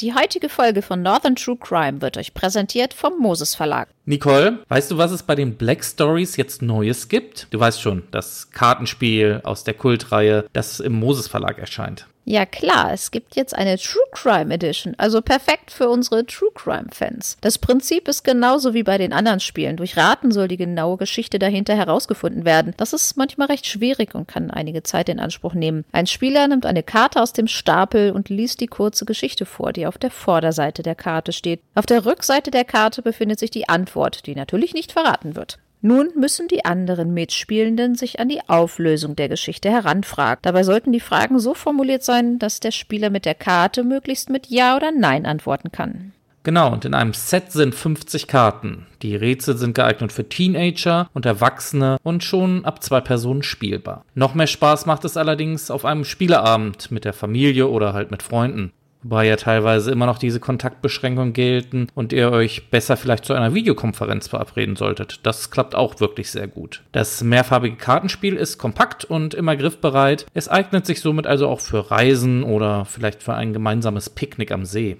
[0.00, 3.88] Die heutige Folge von Northern True Crime wird euch präsentiert vom Moses Verlag.
[4.06, 7.46] Nicole, weißt du, was es bei den Black Stories jetzt Neues gibt?
[7.50, 12.08] Du weißt schon, das Kartenspiel aus der Kultreihe, das im Moses Verlag erscheint.
[12.26, 16.86] Ja klar, es gibt jetzt eine True Crime Edition, also perfekt für unsere True Crime
[16.90, 17.36] Fans.
[17.42, 19.76] Das Prinzip ist genauso wie bei den anderen Spielen.
[19.76, 22.72] Durch Raten soll die genaue Geschichte dahinter herausgefunden werden.
[22.78, 25.84] Das ist manchmal recht schwierig und kann einige Zeit in Anspruch nehmen.
[25.92, 29.86] Ein Spieler nimmt eine Karte aus dem Stapel und liest die kurze Geschichte vor, die
[29.86, 31.60] auf der Vorderseite der Karte steht.
[31.74, 35.58] Auf der Rückseite der Karte befindet sich die Antwort, die natürlich nicht verraten wird.
[35.86, 40.38] Nun müssen die anderen Mitspielenden sich an die Auflösung der Geschichte heranfragen.
[40.40, 44.46] Dabei sollten die Fragen so formuliert sein, dass der Spieler mit der Karte möglichst mit
[44.46, 46.12] Ja oder Nein antworten kann.
[46.42, 48.86] Genau, und in einem Set sind 50 Karten.
[49.02, 54.06] Die Rätsel sind geeignet für Teenager und Erwachsene und schon ab zwei Personen spielbar.
[54.14, 58.22] Noch mehr Spaß macht es allerdings auf einem Spieleabend mit der Familie oder halt mit
[58.22, 58.72] Freunden.
[59.04, 63.52] Wobei ja teilweise immer noch diese Kontaktbeschränkungen gelten und ihr euch besser vielleicht zu einer
[63.52, 65.20] Videokonferenz verabreden solltet.
[65.24, 66.82] Das klappt auch wirklich sehr gut.
[66.92, 70.24] Das mehrfarbige Kartenspiel ist kompakt und immer griffbereit.
[70.32, 74.64] Es eignet sich somit also auch für Reisen oder vielleicht für ein gemeinsames Picknick am
[74.64, 74.96] See.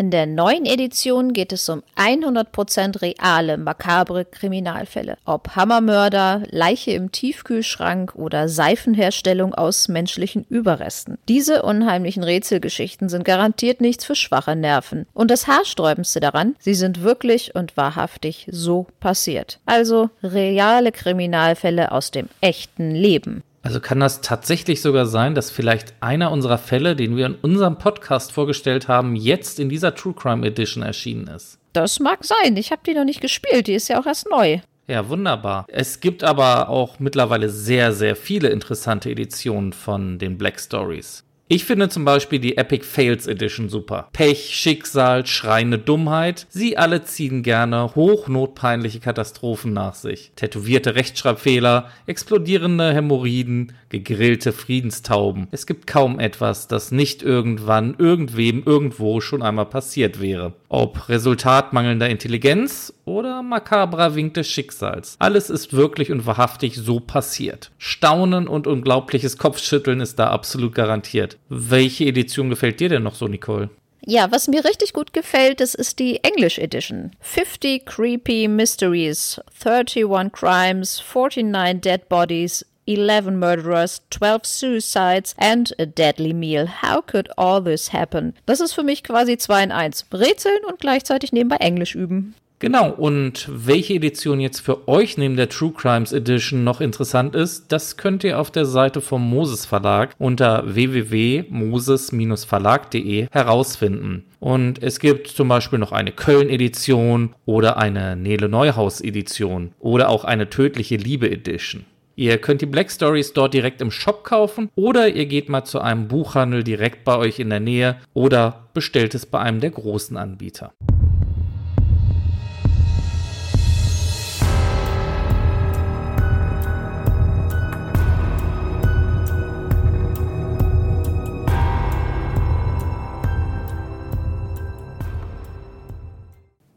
[0.00, 5.16] In der neuen Edition geht es um 100% reale, makabre Kriminalfälle.
[5.24, 11.18] Ob Hammermörder, Leiche im Tiefkühlschrank oder Seifenherstellung aus menschlichen Überresten.
[11.26, 15.06] Diese unheimlichen Rätselgeschichten sind garantiert nichts für schwache Nerven.
[15.14, 19.58] Und das Haarsträubendste daran, sie sind wirklich und wahrhaftig so passiert.
[19.66, 23.42] Also reale Kriminalfälle aus dem echten Leben.
[23.62, 27.78] Also kann das tatsächlich sogar sein, dass vielleicht einer unserer Fälle, den wir in unserem
[27.78, 31.58] Podcast vorgestellt haben, jetzt in dieser True Crime Edition erschienen ist?
[31.72, 32.56] Das mag sein.
[32.56, 33.66] Ich habe die noch nicht gespielt.
[33.66, 34.60] Die ist ja auch erst neu.
[34.86, 35.66] Ja, wunderbar.
[35.68, 41.24] Es gibt aber auch mittlerweile sehr, sehr viele interessante Editionen von den Black Stories.
[41.50, 44.10] Ich finde zum Beispiel die Epic Fails Edition super.
[44.12, 50.32] Pech, Schicksal, schreiende Dummheit, sie alle ziehen gerne hochnotpeinliche Katastrophen nach sich.
[50.36, 55.48] Tätowierte Rechtschreibfehler, explodierende Hämorrhoiden, gegrillte Friedenstauben.
[55.50, 60.52] Es gibt kaum etwas, das nicht irgendwann irgendwem irgendwo schon einmal passiert wäre.
[60.68, 65.16] Ob Resultat mangelnder Intelligenz oder makabrer Wink des Schicksals.
[65.18, 67.70] Alles ist wirklich und wahrhaftig so passiert.
[67.78, 71.38] Staunen und unglaubliches Kopfschütteln ist da absolut garantiert.
[71.48, 73.70] Welche Edition gefällt dir denn noch so, Nicole?
[74.04, 77.10] Ja, was mir richtig gut gefällt, das ist die English Edition.
[77.20, 86.32] 50 Creepy Mysteries, 31 Crimes, 49 Dead Bodies, 11 murderers, 12 suicides and a deadly
[86.32, 86.66] meal.
[86.82, 88.34] How could all this happen?
[88.46, 90.06] Das ist für mich quasi 2 in 1.
[90.12, 92.34] Rätseln und gleichzeitig nebenbei Englisch üben.
[92.60, 97.70] Genau, und welche Edition jetzt für euch neben der True Crimes Edition noch interessant ist,
[97.70, 104.24] das könnt ihr auf der Seite vom Moses Verlag unter www.moses-verlag.de herausfinden.
[104.40, 110.50] Und es gibt zum Beispiel noch eine Köln-Edition oder eine Nele Neuhaus-Edition oder auch eine
[110.50, 111.84] Tödliche Liebe-Edition.
[112.18, 115.80] Ihr könnt die Black Stories dort direkt im Shop kaufen oder ihr geht mal zu
[115.80, 120.16] einem Buchhandel direkt bei euch in der Nähe oder bestellt es bei einem der großen
[120.16, 120.72] Anbieter.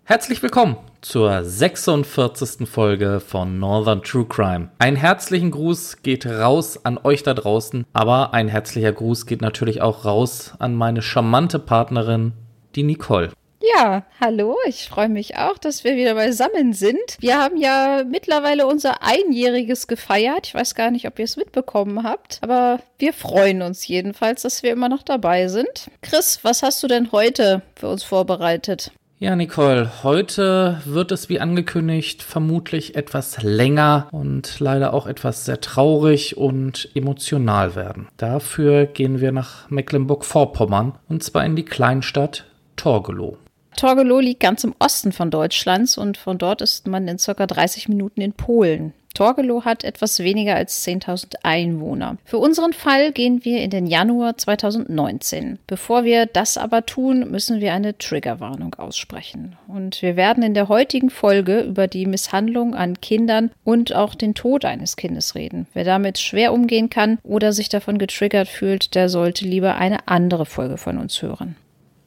[0.04, 2.68] Herzlich willkommen zur 46.
[2.70, 4.70] Folge von Northern True Crime.
[4.78, 9.82] Ein herzlichen Gruß geht raus an euch da draußen, aber ein herzlicher Gruß geht natürlich
[9.82, 12.34] auch raus an meine charmante Partnerin,
[12.76, 13.32] die Nicole.
[13.64, 17.18] Ja, hallo, ich freue mich auch, dass wir wieder beisammen sind.
[17.20, 20.48] Wir haben ja mittlerweile unser Einjähriges gefeiert.
[20.48, 24.64] Ich weiß gar nicht, ob ihr es mitbekommen habt, aber wir freuen uns jedenfalls, dass
[24.64, 25.92] wir immer noch dabei sind.
[26.02, 28.92] Chris, was hast du denn heute für uns vorbereitet?
[29.22, 35.62] Ja, Nicole, heute wird es wie angekündigt vermutlich etwas länger und leider auch etwas sehr
[35.62, 38.08] traurig und emotional werden.
[38.18, 42.46] Dafür gehen wir nach Mecklenburg-Vorpommern und zwar in die Kleinstadt
[42.78, 43.38] Torgelow.
[43.76, 47.90] Torgelow liegt ganz im Osten von Deutschlands und von dort ist man in circa 30
[47.90, 48.94] Minuten in Polen.
[49.14, 52.18] Torgelow hat etwas weniger als 10.000 Einwohner.
[52.24, 55.60] Für unseren Fall gehen wir in den Januar 2019.
[55.68, 59.58] Bevor wir das aber tun, müssen wir eine Triggerwarnung aussprechen.
[59.68, 64.34] Und wir werden in der heutigen Folge über die Misshandlung an Kindern und auch den
[64.34, 65.68] Tod eines Kindes reden.
[65.74, 70.46] Wer damit schwer umgehen kann oder sich davon getriggert fühlt, der sollte lieber eine andere
[70.46, 71.56] Folge von uns hören.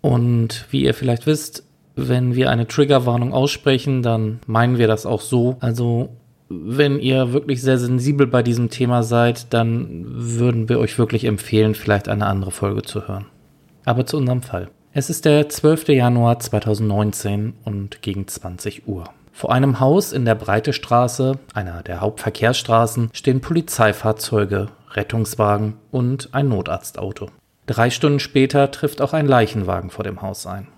[0.04, 1.64] Und wie ihr vielleicht wisst,
[1.96, 5.56] wenn wir eine Triggerwarnung aussprechen, dann meinen wir das auch so.
[5.60, 6.10] Also
[6.50, 11.74] wenn ihr wirklich sehr sensibel bei diesem Thema seid, dann würden wir euch wirklich empfehlen,
[11.74, 13.24] vielleicht eine andere Folge zu hören.
[13.86, 14.68] Aber zu unserem Fall.
[14.92, 15.88] Es ist der 12.
[15.88, 19.04] Januar 2019 und gegen 20 Uhr.
[19.32, 26.50] Vor einem Haus in der Breite Straße, einer der Hauptverkehrsstraßen, stehen Polizeifahrzeuge, Rettungswagen und ein
[26.50, 27.30] Notarztauto.
[27.66, 30.68] Drei Stunden später trifft auch ein Leichenwagen vor dem Haus ein.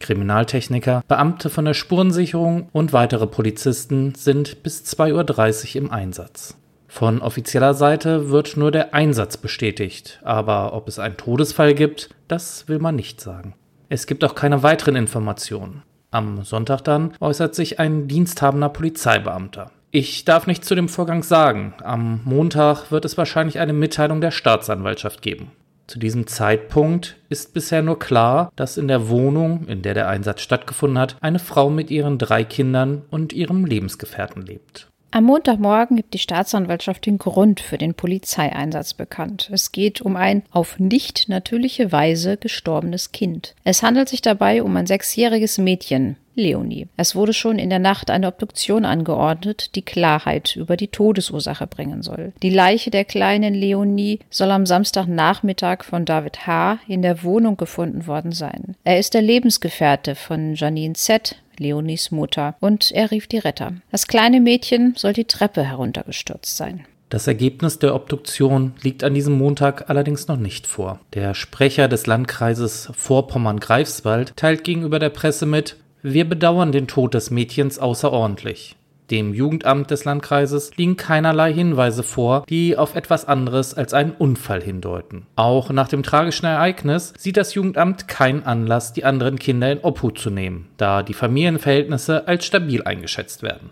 [0.00, 6.56] Kriminaltechniker, Beamte von der Spurensicherung und weitere Polizisten sind bis 2.30 Uhr im Einsatz.
[6.88, 12.68] Von offizieller Seite wird nur der Einsatz bestätigt, aber ob es einen Todesfall gibt, das
[12.68, 13.54] will man nicht sagen.
[13.88, 15.82] Es gibt auch keine weiteren Informationen.
[16.10, 19.70] Am Sonntag dann äußert sich ein diensthabender Polizeibeamter.
[19.90, 21.74] Ich darf nichts zu dem Vorgang sagen.
[21.82, 25.52] Am Montag wird es wahrscheinlich eine Mitteilung der Staatsanwaltschaft geben.
[25.86, 30.40] Zu diesem Zeitpunkt ist bisher nur klar, dass in der Wohnung, in der der Einsatz
[30.40, 34.88] stattgefunden hat, eine Frau mit ihren drei Kindern und ihrem Lebensgefährten lebt.
[35.16, 39.48] Am Montagmorgen gibt die Staatsanwaltschaft den Grund für den Polizeieinsatz bekannt.
[39.50, 43.54] Es geht um ein auf nicht natürliche Weise gestorbenes Kind.
[43.64, 46.88] Es handelt sich dabei um ein sechsjähriges Mädchen, Leonie.
[46.98, 52.02] Es wurde schon in der Nacht eine Obduktion angeordnet, die Klarheit über die Todesursache bringen
[52.02, 52.34] soll.
[52.42, 56.78] Die Leiche der kleinen Leonie soll am Samstagnachmittag von David H.
[56.86, 58.76] in der Wohnung gefunden worden sein.
[58.84, 63.72] Er ist der Lebensgefährte von Janine Z., Leonies Mutter, und er rief die Retter.
[63.90, 66.84] Das kleine Mädchen soll die Treppe heruntergestürzt sein.
[67.08, 70.98] Das Ergebnis der Obduktion liegt an diesem Montag allerdings noch nicht vor.
[71.14, 77.30] Der Sprecher des Landkreises Vorpommern-Greifswald teilt gegenüber der Presse mit, wir bedauern den Tod des
[77.30, 78.76] Mädchens außerordentlich.
[79.10, 84.60] Dem Jugendamt des Landkreises liegen keinerlei Hinweise vor, die auf etwas anderes als einen Unfall
[84.60, 85.26] hindeuten.
[85.36, 90.18] Auch nach dem tragischen Ereignis sieht das Jugendamt keinen Anlass, die anderen Kinder in Obhut
[90.18, 93.70] zu nehmen, da die Familienverhältnisse als stabil eingeschätzt werden.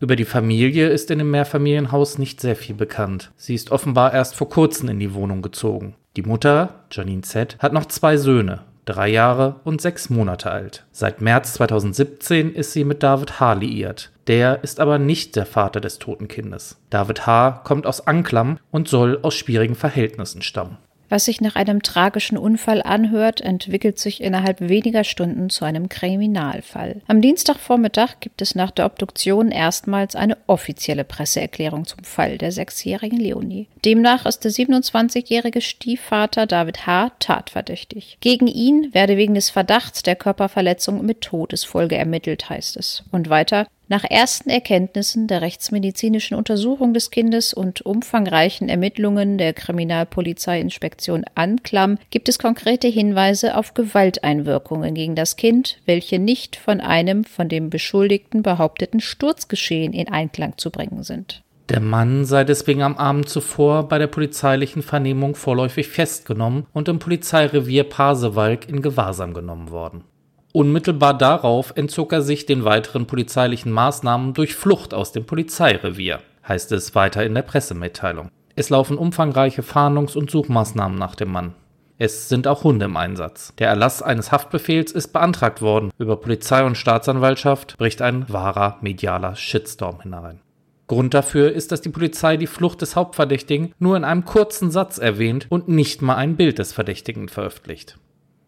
[0.00, 3.30] Über die Familie ist in dem Mehrfamilienhaus nicht sehr viel bekannt.
[3.36, 5.94] Sie ist offenbar erst vor kurzem in die Wohnung gezogen.
[6.16, 10.84] Die Mutter, Janine Z., hat noch zwei Söhne, drei Jahre und sechs Monate alt.
[10.92, 13.54] Seit März 2017 ist sie mit David H.
[13.54, 14.10] liiert.
[14.26, 16.78] Der ist aber nicht der Vater des toten Kindes.
[16.90, 17.62] David H.
[17.64, 20.78] kommt aus Anklam und soll aus schwierigen Verhältnissen stammen.
[21.12, 27.02] Was sich nach einem tragischen Unfall anhört, entwickelt sich innerhalb weniger Stunden zu einem Kriminalfall.
[27.06, 33.18] Am Dienstagvormittag gibt es nach der Obduktion erstmals eine offizielle Presseerklärung zum Fall der sechsjährigen
[33.18, 33.68] Leonie.
[33.84, 37.12] Demnach ist der 27-jährige Stiefvater David H.
[37.18, 38.16] tatverdächtig.
[38.22, 43.04] Gegen ihn werde wegen des Verdachts der Körperverletzung mit Todesfolge ermittelt, heißt es.
[43.12, 51.26] Und weiter, nach ersten Erkenntnissen der rechtsmedizinischen Untersuchung des Kindes und umfangreichen Ermittlungen der Kriminalpolizeiinspektion
[51.34, 57.50] Anklam gibt es konkrete Hinweise auf Gewalteinwirkungen gegen das Kind, welche nicht von einem von
[57.50, 61.42] dem Beschuldigten behaupteten Sturzgeschehen in Einklang zu bringen sind.
[61.68, 66.98] Der Mann sei deswegen am Abend zuvor bei der polizeilichen Vernehmung vorläufig festgenommen und im
[66.98, 70.04] Polizeirevier Pasewalk in Gewahrsam genommen worden.
[70.52, 76.72] Unmittelbar darauf entzog er sich den weiteren polizeilichen Maßnahmen durch Flucht aus dem Polizeirevier, heißt
[76.72, 78.30] es weiter in der Pressemitteilung.
[78.54, 81.54] Es laufen umfangreiche Fahndungs- und Suchmaßnahmen nach dem Mann.
[81.96, 83.54] Es sind auch Hunde im Einsatz.
[83.58, 85.90] Der Erlass eines Haftbefehls ist beantragt worden.
[85.98, 90.40] Über Polizei und Staatsanwaltschaft bricht ein wahrer medialer Shitstorm hinein.
[90.86, 94.98] Grund dafür ist, dass die Polizei die Flucht des Hauptverdächtigen nur in einem kurzen Satz
[94.98, 97.96] erwähnt und nicht mal ein Bild des Verdächtigen veröffentlicht.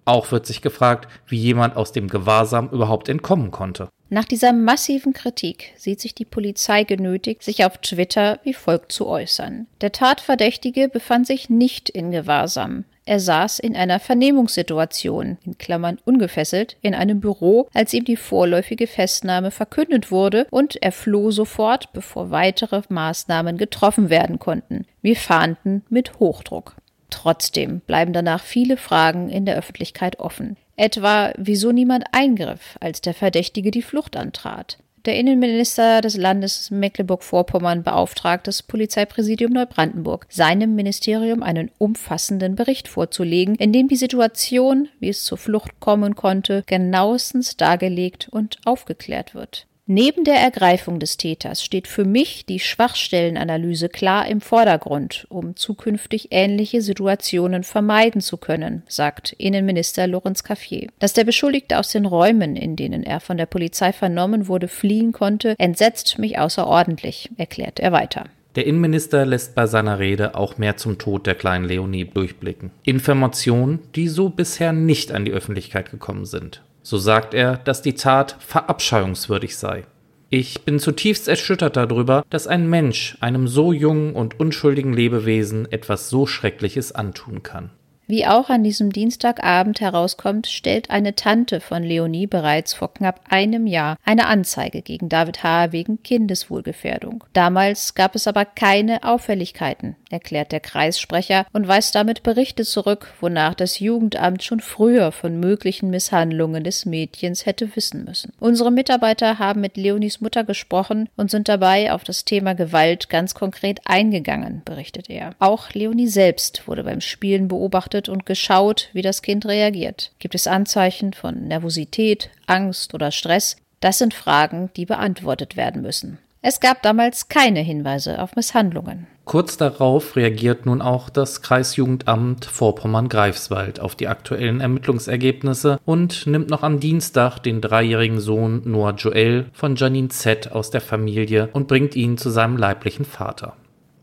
[0.05, 3.89] Auch wird sich gefragt, wie jemand aus dem Gewahrsam überhaupt entkommen konnte.
[4.11, 9.07] Nach dieser massiven Kritik sieht sich die Polizei genötigt, sich auf Twitter wie folgt zu
[9.07, 9.67] äußern.
[9.81, 12.85] Der Tatverdächtige befand sich nicht in Gewahrsam.
[13.07, 18.87] Er saß in einer Vernehmungssituation, in Klammern ungefesselt, in einem Büro, als ihm die vorläufige
[18.87, 24.87] Festnahme verkündet wurde und er floh sofort, bevor weitere Maßnahmen getroffen werden konnten.
[25.03, 26.77] Wir fahnden mit Hochdruck.
[27.15, 30.57] Trotzdem bleiben danach viele Fragen in der Öffentlichkeit offen.
[30.75, 34.79] Etwa, wieso niemand eingriff, als der Verdächtige die Flucht antrat.
[35.05, 43.55] Der Innenminister des Landes Mecklenburg-Vorpommern beauftragt das Polizeipräsidium Neubrandenburg, seinem Ministerium einen umfassenden Bericht vorzulegen,
[43.55, 49.69] in dem die Situation, wie es zur Flucht kommen konnte, genauestens dargelegt und aufgeklärt wird.
[49.87, 56.29] Neben der Ergreifung des Täters steht für mich die Schwachstellenanalyse klar im Vordergrund, um zukünftig
[56.31, 60.89] ähnliche Situationen vermeiden zu können, sagt Innenminister Lorenz Caffier.
[61.01, 65.13] Dass der Beschuldigte aus den Räumen, in denen er von der Polizei vernommen wurde, fliehen
[65.13, 68.25] konnte, entsetzt mich außerordentlich, erklärt er weiter.
[68.57, 72.71] Der Innenminister lässt bei seiner Rede auch mehr zum Tod der kleinen Leonie durchblicken.
[72.85, 76.63] Informationen, die so bisher nicht an die Öffentlichkeit gekommen sind.
[76.87, 79.87] So sagt er, dass die Tat verabscheuungswürdig sei.
[80.29, 86.11] Ich bin zutiefst erschüttert darüber, dass ein Mensch einem so jungen und unschuldigen Lebewesen etwas
[86.11, 87.71] so Schreckliches antun kann.
[88.07, 93.67] Wie auch an diesem Dienstagabend herauskommt, stellt eine Tante von Leonie bereits vor knapp einem
[93.67, 95.73] Jahr eine Anzeige gegen David H.
[95.73, 97.25] wegen Kindeswohlgefährdung.
[97.33, 103.55] Damals gab es aber keine Auffälligkeiten, erklärt der Kreissprecher und weist damit Berichte zurück, wonach
[103.55, 108.35] das Jugendamt schon früher von möglichen Misshandlungen des Mädchens hätte wissen müssen.
[108.39, 113.35] Unsere Mitarbeiter haben mit Leonies Mutter gesprochen und sind dabei auf das Thema Gewalt ganz
[113.35, 115.35] konkret eingegangen, berichtet er.
[115.39, 120.13] Auch Leonie selbst wurde beim Spielen beobachtet beobachtet und geschaut, wie das Kind reagiert.
[120.19, 123.57] Gibt es Anzeichen von Nervosität, Angst oder Stress?
[123.81, 126.19] Das sind Fragen, die beantwortet werden müssen.
[126.43, 129.07] Es gab damals keine Hinweise auf Misshandlungen.
[129.25, 136.63] Kurz darauf reagiert nun auch das Kreisjugendamt Vorpommern-Greifswald auf die aktuellen Ermittlungsergebnisse und nimmt noch
[136.63, 141.97] am Dienstag den dreijährigen Sohn Noah Joel von Janine Z aus der Familie und bringt
[141.97, 143.57] ihn zu seinem leiblichen Vater.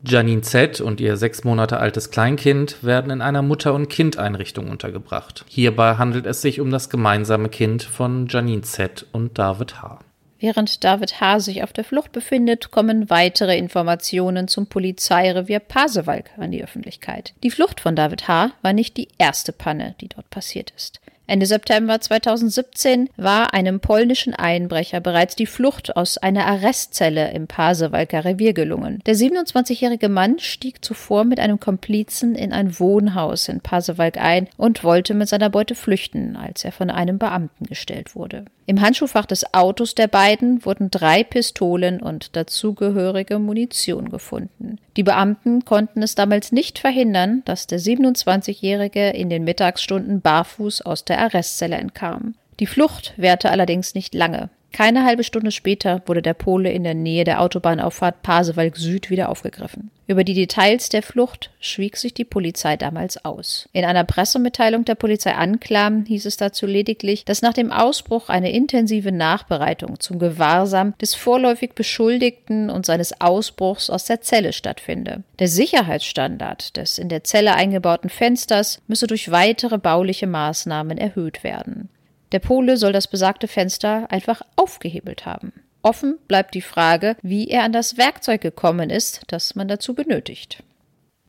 [0.04, 0.82] Janine Z.
[0.82, 5.46] und ihr sechs Monate altes Kleinkind werden in einer Mutter- und Kindeinrichtung untergebracht.
[5.48, 9.06] Hierbei handelt es sich um das gemeinsame Kind von Janine Z.
[9.12, 10.00] und David H.
[10.40, 11.42] Während David H.
[11.42, 17.36] sich auf der Flucht befindet, kommen weitere Informationen zum Polizeirevier Pasewalk an die Öffentlichkeit.
[17.44, 18.52] Die Flucht von David H.
[18.64, 21.00] war nicht die erste Panne, die dort passiert ist.
[21.32, 28.26] Ende September 2017 war einem polnischen Einbrecher bereits die Flucht aus einer Arrestzelle im Pasewalker
[28.26, 29.00] Revier gelungen.
[29.06, 34.84] Der 27-jährige Mann stieg zuvor mit einem Komplizen in ein Wohnhaus in Pasewalk ein und
[34.84, 38.44] wollte mit seiner Beute flüchten, als er von einem Beamten gestellt wurde.
[38.66, 44.80] Im Handschuhfach des Autos der beiden wurden drei Pistolen und dazugehörige Munition gefunden.
[44.98, 51.06] Die Beamten konnten es damals nicht verhindern, dass der 27-Jährige in den Mittagsstunden barfuß aus
[51.06, 52.36] der Arrestzelle entkam.
[52.60, 54.50] Die Flucht währte allerdings nicht lange.
[54.72, 59.30] Keine halbe Stunde später wurde der Pole in der Nähe der Autobahnauffahrt Pasewalk Süd wieder
[59.30, 59.92] aufgegriffen.
[60.08, 63.70] Über die Details der Flucht schwieg sich die Polizei damals aus.
[63.72, 68.52] In einer Pressemitteilung der Polizei Anklam hieß es dazu lediglich, dass nach dem Ausbruch eine
[68.52, 75.24] intensive Nachbereitung zum Gewahrsam des vorläufig Beschuldigten und seines Ausbruchs aus der Zelle stattfinde.
[75.40, 81.90] Der Sicherheitsstandard des in der Zelle eingebauten Fensters müsse durch weitere bauliche Maßnahmen erhöht werden.
[82.32, 85.54] Der Pole soll das besagte Fenster einfach aufgehebelt haben.
[85.84, 90.64] Offen bleibt die Frage, wie er an das Werkzeug gekommen ist, das man dazu benötigt.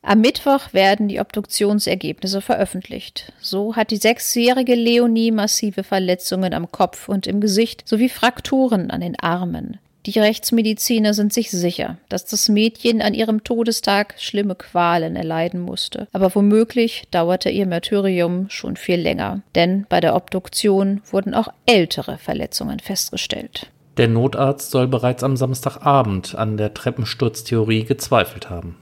[0.05, 3.31] Am Mittwoch werden die Obduktionsergebnisse veröffentlicht.
[3.39, 8.99] So hat die sechsjährige Leonie massive Verletzungen am Kopf und im Gesicht sowie Frakturen an
[8.99, 9.79] den Armen.
[10.05, 16.09] Die Rechtsmediziner sind sich sicher, dass das Mädchen an ihrem Todestag schlimme Qualen erleiden musste.
[16.11, 22.17] Aber womöglich dauerte ihr Martyrium schon viel länger, denn bei der Obduktion wurden auch ältere
[22.17, 23.71] Verletzungen festgestellt.
[23.95, 28.75] Der Notarzt soll bereits am Samstagabend an der Treppensturztheorie gezweifelt haben.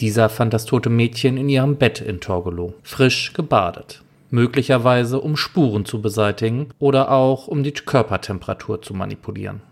[0.00, 4.02] Dieser fand das tote Mädchen in ihrem Bett in Torgelow, frisch gebadet.
[4.30, 9.62] Möglicherweise um Spuren zu beseitigen oder auch um die Körpertemperatur zu manipulieren.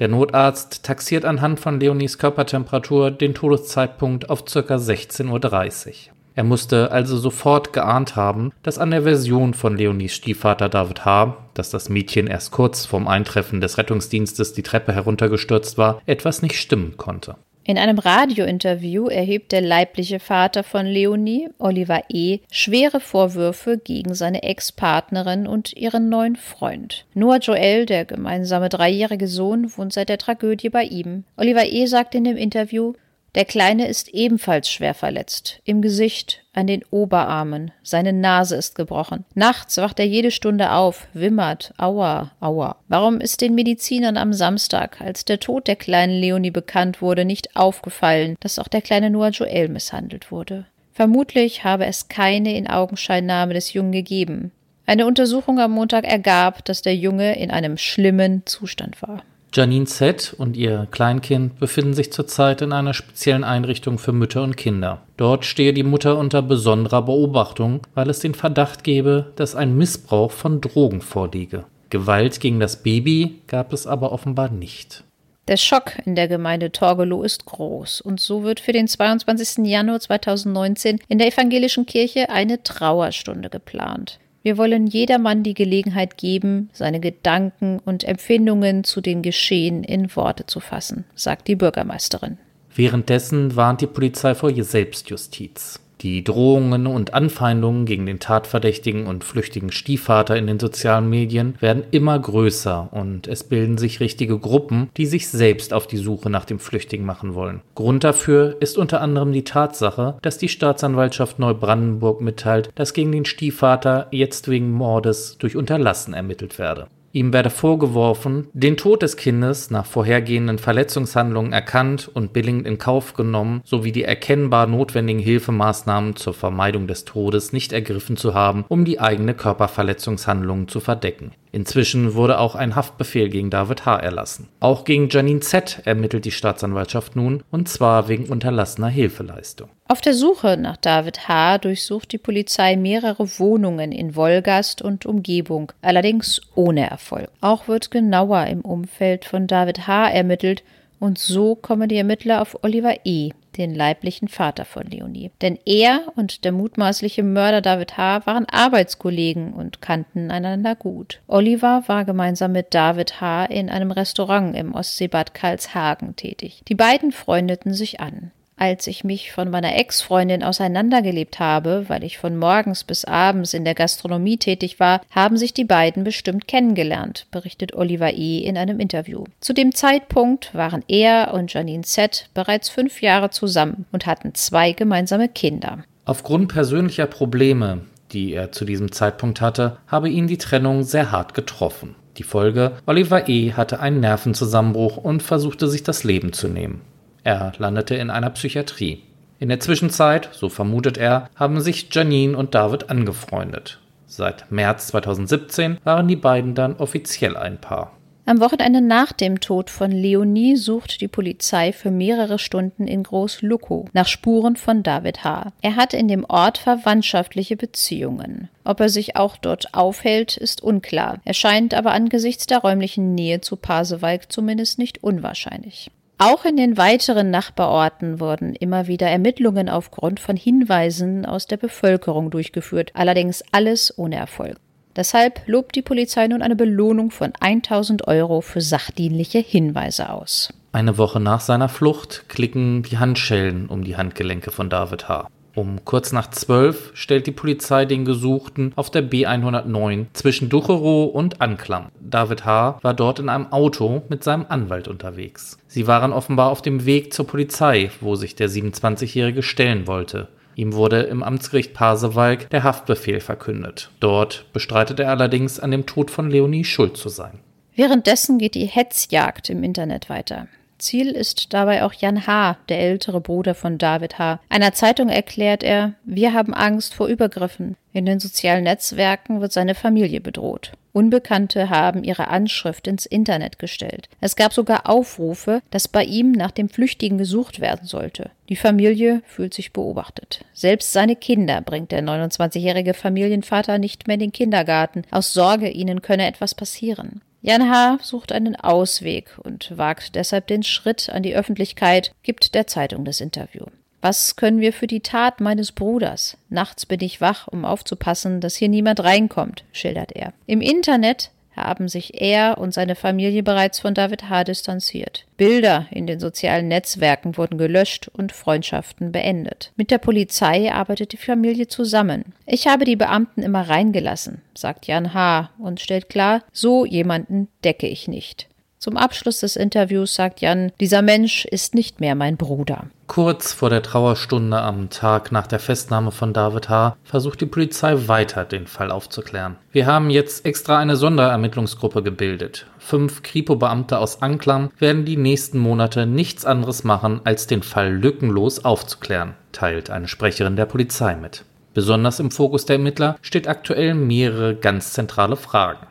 [0.00, 4.58] Der Notarzt taxiert anhand von Leonies Körpertemperatur den Todeszeitpunkt auf ca.
[4.58, 6.14] 16.30 Uhr.
[6.36, 11.36] Er musste also sofort geahnt haben, dass an der Version von Leonies Stiefvater David H.,
[11.54, 16.56] dass das Mädchen erst kurz vorm Eintreffen des Rettungsdienstes die Treppe heruntergestürzt war, etwas nicht
[16.56, 17.36] stimmen konnte.
[17.66, 24.42] In einem Radiointerview erhebt der leibliche Vater von Leonie, Oliver E., schwere Vorwürfe gegen seine
[24.42, 27.06] Ex-Partnerin und ihren neuen Freund.
[27.14, 31.24] Noah Joel, der gemeinsame dreijährige Sohn, wohnt seit der Tragödie bei ihm.
[31.38, 31.86] Oliver E.
[31.86, 32.92] sagt in dem Interview,
[33.34, 35.60] der Kleine ist ebenfalls schwer verletzt.
[35.64, 37.72] Im Gesicht, an den Oberarmen.
[37.82, 39.24] Seine Nase ist gebrochen.
[39.34, 41.74] Nachts wacht er jede Stunde auf, wimmert.
[41.76, 42.76] Aua, aua.
[42.88, 47.56] Warum ist den Medizinern am Samstag, als der Tod der kleinen Leonie bekannt wurde, nicht
[47.56, 50.66] aufgefallen, dass auch der kleine Noah Joel misshandelt wurde?
[50.92, 54.52] Vermutlich habe es keine in Augenscheinnahme des Jungen gegeben.
[54.86, 59.22] Eine Untersuchung am Montag ergab, dass der Junge in einem schlimmen Zustand war.
[59.54, 60.34] Janine Z.
[60.36, 65.02] und ihr Kleinkind befinden sich zurzeit in einer speziellen Einrichtung für Mütter und Kinder.
[65.16, 70.32] Dort stehe die Mutter unter besonderer Beobachtung, weil es den Verdacht gebe, dass ein Missbrauch
[70.32, 71.66] von Drogen vorliege.
[71.90, 75.04] Gewalt gegen das Baby gab es aber offenbar nicht.
[75.46, 79.66] Der Schock in der Gemeinde Torgelow ist groß und so wird für den 22.
[79.66, 84.18] Januar 2019 in der evangelischen Kirche eine Trauerstunde geplant.
[84.44, 90.44] Wir wollen jedermann die Gelegenheit geben, seine Gedanken und Empfindungen zu den Geschehen in Worte
[90.44, 92.36] zu fassen, sagt die Bürgermeisterin.
[92.74, 95.80] Währenddessen warnt die Polizei vor Selbstjustiz.
[96.04, 101.82] Die Drohungen und Anfeindungen gegen den Tatverdächtigen und flüchtigen Stiefvater in den sozialen Medien werden
[101.92, 106.44] immer größer und es bilden sich richtige Gruppen, die sich selbst auf die Suche nach
[106.44, 107.62] dem Flüchtigen machen wollen.
[107.74, 113.24] Grund dafür ist unter anderem die Tatsache, dass die Staatsanwaltschaft Neubrandenburg mitteilt, dass gegen den
[113.24, 116.88] Stiefvater jetzt wegen Mordes durch Unterlassen ermittelt werde.
[117.14, 123.14] Ihm werde vorgeworfen, den Tod des Kindes nach vorhergehenden Verletzungshandlungen erkannt und billigend in Kauf
[123.14, 128.84] genommen sowie die erkennbar notwendigen Hilfemaßnahmen zur Vermeidung des Todes nicht ergriffen zu haben, um
[128.84, 131.30] die eigene Körperverletzungshandlungen zu verdecken.
[131.54, 133.96] Inzwischen wurde auch ein Haftbefehl gegen David H.
[133.98, 134.48] erlassen.
[134.58, 135.82] Auch gegen Janine Z.
[135.84, 139.68] ermittelt die Staatsanwaltschaft nun, und zwar wegen unterlassener Hilfeleistung.
[139.86, 141.58] Auf der Suche nach David H.
[141.58, 147.28] durchsucht die Polizei mehrere Wohnungen in Wolgast und Umgebung, allerdings ohne Erfolg.
[147.40, 150.08] Auch wird genauer im Umfeld von David H.
[150.08, 150.64] ermittelt
[150.98, 155.30] und so kommen die Ermittler auf Oliver E., den leiblichen Vater von Leonie.
[155.40, 158.26] Denn er und der mutmaßliche Mörder David H.
[158.26, 161.20] waren Arbeitskollegen und kannten einander gut.
[161.26, 163.46] Oliver war gemeinsam mit David H.
[163.46, 166.62] in einem Restaurant im Ostseebad Karlshagen tätig.
[166.68, 172.18] Die beiden freundeten sich an als ich mich von meiner Ex-Freundin auseinandergelebt habe, weil ich
[172.18, 177.26] von morgens bis abends in der Gastronomie tätig war, haben sich die beiden bestimmt kennengelernt,
[177.30, 178.38] berichtet Oliver E.
[178.38, 179.24] in einem Interview.
[179.40, 182.28] Zu dem Zeitpunkt waren er und Janine Z.
[182.34, 185.84] bereits fünf Jahre zusammen und hatten zwei gemeinsame Kinder.
[186.04, 187.82] Aufgrund persönlicher Probleme,
[188.12, 191.96] die er zu diesem Zeitpunkt hatte, habe ihn die Trennung sehr hart getroffen.
[192.18, 193.52] Die Folge, Oliver E.
[193.52, 196.82] hatte einen Nervenzusammenbruch und versuchte sich das Leben zu nehmen.
[197.24, 199.02] Er landete in einer Psychiatrie.
[199.38, 203.80] In der Zwischenzeit, so vermutet er, haben sich Janine und David angefreundet.
[204.06, 207.92] Seit März 2017 waren die beiden dann offiziell ein Paar.
[208.26, 213.88] Am Wochenende nach dem Tod von Leonie sucht die Polizei für mehrere Stunden in Groß-Lukow
[213.92, 215.52] nach Spuren von David H.
[215.60, 218.48] Er hat in dem Ort verwandtschaftliche Beziehungen.
[218.64, 221.20] Ob er sich auch dort aufhält, ist unklar.
[221.24, 225.90] Er scheint aber angesichts der räumlichen Nähe zu Pasewalk zumindest nicht unwahrscheinlich.
[226.18, 232.30] Auch in den weiteren Nachbarorten wurden immer wieder Ermittlungen aufgrund von Hinweisen aus der Bevölkerung
[232.30, 234.56] durchgeführt, allerdings alles ohne Erfolg.
[234.96, 240.52] Deshalb lobt die Polizei nun eine Belohnung von 1000 Euro für sachdienliche Hinweise aus.
[240.70, 245.28] Eine Woche nach seiner Flucht klicken die Handschellen um die Handgelenke von David H.
[245.54, 251.40] Um kurz nach zwölf stellt die Polizei den Gesuchten auf der B109 zwischen Ducherow und
[251.40, 251.86] Anklam.
[252.00, 252.78] David H.
[252.82, 255.56] war dort in einem Auto mit seinem Anwalt unterwegs.
[255.68, 260.28] Sie waren offenbar auf dem Weg zur Polizei, wo sich der 27-Jährige stellen wollte.
[260.56, 263.90] Ihm wurde im Amtsgericht Pasewalk der Haftbefehl verkündet.
[264.00, 267.40] Dort bestreitet er allerdings, an dem Tod von Leonie schuld zu sein.
[267.76, 270.46] Währenddessen geht die Hetzjagd im Internet weiter.
[270.78, 274.40] Ziel ist dabei auch Jan H., der ältere Bruder von David H.
[274.48, 277.76] Einer Zeitung erklärt er, wir haben Angst vor Übergriffen.
[277.92, 280.72] In den sozialen Netzwerken wird seine Familie bedroht.
[280.92, 284.08] Unbekannte haben ihre Anschrift ins Internet gestellt.
[284.20, 288.30] Es gab sogar Aufrufe, dass bei ihm nach dem Flüchtigen gesucht werden sollte.
[288.48, 290.44] Die Familie fühlt sich beobachtet.
[290.52, 296.00] Selbst seine Kinder bringt der 29-jährige Familienvater nicht mehr in den Kindergarten, aus Sorge, ihnen
[296.00, 297.22] könne etwas passieren.
[297.46, 297.98] Jan H.
[298.00, 303.20] sucht einen Ausweg und wagt deshalb den Schritt an die Öffentlichkeit, gibt der Zeitung das
[303.20, 303.66] Interview.
[304.00, 306.38] Was können wir für die Tat meines Bruders?
[306.48, 310.32] Nachts bin ich wach, um aufzupassen, dass hier niemand reinkommt, schildert er.
[310.46, 314.44] Im Internet haben sich er und seine Familie bereits von David H.
[314.44, 315.26] distanziert.
[315.36, 319.72] Bilder in den sozialen Netzwerken wurden gelöscht und Freundschaften beendet.
[319.76, 322.34] Mit der Polizei arbeitet die Familie zusammen.
[322.46, 325.50] Ich habe die Beamten immer reingelassen, sagt Jan H.
[325.58, 328.48] und stellt klar, so jemanden decke ich nicht.
[328.84, 332.84] Zum Abschluss des Interviews sagt Jan, dieser Mensch ist nicht mehr mein Bruder.
[333.06, 336.94] Kurz vor der Trauerstunde am Tag nach der Festnahme von David H.
[337.02, 339.56] versucht die Polizei weiter, den Fall aufzuklären.
[339.72, 342.66] Wir haben jetzt extra eine Sonderermittlungsgruppe gebildet.
[342.78, 348.66] Fünf Kripo-Beamte aus Anklam werden die nächsten Monate nichts anderes machen, als den Fall lückenlos
[348.66, 351.46] aufzuklären, teilt eine Sprecherin der Polizei mit.
[351.72, 355.86] Besonders im Fokus der Ermittler steht aktuell mehrere ganz zentrale Fragen.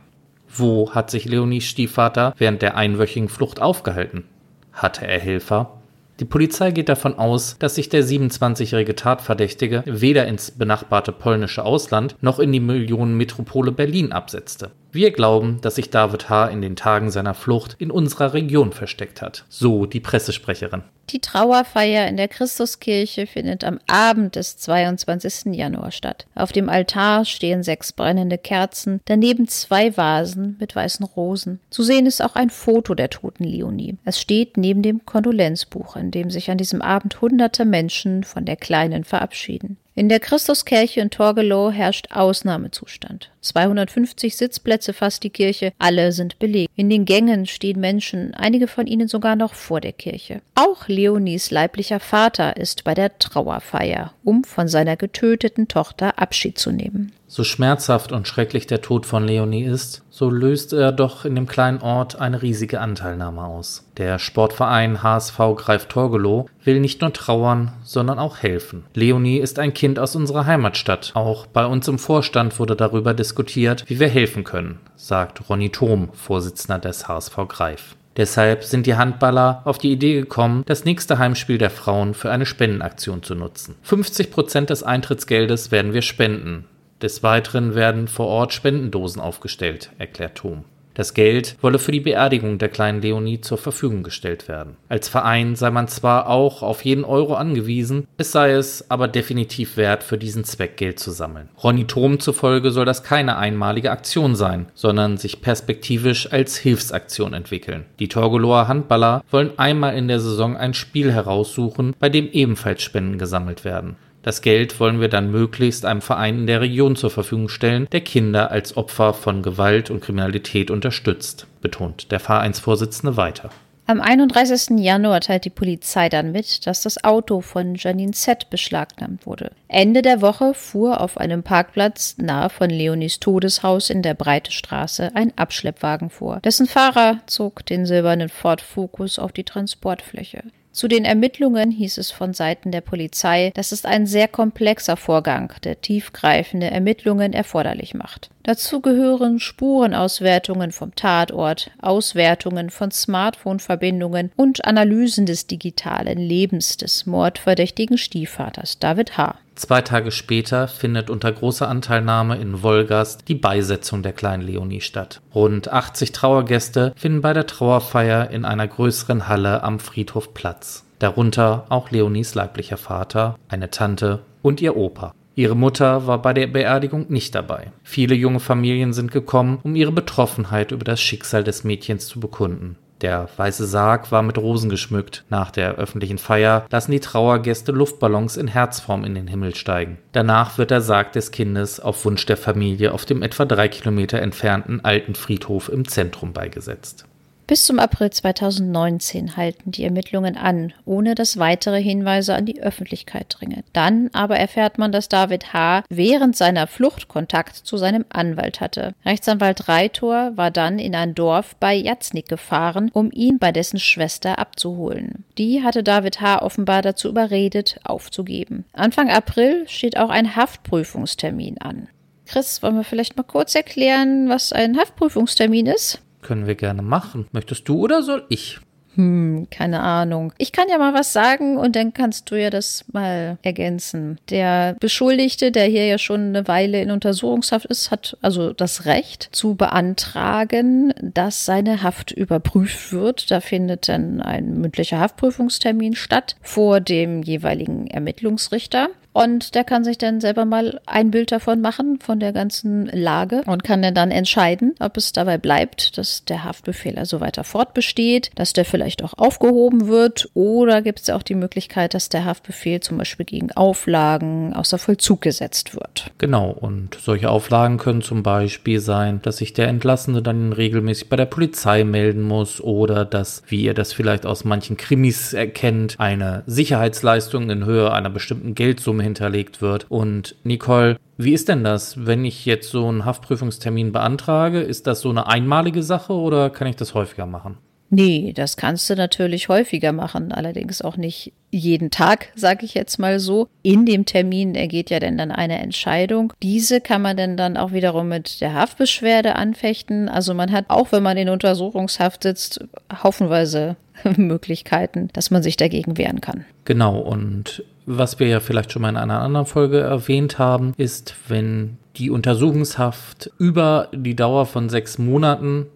[0.55, 4.25] Wo hat sich Leonies Stiefvater während der einwöchigen Flucht aufgehalten?
[4.71, 5.81] Hatte er Helfer?
[6.19, 12.15] Die Polizei geht davon aus, dass sich der 27-jährige Tatverdächtige weder ins benachbarte polnische Ausland
[12.21, 14.71] noch in die Millionenmetropole Berlin absetzte.
[14.93, 16.49] Wir glauben, dass sich David H.
[16.49, 20.83] in den Tagen seiner Flucht in unserer Region versteckt hat, so die Pressesprecherin.
[21.09, 25.55] Die Trauerfeier in der Christuskirche findet am Abend des 22.
[25.55, 26.27] Januar statt.
[26.35, 31.59] Auf dem Altar stehen sechs brennende Kerzen, daneben zwei Vasen mit weißen Rosen.
[31.71, 33.97] Zu sehen ist auch ein Foto der toten Leonie.
[34.05, 38.57] Es steht neben dem Kondolenzbuch, in dem sich an diesem Abend hunderte Menschen von der
[38.57, 39.77] Kleinen verabschieden.
[39.95, 43.29] In der Christuskirche in Torgelow herrscht Ausnahmezustand.
[43.41, 46.71] 250 Sitzplätze fasst die Kirche, alle sind belegt.
[46.75, 50.41] In den Gängen stehen Menschen, einige von ihnen sogar noch vor der Kirche.
[50.55, 56.71] Auch Leonies leiblicher Vater ist bei der Trauerfeier, um von seiner getöteten Tochter Abschied zu
[56.71, 57.11] nehmen.
[57.33, 61.47] So schmerzhaft und schrecklich der Tod von Leonie ist, so löst er doch in dem
[61.47, 63.89] kleinen Ort eine riesige Anteilnahme aus.
[63.97, 68.85] Der Sportverein HSV Greif Torgelow will nicht nur trauern, sondern auch helfen.
[68.93, 71.09] Leonie ist ein Kind aus unserer Heimatstadt.
[71.15, 76.09] Auch bei uns im Vorstand wurde darüber diskutiert, wie wir helfen können, sagt Ronny Thom,
[76.13, 77.95] Vorsitzender des HSV Greif.
[78.15, 82.45] Deshalb sind die Handballer auf die Idee gekommen, das nächste Heimspiel der Frauen für eine
[82.45, 83.73] Spendenaktion zu nutzen.
[83.81, 86.65] 50 Prozent des Eintrittsgeldes werden wir spenden.
[87.03, 90.63] Des Weiteren werden vor Ort Spendendosen aufgestellt, erklärt Thom.
[90.93, 94.77] Das Geld wolle für die Beerdigung der kleinen Leonie zur Verfügung gestellt werden.
[94.87, 99.75] Als Verein sei man zwar auch auf jeden Euro angewiesen, es sei es aber definitiv
[99.75, 101.49] wert, für diesen Zweck Geld zu sammeln.
[101.61, 107.83] Ronny Thom zufolge soll das keine einmalige Aktion sein, sondern sich perspektivisch als Hilfsaktion entwickeln.
[107.99, 113.17] Die Torgelower Handballer wollen einmal in der Saison ein Spiel heraussuchen, bei dem ebenfalls Spenden
[113.17, 113.97] gesammelt werden.
[114.23, 118.01] Das Geld wollen wir dann möglichst einem Verein in der Region zur Verfügung stellen, der
[118.01, 123.49] Kinder als Opfer von Gewalt und Kriminalität unterstützt, betont der Vereinsvorsitzende weiter.
[123.85, 124.79] Am 31.
[124.79, 129.51] Januar teilt die Polizei dann mit, dass das Auto von Janine Z beschlagnahmt wurde.
[129.67, 135.11] Ende der Woche fuhr auf einem Parkplatz nahe von Leonis Todeshaus in der Breite Straße
[135.15, 136.39] ein Abschleppwagen vor.
[136.45, 140.43] Dessen Fahrer zog den silbernen Ford Focus auf die Transportfläche.
[140.73, 145.53] Zu den Ermittlungen hieß es von Seiten der Polizei, dass es ein sehr komplexer Vorgang,
[145.63, 148.31] der tiefgreifende Ermittlungen erforderlich macht.
[148.45, 157.97] Dazu gehören Spurenauswertungen vom Tatort, Auswertungen von Smartphone-Verbindungen und Analysen des digitalen Lebens des mordverdächtigen
[157.97, 159.35] Stiefvaters David H.
[159.55, 165.21] Zwei Tage später findet unter großer Anteilnahme in Wolgast die Beisetzung der kleinen Leonie statt.
[165.33, 170.83] Rund 80 Trauergäste finden bei der Trauerfeier in einer größeren Halle am Friedhof Platz.
[170.99, 175.13] Darunter auch Leonies leiblicher Vater, eine Tante und ihr Opa.
[175.35, 177.71] Ihre Mutter war bei der Beerdigung nicht dabei.
[177.83, 182.77] Viele junge Familien sind gekommen, um ihre Betroffenheit über das Schicksal des Mädchens zu bekunden.
[183.01, 185.25] Der weiße Sarg war mit Rosen geschmückt.
[185.29, 189.97] Nach der öffentlichen Feier lassen die Trauergäste Luftballons in Herzform in den Himmel steigen.
[190.13, 194.21] Danach wird der Sarg des Kindes auf Wunsch der Familie auf dem etwa drei Kilometer
[194.21, 197.05] entfernten alten Friedhof im Zentrum beigesetzt.
[197.45, 203.35] Bis zum April 2019 halten die Ermittlungen an, ohne dass weitere Hinweise an die Öffentlichkeit
[203.37, 203.63] dringen.
[203.73, 205.83] Dann aber erfährt man, dass David H.
[205.89, 208.93] während seiner Flucht Kontakt zu seinem Anwalt hatte.
[209.05, 214.39] Rechtsanwalt Reitor war dann in ein Dorf bei Jatznik gefahren, um ihn bei dessen Schwester
[214.39, 215.25] abzuholen.
[215.37, 216.41] Die hatte David H.
[216.41, 218.63] offenbar dazu überredet, aufzugeben.
[218.71, 221.89] Anfang April steht auch ein Haftprüfungstermin an.
[222.25, 226.02] Chris, wollen wir vielleicht mal kurz erklären, was ein Haftprüfungstermin ist?
[226.23, 227.27] Können wir gerne machen.
[227.31, 228.59] Möchtest du oder soll ich?
[228.95, 230.33] Hm, keine Ahnung.
[230.37, 234.19] Ich kann ja mal was sagen und dann kannst du ja das mal ergänzen.
[234.29, 239.29] Der Beschuldigte, der hier ja schon eine Weile in Untersuchungshaft ist, hat also das Recht
[239.31, 243.31] zu beantragen, dass seine Haft überprüft wird.
[243.31, 248.89] Da findet dann ein mündlicher Haftprüfungstermin statt vor dem jeweiligen Ermittlungsrichter.
[249.13, 253.43] Und der kann sich dann selber mal ein Bild davon machen, von der ganzen Lage
[253.45, 258.53] und kann dann entscheiden, ob es dabei bleibt, dass der Haftbefehl also weiter fortbesteht, dass
[258.53, 262.97] der vielleicht auch aufgehoben wird oder gibt es auch die Möglichkeit, dass der Haftbefehl zum
[262.97, 266.11] Beispiel gegen Auflagen außer Vollzug gesetzt wird.
[266.17, 271.15] Genau, und solche Auflagen können zum Beispiel sein, dass sich der Entlassene dann regelmäßig bei
[271.15, 276.43] der Polizei melden muss oder dass, wie ihr das vielleicht aus manchen Krimis erkennt, eine
[276.47, 279.91] Sicherheitsleistung in Höhe einer bestimmten Geldsumme hinterlegt wird.
[279.91, 284.61] Und Nicole, wie ist denn das, wenn ich jetzt so einen Haftprüfungstermin beantrage?
[284.61, 287.57] Ist das so eine einmalige Sache oder kann ich das häufiger machen?
[287.95, 292.97] Nee, das kannst du natürlich häufiger machen, allerdings auch nicht jeden Tag, sage ich jetzt
[292.97, 293.47] mal so.
[293.61, 296.33] In dem Termin ergeht ja denn dann eine Entscheidung.
[296.41, 300.09] Diese kann man denn dann auch wiederum mit der Haftbeschwerde anfechten.
[300.09, 302.65] Also man hat auch, wenn man in Untersuchungshaft sitzt,
[303.03, 303.75] haufenweise
[304.17, 306.45] Möglichkeiten, dass man sich dagegen wehren kann.
[306.65, 311.15] Genau, und was wir ja vielleicht schon mal in einer anderen Folge erwähnt haben, ist,
[311.27, 315.67] wenn die Untersuchungshaft über die Dauer von sechs Monaten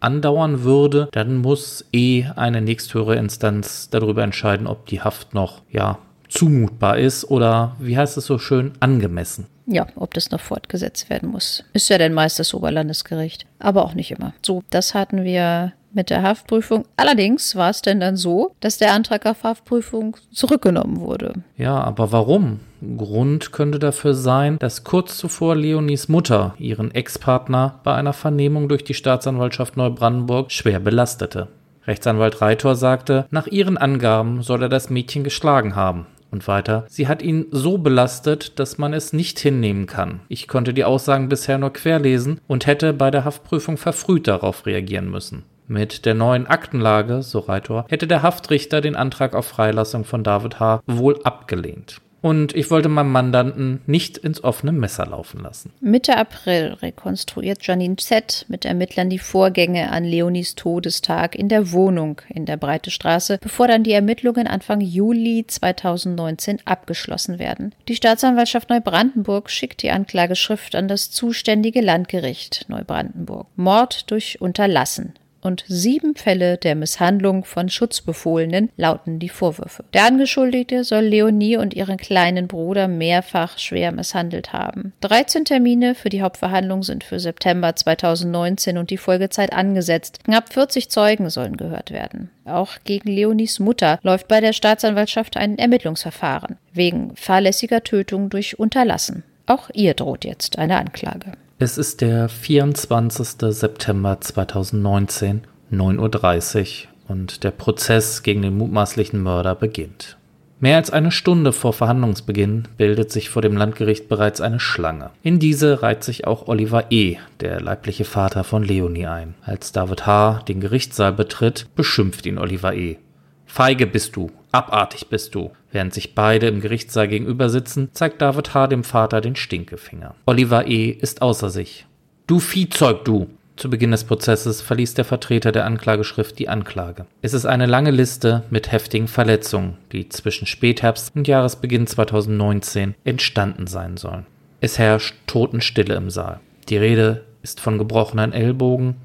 [0.00, 5.98] andauern würde, dann muss eh eine nächsthöhere Instanz darüber entscheiden, ob die Haft noch, ja,
[6.28, 9.46] zumutbar ist oder, wie heißt es so schön, angemessen.
[9.66, 11.64] Ja, ob das noch fortgesetzt werden muss.
[11.72, 14.32] Ist ja dann meist das Oberlandesgericht, aber auch nicht immer.
[14.42, 16.84] So, das hatten wir mit der Haftprüfung.
[16.96, 21.34] Allerdings war es denn dann so, dass der Antrag auf Haftprüfung zurückgenommen wurde.
[21.56, 22.60] Ja, aber warum?
[22.96, 28.84] Grund könnte dafür sein, dass kurz zuvor Leonies Mutter ihren Ex-Partner bei einer Vernehmung durch
[28.84, 31.48] die Staatsanwaltschaft Neubrandenburg schwer belastete.
[31.86, 36.06] Rechtsanwalt Reitor sagte, nach ihren Angaben soll er das Mädchen geschlagen haben.
[36.30, 40.20] Und weiter, sie hat ihn so belastet, dass man es nicht hinnehmen kann.
[40.28, 45.10] Ich konnte die Aussagen bisher nur querlesen und hätte bei der Haftprüfung verfrüht darauf reagieren
[45.10, 45.42] müssen.
[45.70, 50.58] Mit der neuen Aktenlage, so Reitor, hätte der Haftrichter den Antrag auf Freilassung von David
[50.58, 50.82] H.
[50.84, 52.00] wohl abgelehnt.
[52.22, 55.72] Und ich wollte meinem Mandanten nicht ins offene Messer laufen lassen.
[55.80, 58.46] Mitte April rekonstruiert Janine Z.
[58.48, 63.68] mit Ermittlern die Vorgänge an Leonis Todestag in der Wohnung in der Breite Straße, bevor
[63.68, 67.76] dann die Ermittlungen Anfang Juli 2019 abgeschlossen werden.
[67.86, 73.46] Die Staatsanwaltschaft Neubrandenburg schickt die Anklageschrift an das zuständige Landgericht Neubrandenburg.
[73.54, 79.84] Mord durch Unterlassen und sieben Fälle der Misshandlung von Schutzbefohlenen lauten die Vorwürfe.
[79.94, 84.92] Der Angeschuldigte soll Leonie und ihren kleinen Bruder mehrfach schwer misshandelt haben.
[85.00, 90.24] 13 Termine für die Hauptverhandlung sind für September 2019 und die Folgezeit angesetzt.
[90.24, 92.30] Knapp 40 Zeugen sollen gehört werden.
[92.44, 99.22] Auch gegen Leonies Mutter läuft bei der Staatsanwaltschaft ein Ermittlungsverfahren wegen fahrlässiger Tötung durch Unterlassen.
[99.46, 101.32] Auch ihr droht jetzt eine Anklage.
[101.62, 103.52] Es ist der 24.
[103.54, 110.16] September 2019, 9.30 Uhr und der Prozess gegen den mutmaßlichen Mörder beginnt.
[110.58, 115.10] Mehr als eine Stunde vor Verhandlungsbeginn bildet sich vor dem Landgericht bereits eine Schlange.
[115.22, 119.34] In diese reiht sich auch Oliver E., der leibliche Vater von Leonie, ein.
[119.42, 120.42] Als David H.
[120.48, 122.96] den Gerichtssaal betritt, beschimpft ihn Oliver E.
[123.44, 125.50] Feige bist du, abartig bist du.
[125.72, 128.66] Während sich beide im Gerichtssaal gegenüber sitzen, zeigt David H.
[128.66, 130.14] dem Vater den Stinkefinger.
[130.26, 130.90] Oliver E.
[130.90, 131.86] ist außer sich.
[132.26, 133.28] Du Viehzeug, du!
[133.56, 137.04] Zu Beginn des Prozesses verließ der Vertreter der Anklageschrift die Anklage.
[137.20, 143.66] Es ist eine lange Liste mit heftigen Verletzungen, die zwischen Spätherbst und Jahresbeginn 2019 entstanden
[143.66, 144.24] sein sollen.
[144.62, 146.40] Es herrscht Totenstille im Saal.
[146.70, 148.96] Die Rede ist von gebrochenen Ellbogen,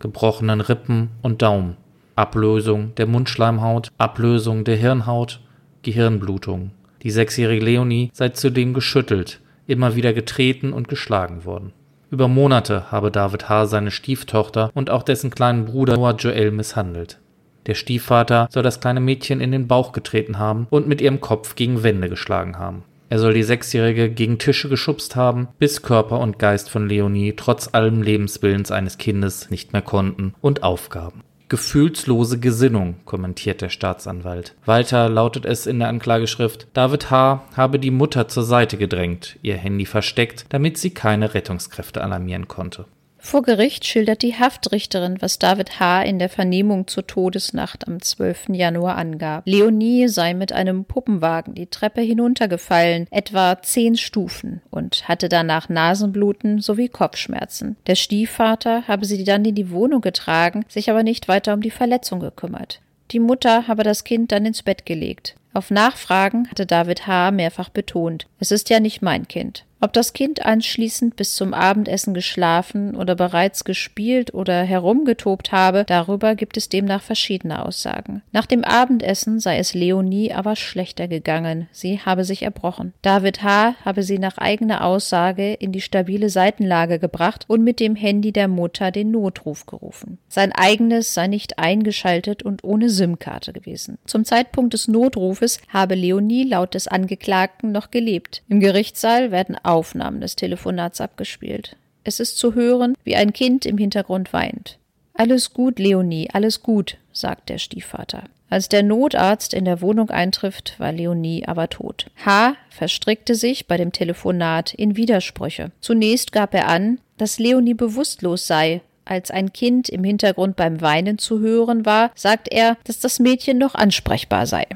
[0.00, 1.76] gebrochenen Rippen und Daumen.
[2.16, 5.40] Ablösung der Mundschleimhaut, Ablösung der Hirnhaut,
[5.82, 6.72] Gehirnblutung.
[7.02, 11.72] Die sechsjährige Leonie sei zudem geschüttelt, immer wieder getreten und geschlagen worden.
[12.10, 13.66] Über Monate habe David H.
[13.66, 17.18] seine Stieftochter und auch dessen kleinen Bruder Noah Joel misshandelt.
[17.66, 21.54] Der Stiefvater soll das kleine Mädchen in den Bauch getreten haben und mit ihrem Kopf
[21.54, 22.82] gegen Wände geschlagen haben.
[23.10, 27.68] Er soll die Sechsjährige gegen Tische geschubst haben, bis Körper und Geist von Leonie trotz
[27.72, 31.22] allem Lebenswillens eines Kindes nicht mehr konnten und aufgaben.
[31.50, 34.54] Gefühlslose Gesinnung, kommentiert der Staatsanwalt.
[34.66, 37.42] Weiter lautet es in der Anklageschrift, David H.
[37.56, 42.84] habe die Mutter zur Seite gedrängt, ihr Handy versteckt, damit sie keine Rettungskräfte alarmieren konnte.
[43.22, 46.02] Vor Gericht schildert die Haftrichterin, was David H.
[46.02, 48.48] in der Vernehmung zur Todesnacht am 12.
[48.48, 49.42] Januar angab.
[49.46, 56.60] Leonie sei mit einem Puppenwagen die Treppe hinuntergefallen, etwa zehn Stufen, und hatte danach Nasenbluten
[56.60, 57.76] sowie Kopfschmerzen.
[57.86, 61.70] Der Stiefvater habe sie dann in die Wohnung getragen, sich aber nicht weiter um die
[61.70, 62.80] Verletzung gekümmert.
[63.10, 65.36] Die Mutter habe das Kind dann ins Bett gelegt.
[65.52, 67.32] Auf Nachfragen hatte David H.
[67.32, 69.64] mehrfach betont, es ist ja nicht mein Kind.
[69.82, 76.34] Ob das Kind anschließend bis zum Abendessen geschlafen oder bereits gespielt oder herumgetobt habe, darüber
[76.34, 78.22] gibt es demnach verschiedene Aussagen.
[78.30, 82.92] Nach dem Abendessen sei es Leonie aber schlechter gegangen, sie habe sich erbrochen.
[83.00, 83.74] David H.
[83.82, 88.48] habe sie nach eigener Aussage in die stabile Seitenlage gebracht und mit dem Handy der
[88.48, 90.18] Mutter den Notruf gerufen.
[90.28, 93.96] Sein eigenes sei nicht eingeschaltet und ohne SIM-Karte gewesen.
[94.04, 98.42] Zum Zeitpunkt des Notrufes habe Leonie laut des Angeklagten noch gelebt.
[98.50, 101.76] Im Gerichtssaal werden Aufnahmen des Telefonats abgespielt.
[102.04, 104.78] Es ist zu hören, wie ein Kind im Hintergrund weint.
[105.14, 108.24] Alles gut, Leonie, alles gut, sagt der Stiefvater.
[108.48, 112.06] Als der Notarzt in der Wohnung eintrifft, war Leonie aber tot.
[112.24, 112.56] H.
[112.68, 115.70] verstrickte sich bei dem Telefonat in Widersprüche.
[115.80, 118.80] Zunächst gab er an, dass Leonie bewusstlos sei.
[119.04, 123.58] Als ein Kind im Hintergrund beim Weinen zu hören war, sagt er, dass das Mädchen
[123.58, 124.66] noch ansprechbar sei.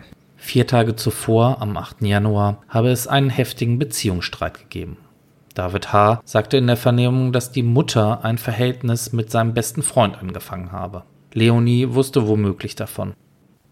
[0.47, 2.03] Vier Tage zuvor, am 8.
[2.03, 4.99] Januar, habe es einen heftigen Beziehungsstreit gegeben.
[5.55, 6.21] David H.
[6.27, 11.05] sagte in der Vernehmung, dass die Mutter ein Verhältnis mit seinem besten Freund angefangen habe.
[11.33, 13.15] Leonie wusste womöglich davon.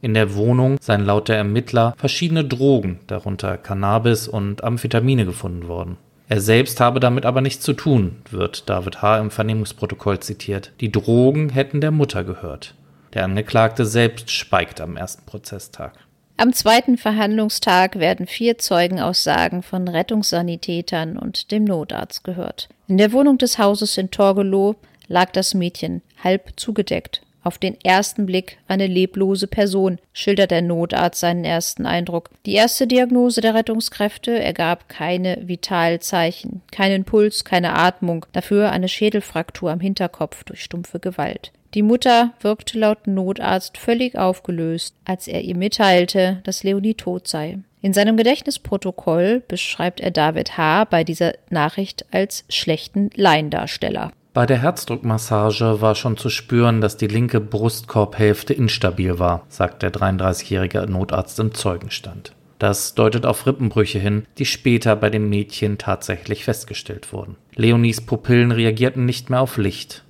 [0.01, 5.99] In der Wohnung seien laut der Ermittler verschiedene Drogen, darunter Cannabis und Amphetamine, gefunden worden.
[6.31, 9.19] Er selbst habe damit aber nichts zu tun, wird David H.
[9.19, 10.73] im Vernehmungsprotokoll zitiert.
[10.81, 12.75] Die Drogen hätten der Mutter gehört.
[13.13, 15.93] Der Angeklagte selbst schweigt am ersten Prozesstag.
[16.37, 22.69] Am zweiten Verhandlungstag werden vier Zeugenaussagen von Rettungssanitätern und dem Notarzt gehört.
[22.89, 24.75] In der Wohnung des Hauses in Torgelow
[25.09, 27.23] lag das Mädchen halb zugedeckt.
[27.45, 32.31] Auf den ersten Blick eine leblose Person, schildert der Notarzt seinen ersten Eindruck.
[32.47, 39.73] Die erste Diagnose der Rettungskräfte ergab keine Vitalzeichen, keinen Puls, keine Atmung, dafür eine Schädelfraktur
[39.73, 41.53] am Hinterkopf durch stumpfe Gewalt.
[41.75, 47.59] Die Mutter wirkte laut Notarzt völlig aufgelöst, als er ihr mitteilte, dass Leonie tot sei.
[47.81, 50.85] In seinem Gedächtnisprotokoll beschreibt er David H.
[50.85, 54.13] bei dieser Nachricht als schlechten Laiendarsteller.
[54.35, 59.93] Bei der Herzdruckmassage war schon zu spüren, dass die linke Brustkorbhälfte instabil war, sagt der
[59.93, 62.33] 33-jährige Notarzt im Zeugenstand.
[62.59, 67.37] Das deutet auf Rippenbrüche hin, die später bei dem Mädchen tatsächlich festgestellt wurden.
[67.57, 70.05] Leonies Pupillen reagierten nicht mehr auf Licht.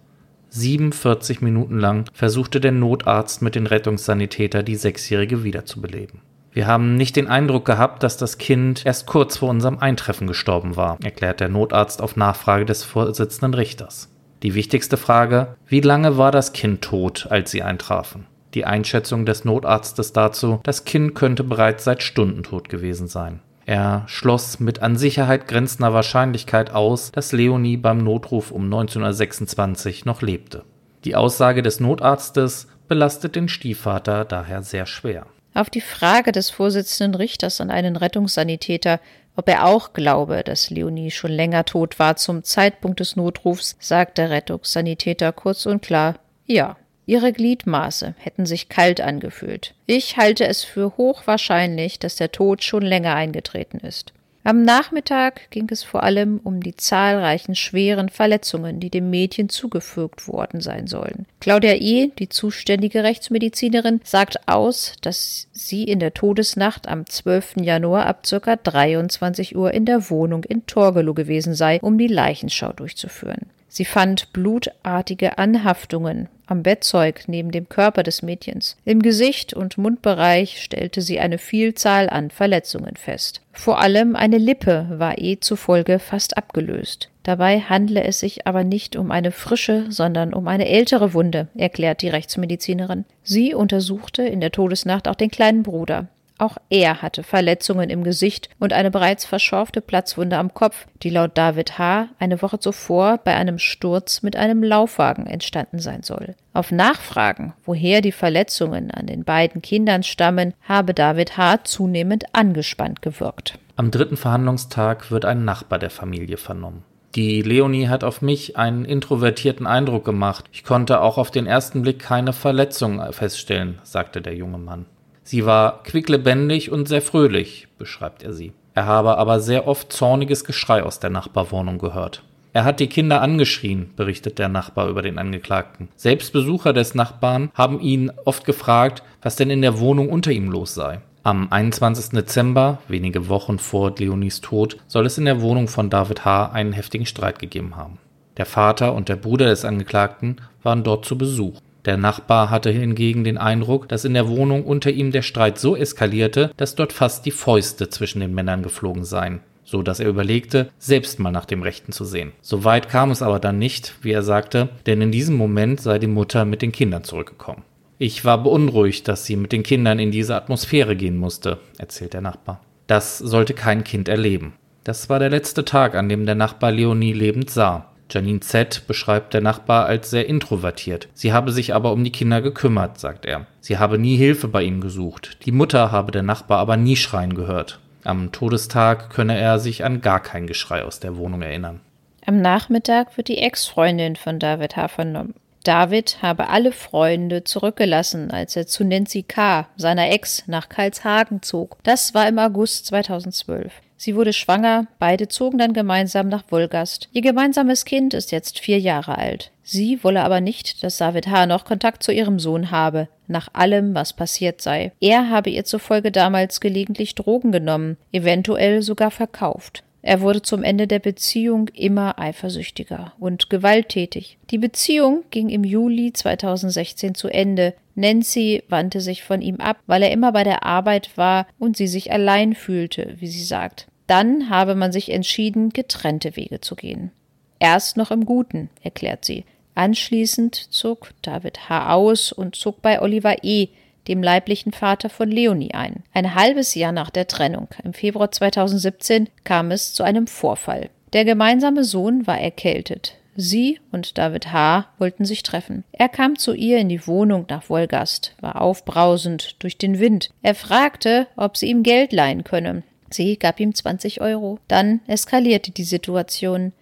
[0.55, 6.21] 47 Minuten lang versuchte der Notarzt mit den Rettungssanitäter die Sechsjährige wiederzubeleben.
[6.53, 10.77] Wir haben nicht den Eindruck gehabt, dass das Kind erst kurz vor unserem Eintreffen gestorben
[10.77, 14.15] war, erklärt der Notarzt auf Nachfrage des Vorsitzenden Richters.
[14.43, 18.27] Die wichtigste Frage, wie lange war das Kind tot, als sie eintrafen?
[18.53, 23.41] Die Einschätzung des Notarztes dazu, das Kind könnte bereits seit Stunden tot gewesen sein.
[23.73, 30.21] Er schloss mit an Sicherheit grenzender Wahrscheinlichkeit aus, dass Leonie beim Notruf um 1926 noch
[30.21, 30.67] lebte.
[31.07, 35.25] Die Aussage des Notarztes belastet den Stiefvater daher sehr schwer.
[35.55, 39.01] Auf die Frage des Vorsitzenden Richters an einen Rettungssanitäter,
[39.37, 44.19] ob er auch glaube, dass Leonie schon länger tot war zum Zeitpunkt des Notrufs, sagt
[44.19, 46.77] der Rettungssanitäter kurz und klar Ja.
[47.07, 49.75] Ihre Gliedmaße hätten sich kalt angefühlt.
[49.87, 54.13] Ich halte es für hochwahrscheinlich, dass der Tod schon länger eingetreten ist.
[54.45, 60.27] Am Nachmittag ging es vor allem um die zahlreichen schweren Verletzungen, die dem Mädchen zugefügt
[60.27, 61.27] worden sein sollen.
[61.39, 67.59] Claudia E., die zuständige Rechtsmedizinerin, sagt aus, dass sie in der Todesnacht am 12.
[67.61, 68.57] Januar ab ca.
[68.57, 73.47] 23 Uhr in der Wohnung in Torgelow gewesen sei, um die Leichenschau durchzuführen.
[73.69, 78.77] Sie fand blutartige Anhaftungen am Bettzeug neben dem Körper des Mädchens.
[78.85, 83.41] Im Gesicht und Mundbereich stellte sie eine Vielzahl an Verletzungen fest.
[83.53, 87.09] Vor allem eine Lippe war eh zufolge fast abgelöst.
[87.23, 92.03] Dabei handle es sich aber nicht um eine frische, sondern um eine ältere Wunde, erklärt
[92.03, 93.05] die Rechtsmedizinerin.
[93.23, 96.09] Sie untersuchte in der Todesnacht auch den kleinen Bruder.
[96.43, 101.39] Auch er hatte Verletzungen im Gesicht und eine bereits verschorfte Platzwunde am Kopf, die laut
[101.39, 102.09] David H.
[102.19, 106.35] eine Woche zuvor bei einem Sturz mit einem Laufwagen entstanden sein soll.
[106.53, 111.63] Auf Nachfragen, woher die Verletzungen an den beiden Kindern stammen, habe David H.
[111.63, 113.61] zunehmend angespannt gewirkt.
[113.77, 116.83] Am dritten Verhandlungstag wird ein Nachbar der Familie vernommen.
[117.15, 120.47] Die Leonie hat auf mich einen introvertierten Eindruck gemacht.
[120.51, 124.87] Ich konnte auch auf den ersten Blick keine Verletzung feststellen, sagte der junge Mann.
[125.23, 128.53] Sie war quicklebendig und sehr fröhlich, beschreibt er sie.
[128.75, 132.23] Er habe aber sehr oft zorniges Geschrei aus der Nachbarwohnung gehört.
[132.55, 135.89] Er hat die Kinder angeschrien, berichtet der Nachbar über den Angeklagten.
[135.97, 140.51] Selbst Besucher des Nachbarn haben ihn oft gefragt, was denn in der Wohnung unter ihm
[140.51, 141.01] los sei.
[141.23, 142.11] Am 21.
[142.11, 146.51] Dezember, wenige Wochen vor Leonis Tod, soll es in der Wohnung von David H.
[146.51, 147.99] einen heftigen Streit gegeben haben.
[148.39, 151.61] Der Vater und der Bruder des Angeklagten waren dort zu Besuch.
[151.85, 155.77] Der Nachbar hatte hingegen den Eindruck, dass in der Wohnung unter ihm der Streit so
[155.77, 160.71] eskalierte, dass dort fast die Fäuste zwischen den Männern geflogen seien, so dass er überlegte,
[160.79, 162.33] selbst mal nach dem Rechten zu sehen.
[162.41, 165.99] So weit kam es aber dann nicht, wie er sagte, denn in diesem Moment sei
[165.99, 167.65] die Mutter mit den Kindern zurückgekommen.
[167.99, 172.21] Ich war beunruhigt, dass sie mit den Kindern in diese Atmosphäre gehen musste, erzählt der
[172.21, 172.61] Nachbar.
[172.87, 174.55] Das sollte kein Kind erleben.
[174.85, 177.92] Das war der letzte Tag, an dem der Nachbar Leonie lebend sah.
[178.13, 178.87] Janine Z.
[178.87, 181.09] beschreibt der Nachbar als sehr introvertiert.
[181.15, 183.47] Sie habe sich aber um die Kinder gekümmert, sagt er.
[183.61, 185.39] Sie habe nie Hilfe bei ihnen gesucht.
[185.47, 187.79] Die Mutter habe der Nachbar aber nie schreien gehört.
[188.05, 191.81] Am Todestag könne er sich an gar kein Geschrei aus der Wohnung erinnern.
[192.27, 194.89] Am Nachmittag wird die Ex-Freundin von David H.
[194.89, 195.35] vernommen.
[195.65, 201.77] David habe alle Freunde zurückgelassen, als er zu Nancy K., seiner Ex, nach Karlshagen zog.
[201.85, 203.73] Das war im August 2012.
[204.03, 207.09] Sie wurde schwanger, beide zogen dann gemeinsam nach Wolgast.
[207.13, 209.53] Ihr gemeinsames Kind ist jetzt vier Jahre alt.
[209.63, 211.47] Sie wolle aber nicht, dass David H.
[211.47, 214.91] noch Kontakt zu ihrem Sohn habe, nach allem, was passiert sei.
[214.99, 219.85] Er habe ihr zufolge damals gelegentlich Drogen genommen, eventuell sogar verkauft.
[220.05, 224.37] Er wurde zum Ende der Beziehung immer eifersüchtiger und gewalttätig.
[224.51, 227.75] Die Beziehung ging im Juli 2016 zu Ende.
[227.95, 231.87] Nancy wandte sich von ihm ab, weil er immer bei der Arbeit war und sie
[231.87, 233.87] sich allein fühlte, wie sie sagt.
[234.13, 237.13] Dann habe man sich entschieden, getrennte Wege zu gehen.
[237.59, 239.47] Erst noch im Guten, erklärt sie.
[239.75, 241.95] Anschließend zog David H.
[241.95, 243.69] aus und zog bei Oliver E.,
[244.09, 246.03] dem leiblichen Vater von Leonie, ein.
[246.13, 250.91] Ein halbes Jahr nach der Trennung, im Februar 2017, kam es zu einem Vorfall.
[251.15, 253.17] Der gemeinsame Sohn war erkältet.
[253.35, 254.89] Sie und David H.
[254.99, 255.85] wollten sich treffen.
[255.93, 260.29] Er kam zu ihr in die Wohnung nach Wolgast, war aufbrausend durch den Wind.
[260.43, 262.83] Er fragte, ob sie ihm Geld leihen könne.
[263.13, 264.59] Sie gab ihm 20 Euro.
[264.69, 266.73] Dann eskalierte die Situation.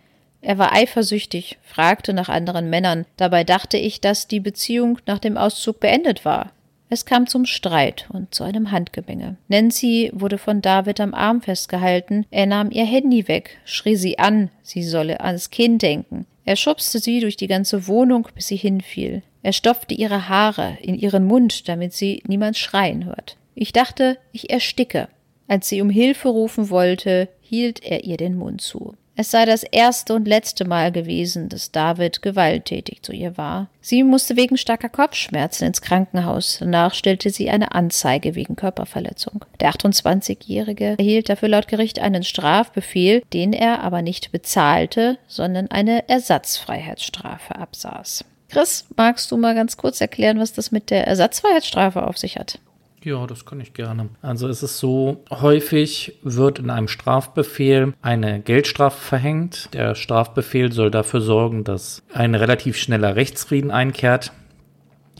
[0.42, 3.04] Er war eifersüchtig, fragte nach anderen Männern.
[3.16, 6.52] Dabei dachte ich, dass die Beziehung nach dem Auszug beendet war.
[6.92, 9.36] Es kam zum Streit und zu einem Handgemenge.
[9.46, 12.26] Nancy wurde von David am Arm festgehalten.
[12.30, 16.26] Er nahm ihr Handy weg, schrie sie an, sie solle ans Kind denken.
[16.44, 19.22] Er schubste sie durch die ganze Wohnung, bis sie hinfiel.
[19.44, 23.36] Er stopfte ihre Haare in ihren Mund, damit sie niemand schreien hört.
[23.54, 25.08] Ich dachte, ich ersticke.
[25.50, 28.94] Als sie um Hilfe rufen wollte, hielt er ihr den Mund zu.
[29.16, 33.68] Es sei das erste und letzte Mal gewesen, dass David gewalttätig zu ihr war.
[33.80, 36.58] Sie musste wegen starker Kopfschmerzen ins Krankenhaus.
[36.60, 39.44] Danach stellte sie eine Anzeige wegen Körperverletzung.
[39.58, 46.08] Der 28-Jährige erhielt dafür laut Gericht einen Strafbefehl, den er aber nicht bezahlte, sondern eine
[46.08, 48.24] Ersatzfreiheitsstrafe absaß.
[48.50, 52.60] Chris, magst du mal ganz kurz erklären, was das mit der Ersatzfreiheitsstrafe auf sich hat?
[53.02, 54.10] Ja, das kann ich gerne.
[54.20, 59.70] Also es ist so, häufig wird in einem Strafbefehl eine Geldstrafe verhängt.
[59.72, 64.32] Der Strafbefehl soll dafür sorgen, dass ein relativ schneller Rechtsfrieden einkehrt.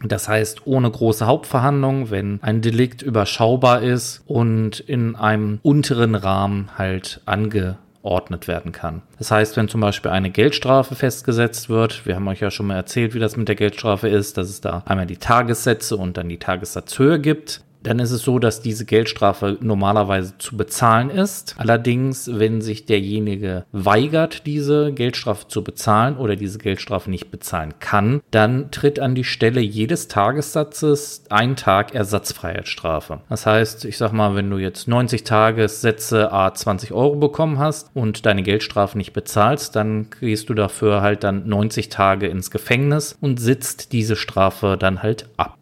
[0.03, 6.71] Das heißt, ohne große Hauptverhandlung, wenn ein Delikt überschaubar ist und in einem unteren Rahmen
[6.77, 9.03] halt angeordnet werden kann.
[9.19, 12.77] Das heißt, wenn zum Beispiel eine Geldstrafe festgesetzt wird, wir haben euch ja schon mal
[12.77, 16.29] erzählt, wie das mit der Geldstrafe ist, dass es da einmal die Tagessätze und dann
[16.29, 21.55] die Tagessatzhöhe gibt dann ist es so, dass diese Geldstrafe normalerweise zu bezahlen ist.
[21.59, 28.21] Allerdings, wenn sich derjenige weigert, diese Geldstrafe zu bezahlen oder diese Geldstrafe nicht bezahlen kann,
[28.31, 33.21] dann tritt an die Stelle jedes Tagessatzes ein Tag Ersatzfreiheitsstrafe.
[33.29, 37.91] Das heißt, ich sag mal, wenn du jetzt 90 Tagessätze a 20 Euro bekommen hast
[37.95, 43.17] und deine Geldstrafe nicht bezahlst, dann gehst du dafür halt dann 90 Tage ins Gefängnis
[43.21, 45.57] und sitzt diese Strafe dann halt ab.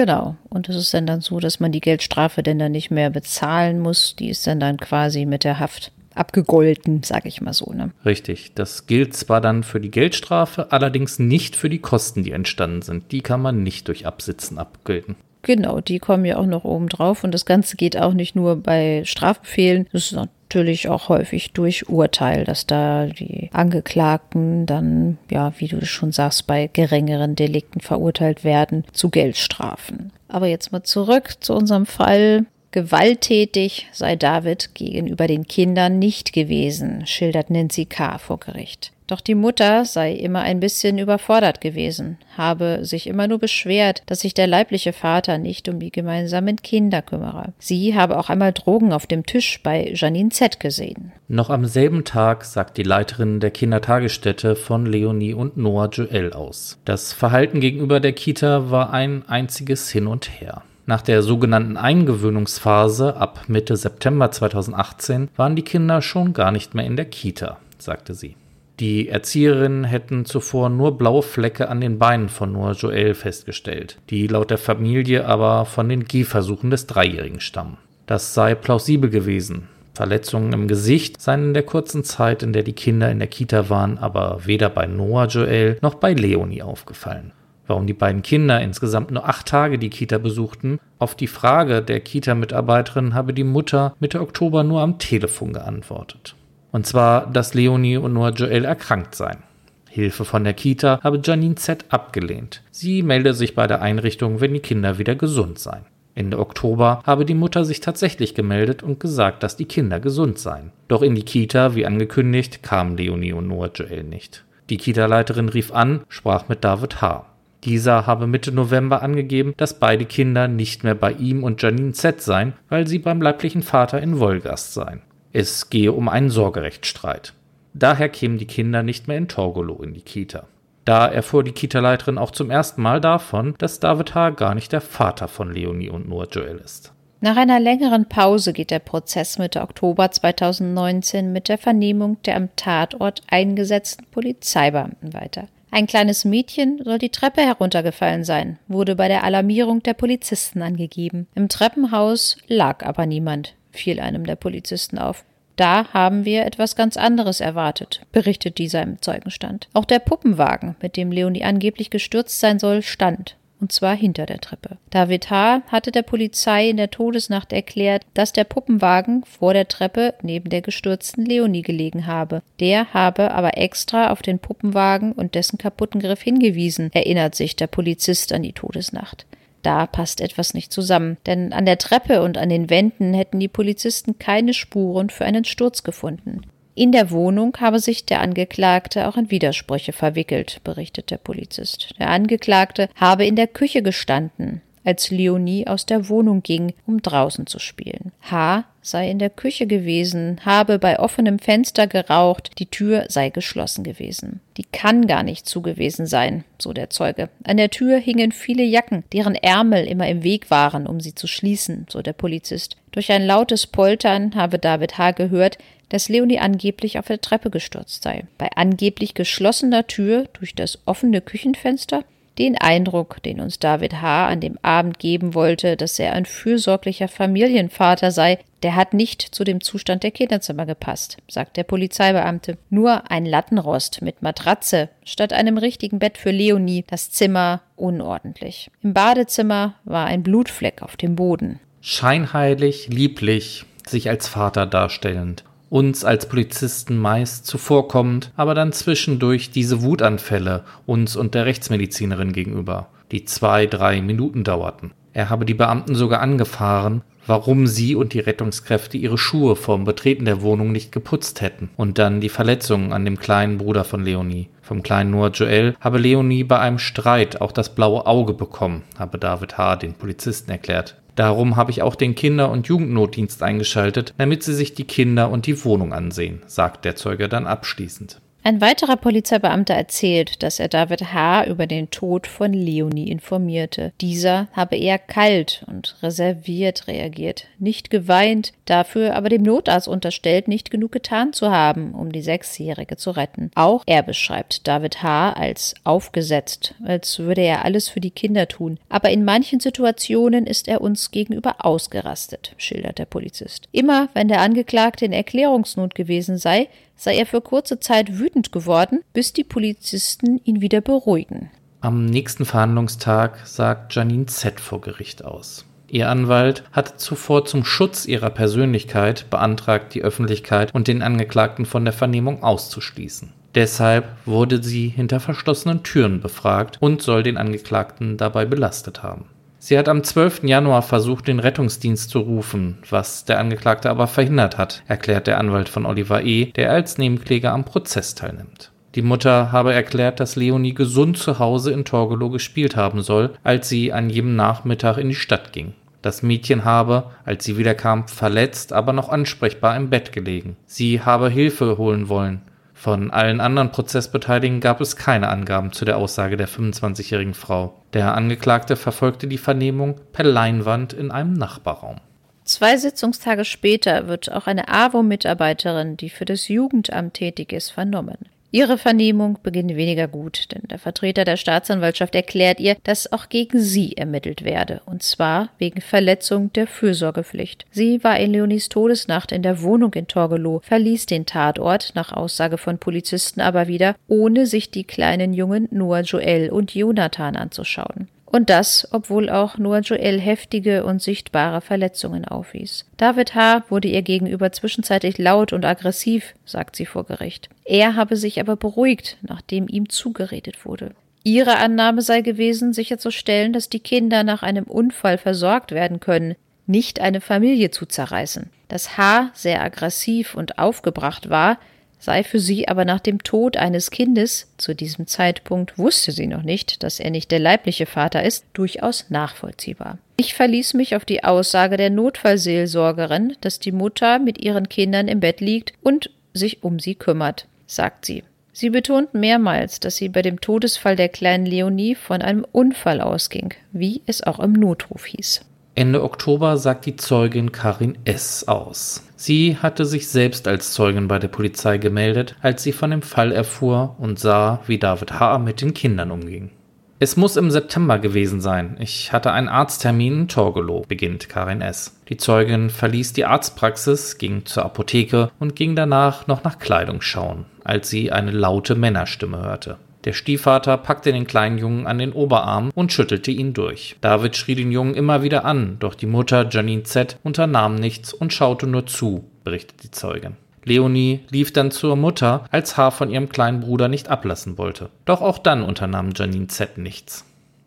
[0.00, 0.36] Genau.
[0.48, 3.80] Und es ist dann dann so, dass man die Geldstrafe denn dann nicht mehr bezahlen
[3.80, 4.16] muss.
[4.16, 7.70] Die ist dann dann quasi mit der Haft abgegolten, sage ich mal so.
[7.74, 7.90] Ne?
[8.06, 8.54] Richtig.
[8.54, 13.12] Das gilt zwar dann für die Geldstrafe, allerdings nicht für die Kosten, die entstanden sind.
[13.12, 15.16] Die kann man nicht durch Absitzen abgelten.
[15.42, 17.22] Genau, die kommen ja auch noch oben drauf.
[17.22, 19.86] Und das Ganze geht auch nicht nur bei Strafbefehlen.
[19.92, 20.18] Das ist
[20.50, 26.48] natürlich auch häufig durch Urteil, dass da die Angeklagten dann, ja, wie du schon sagst,
[26.48, 30.12] bei geringeren Delikten verurteilt werden zu Geldstrafen.
[30.26, 32.46] Aber jetzt mal zurück zu unserem Fall.
[32.72, 38.18] Gewalttätig sei David gegenüber den Kindern nicht gewesen, schildert Nancy K.
[38.18, 38.92] vor Gericht.
[39.10, 44.20] Doch die Mutter sei immer ein bisschen überfordert gewesen, habe sich immer nur beschwert, dass
[44.20, 47.52] sich der leibliche Vater nicht um die gemeinsamen Kinder kümmere.
[47.58, 51.10] Sie habe auch einmal Drogen auf dem Tisch bei Janine Z gesehen.
[51.26, 56.78] Noch am selben Tag sagt die Leiterin der Kindertagesstätte von Leonie und Noah Joel aus.
[56.84, 60.62] Das Verhalten gegenüber der Kita war ein einziges Hin und Her.
[60.86, 66.86] Nach der sogenannten Eingewöhnungsphase ab Mitte September 2018 waren die Kinder schon gar nicht mehr
[66.86, 68.36] in der Kita, sagte sie.
[68.80, 74.26] Die Erzieherinnen hätten zuvor nur blaue Flecke an den Beinen von Noah Joel festgestellt, die
[74.26, 77.76] laut der Familie aber von den Gehversuchen des Dreijährigen stammen.
[78.06, 79.68] Das sei plausibel gewesen.
[79.92, 83.68] Verletzungen im Gesicht seien in der kurzen Zeit, in der die Kinder in der Kita
[83.68, 87.32] waren, aber weder bei Noah Joel noch bei Leonie aufgefallen.
[87.70, 92.00] Warum die beiden Kinder insgesamt nur acht Tage die Kita besuchten, auf die Frage der
[92.00, 96.34] Kita-Mitarbeiterin habe die Mutter Mitte Oktober nur am Telefon geantwortet.
[96.72, 99.44] Und zwar, dass Leonie und Noah Joel erkrankt seien.
[99.88, 102.62] Hilfe von der Kita habe Janine Z abgelehnt.
[102.72, 105.86] Sie melde sich bei der Einrichtung, wenn die Kinder wieder gesund seien.
[106.16, 110.72] Ende Oktober habe die Mutter sich tatsächlich gemeldet und gesagt, dass die Kinder gesund seien.
[110.88, 114.44] Doch in die Kita, wie angekündigt, kamen Leonie und Noah Joel nicht.
[114.70, 117.29] Die Kita-Leiterin rief an, sprach mit David H.
[117.64, 122.22] Dieser habe Mitte November angegeben, dass beide Kinder nicht mehr bei ihm und Janine Z
[122.22, 125.02] seien, weil sie beim leiblichen Vater in Wolgast seien.
[125.32, 127.34] Es gehe um einen Sorgerechtsstreit.
[127.74, 130.46] Daher kämen die Kinder nicht mehr in Torgolo in die Kita.
[130.84, 134.30] Da erfuhr die Kita-Leiterin auch zum ersten Mal davon, dass David H.
[134.30, 136.92] gar nicht der Vater von Leonie und Noah Joel ist.
[137.20, 142.48] Nach einer längeren Pause geht der Prozess Mitte Oktober 2019 mit der Vernehmung der am
[142.56, 145.46] Tatort eingesetzten Polizeibeamten weiter.
[145.70, 151.28] Ein kleines Mädchen soll die Treppe heruntergefallen sein, wurde bei der Alarmierung der Polizisten angegeben.
[151.34, 155.24] Im Treppenhaus lag aber niemand fiel einem der Polizisten auf.
[155.56, 159.68] Da haben wir etwas ganz anderes erwartet, berichtet dieser im Zeugenstand.
[159.74, 163.36] Auch der Puppenwagen, mit dem Leonie angeblich gestürzt sein soll, stand.
[163.60, 164.78] Und zwar hinter der Treppe.
[164.90, 165.62] David H.
[165.68, 170.62] hatte der Polizei in der Todesnacht erklärt, dass der Puppenwagen vor der Treppe neben der
[170.62, 172.42] gestürzten Leonie gelegen habe.
[172.58, 177.66] Der habe aber extra auf den Puppenwagen und dessen kaputten Griff hingewiesen, erinnert sich der
[177.66, 179.26] Polizist an die Todesnacht.
[179.62, 183.48] Da passt etwas nicht zusammen, denn an der Treppe und an den Wänden hätten die
[183.48, 186.42] Polizisten keine Spuren für einen Sturz gefunden.
[186.74, 191.94] In der Wohnung habe sich der Angeklagte auch in Widersprüche verwickelt, berichtet der Polizist.
[191.98, 197.46] Der Angeklagte habe in der Küche gestanden, als Leonie aus der Wohnung ging, um draußen
[197.46, 198.12] zu spielen.
[198.30, 198.64] H.
[198.82, 204.40] sei in der Küche gewesen, habe bei offenem Fenster geraucht, die Tür sei geschlossen gewesen.
[204.56, 207.28] Die kann gar nicht zu gewesen sein, so der Zeuge.
[207.44, 211.26] An der Tür hingen viele Jacken, deren Ärmel immer im Weg waren, um sie zu
[211.26, 212.76] schließen, so der Polizist.
[212.92, 215.12] Durch ein lautes Poltern habe David H.
[215.12, 215.58] gehört,
[215.90, 218.24] dass Leonie angeblich auf der Treppe gestürzt sei.
[218.38, 222.04] Bei angeblich geschlossener Tür durch das offene Küchenfenster
[222.40, 224.28] den Eindruck, den uns David H.
[224.28, 229.44] an dem Abend geben wollte, dass er ein fürsorglicher Familienvater sei, der hat nicht zu
[229.44, 232.56] dem Zustand der Kinderzimmer gepasst, sagt der Polizeibeamte.
[232.70, 238.70] Nur ein Lattenrost mit Matratze statt einem richtigen Bett für Leonie, das Zimmer unordentlich.
[238.82, 241.60] Im Badezimmer war ein Blutfleck auf dem Boden.
[241.82, 249.82] Scheinheilig, lieblich, sich als Vater darstellend uns als Polizisten meist zuvorkommend, aber dann zwischendurch diese
[249.82, 254.92] Wutanfälle uns und der Rechtsmedizinerin gegenüber, die zwei, drei Minuten dauerten.
[255.12, 260.24] Er habe die Beamten sogar angefahren, warum sie und die Rettungskräfte ihre Schuhe vorm Betreten
[260.24, 261.70] der Wohnung nicht geputzt hätten.
[261.76, 264.48] Und dann die Verletzungen an dem kleinen Bruder von Leonie.
[264.62, 269.18] Vom kleinen Noah Joel habe Leonie bei einem Streit auch das blaue Auge bekommen, habe
[269.18, 269.76] David H.
[269.76, 270.96] den Polizisten erklärt.
[271.20, 275.44] Darum habe ich auch den Kinder- und Jugendnotdienst eingeschaltet, damit sie sich die Kinder und
[275.44, 278.22] die Wohnung ansehen, sagt der Zeuge dann abschließend.
[278.42, 281.44] Ein weiterer Polizeibeamter erzählt, dass er David H.
[281.44, 283.92] über den Tod von Leonie informierte.
[284.00, 290.70] Dieser habe eher kalt und reserviert reagiert, nicht geweint, dafür aber dem Notarzt unterstellt, nicht
[290.70, 293.50] genug getan zu haben, um die Sechsjährige zu retten.
[293.56, 295.34] Auch er beschreibt David H.
[295.34, 298.78] als aufgesetzt, als würde er alles für die Kinder tun.
[298.88, 303.68] Aber in manchen Situationen ist er uns gegenüber ausgerastet, schildert der Polizist.
[303.70, 306.68] Immer wenn der Angeklagte in Erklärungsnot gewesen sei,
[307.00, 311.50] sei er für kurze Zeit wütend geworden, bis die Polizisten ihn wieder beruhigen.
[311.80, 315.64] Am nächsten Verhandlungstag sagt Janine Z vor Gericht aus.
[315.88, 321.84] Ihr Anwalt hatte zuvor zum Schutz ihrer Persönlichkeit beantragt, die Öffentlichkeit und den Angeklagten von
[321.84, 323.32] der Vernehmung auszuschließen.
[323.54, 329.24] Deshalb wurde sie hinter verschlossenen Türen befragt und soll den Angeklagten dabei belastet haben.
[329.62, 330.44] Sie hat am 12.
[330.44, 335.68] Januar versucht, den Rettungsdienst zu rufen, was der Angeklagte aber verhindert hat, erklärt der Anwalt
[335.68, 338.72] von Oliver E., der als Nebenkläger am Prozess teilnimmt.
[338.94, 343.68] Die Mutter habe erklärt, dass Leonie gesund zu Hause in Torgelow gespielt haben soll, als
[343.68, 345.74] sie an jedem Nachmittag in die Stadt ging.
[346.00, 350.56] Das Mädchen habe, als sie wiederkam, verletzt, aber noch ansprechbar im Bett gelegen.
[350.64, 352.40] Sie habe Hilfe holen wollen.
[352.80, 357.74] Von allen anderen Prozessbeteiligten gab es keine Angaben zu der Aussage der 25-jährigen Frau.
[357.92, 361.96] Der Angeklagte verfolgte die Vernehmung per Leinwand in einem Nachbarraum.
[362.44, 368.16] Zwei Sitzungstage später wird auch eine AWO-Mitarbeiterin, die für das Jugendamt tätig ist, vernommen.
[368.52, 373.60] Ihre Vernehmung beginnt weniger gut, denn der Vertreter der Staatsanwaltschaft erklärt ihr, dass auch gegen
[373.60, 377.64] sie ermittelt werde, und zwar wegen Verletzung der Fürsorgepflicht.
[377.70, 382.58] Sie war in Leonis Todesnacht in der Wohnung in Torgelow, verließ den Tatort nach Aussage
[382.58, 388.08] von Polizisten aber wieder, ohne sich die kleinen Jungen Noah Joel und Jonathan anzuschauen.
[388.30, 392.84] Und das, obwohl auch Noah Joel heftige und sichtbare Verletzungen aufwies.
[392.96, 393.64] David H.
[393.70, 397.48] wurde ihr gegenüber zwischenzeitlich laut und aggressiv, sagt sie vor Gericht.
[397.64, 400.92] Er habe sich aber beruhigt, nachdem ihm zugeredet wurde.
[401.24, 407.00] Ihre Annahme sei gewesen, sicherzustellen, dass die Kinder nach einem Unfall versorgt werden können, nicht
[407.00, 408.48] eine Familie zu zerreißen.
[408.68, 409.30] Dass H.
[409.34, 411.58] sehr aggressiv und aufgebracht war,
[412.00, 416.42] sei für sie aber nach dem Tod eines Kindes, zu diesem Zeitpunkt wusste sie noch
[416.42, 419.98] nicht, dass er nicht der leibliche Vater ist, durchaus nachvollziehbar.
[420.16, 425.20] Ich verließ mich auf die Aussage der Notfallseelsorgerin, dass die Mutter mit ihren Kindern im
[425.20, 428.24] Bett liegt und sich um sie kümmert, sagt sie.
[428.52, 433.54] Sie betont mehrmals, dass sie bei dem Todesfall der kleinen Leonie von einem Unfall ausging,
[433.72, 435.42] wie es auch im Notruf hieß.
[435.80, 438.46] Ende Oktober sagt die Zeugin Karin S.
[438.46, 439.02] aus.
[439.16, 443.32] Sie hatte sich selbst als Zeugin bei der Polizei gemeldet, als sie von dem Fall
[443.32, 445.38] erfuhr und sah, wie David H.
[445.38, 446.50] mit den Kindern umging.
[446.98, 448.76] Es muss im September gewesen sein.
[448.78, 451.98] Ich hatte einen Arzttermin in Torgelow, beginnt Karin S.
[452.10, 457.46] Die Zeugin verließ die Arztpraxis, ging zur Apotheke und ging danach noch nach Kleidung schauen,
[457.64, 459.78] als sie eine laute Männerstimme hörte.
[460.04, 463.96] Der Stiefvater packte den kleinen Jungen an den Oberarm und schüttelte ihn durch.
[464.00, 467.18] David schrie den Jungen immer wieder an, doch die Mutter Janine Z.
[467.22, 470.36] unternahm nichts und schaute nur zu, berichtet die Zeugin.
[470.64, 472.90] Leonie lief dann zur Mutter, als H.
[472.92, 474.90] von ihrem kleinen Bruder nicht ablassen wollte.
[475.04, 476.78] Doch auch dann unternahm Janine Z.
[476.78, 477.24] nichts.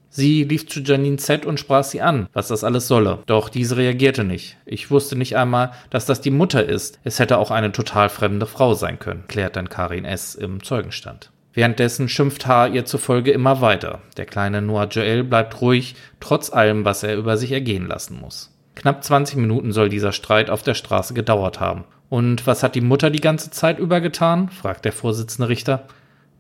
[0.10, 1.46] Sie lief zu Janine Z.
[1.46, 3.24] und sprach sie an, was das alles solle.
[3.26, 4.58] Doch diese reagierte nicht.
[4.66, 7.00] Ich wusste nicht einmal, dass das die Mutter ist.
[7.04, 10.36] Es hätte auch eine total fremde Frau sein können, klärt dann Karin S.
[10.36, 11.32] im Zeugenstand.
[11.54, 12.68] Währenddessen schimpft H.
[12.68, 14.02] ihr zufolge immer weiter.
[14.18, 18.52] Der kleine Noah Joel bleibt ruhig, trotz allem, was er über sich ergehen lassen muss.
[18.76, 21.84] Knapp 20 Minuten soll dieser Streit auf der Straße gedauert haben.
[22.10, 24.50] Und was hat die Mutter die ganze Zeit über getan?
[24.50, 25.88] fragt der Vorsitzende Richter.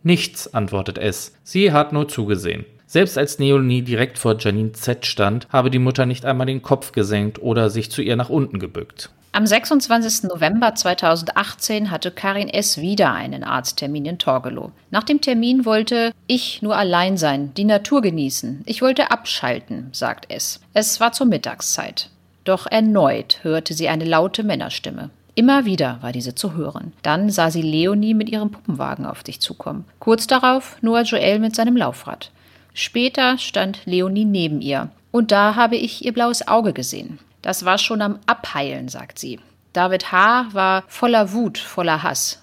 [0.01, 1.33] Nichts, antwortet S.
[1.43, 2.65] Sie hat nur zugesehen.
[2.85, 6.91] Selbst als Neonie direkt vor Janine Z stand, habe die Mutter nicht einmal den Kopf
[6.91, 9.11] gesenkt oder sich zu ihr nach unten gebückt.
[9.35, 10.29] Am 26.
[10.29, 12.77] November 2018 hatte Karin S.
[12.77, 14.71] wieder einen Arzttermin in Torgelow.
[14.91, 18.61] Nach dem Termin wollte ich nur allein sein, die Natur genießen.
[18.67, 20.59] Ich wollte abschalten, sagt S.
[20.75, 22.11] Es war zur Mittagszeit.
[22.43, 25.09] Doch erneut hörte sie eine laute Männerstimme.
[25.33, 26.93] Immer wieder war diese zu hören.
[27.01, 29.85] Dann sah sie Leonie mit ihrem Puppenwagen auf sich zukommen.
[29.97, 32.29] Kurz darauf Noah Joel mit seinem Laufrad.
[32.75, 34.91] Später stand Leonie neben ihr.
[35.09, 37.17] Und da habe ich ihr blaues Auge gesehen.
[37.43, 39.39] Das war schon am Abheilen, sagt sie.
[39.73, 40.47] David H.
[40.53, 42.41] war voller Wut, voller Hass.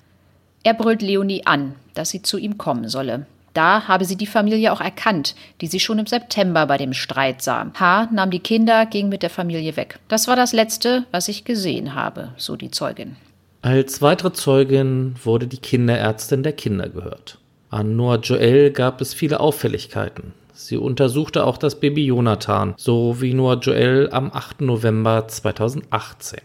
[0.62, 3.26] Er brüllt Leonie an, dass sie zu ihm kommen solle.
[3.54, 7.42] Da habe sie die Familie auch erkannt, die sie schon im September bei dem Streit
[7.42, 7.66] sah.
[7.74, 8.08] H.
[8.12, 9.98] nahm die Kinder, ging mit der Familie weg.
[10.08, 13.16] Das war das Letzte, was ich gesehen habe, so die Zeugin.
[13.62, 17.38] Als weitere Zeugin wurde die Kinderärztin der Kinder gehört.
[17.70, 20.34] An Noah Joel gab es viele Auffälligkeiten.
[20.62, 24.60] Sie untersuchte auch das Baby Jonathan, so wie Noah Joel am 8.
[24.60, 26.40] November 2018.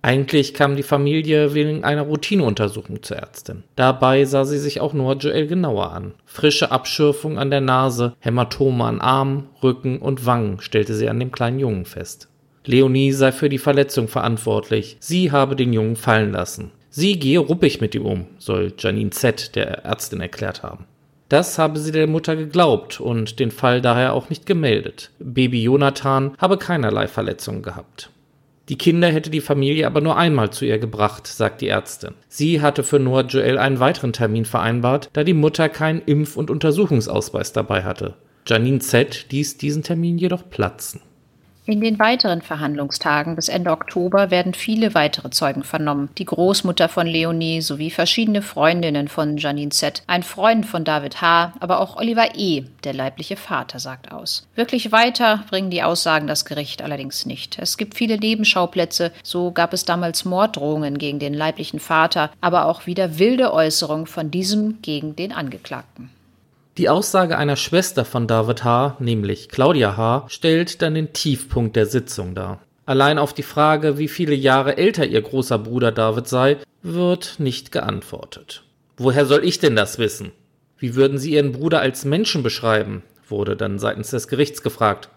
[0.00, 3.64] Eigentlich kam die Familie wegen einer Routineuntersuchung zur Ärztin.
[3.76, 6.14] Dabei sah sie sich auch Noah Joel genauer an.
[6.24, 11.30] Frische Abschürfung an der Nase, Hämatome an Arm, Rücken und Wangen stellte sie an dem
[11.30, 12.28] kleinen Jungen fest.
[12.64, 14.96] Leonie sei für die Verletzung verantwortlich.
[15.00, 16.70] Sie habe den Jungen fallen lassen.
[16.88, 19.54] Sie gehe ruppig mit ihm um, soll Janine Z.
[19.54, 20.86] der Ärztin erklärt haben.
[21.30, 25.12] Das habe sie der Mutter geglaubt und den Fall daher auch nicht gemeldet.
[25.20, 28.10] Baby Jonathan habe keinerlei Verletzungen gehabt.
[28.68, 32.14] Die Kinder hätte die Familie aber nur einmal zu ihr gebracht, sagt die Ärztin.
[32.28, 36.50] Sie hatte für Noah Joel einen weiteren Termin vereinbart, da die Mutter keinen Impf- und
[36.50, 38.14] Untersuchungsausweis dabei hatte.
[38.44, 39.26] Janine Z.
[39.30, 41.00] ließ diesen Termin jedoch platzen.
[41.70, 46.08] In den weiteren Verhandlungstagen bis Ende Oktober werden viele weitere Zeugen vernommen.
[46.18, 51.52] Die Großmutter von Leonie sowie verschiedene Freundinnen von Janine Z., ein Freund von David H.,
[51.60, 54.48] aber auch Oliver E., der leibliche Vater, sagt aus.
[54.56, 57.56] Wirklich weiter bringen die Aussagen das Gericht allerdings nicht.
[57.60, 62.86] Es gibt viele Nebenschauplätze, so gab es damals Morddrohungen gegen den leiblichen Vater, aber auch
[62.86, 66.10] wieder wilde Äußerungen von diesem gegen den Angeklagten.
[66.78, 71.86] Die Aussage einer Schwester von David H., nämlich Claudia H., stellt dann den Tiefpunkt der
[71.86, 72.60] Sitzung dar.
[72.86, 77.72] Allein auf die Frage, wie viele Jahre älter ihr großer Bruder David sei, wird nicht
[77.72, 78.64] geantwortet.
[78.96, 80.32] Woher soll ich denn das wissen?
[80.78, 83.02] Wie würden Sie Ihren Bruder als Menschen beschreiben?
[83.28, 85.08] wurde dann seitens des Gerichts gefragt.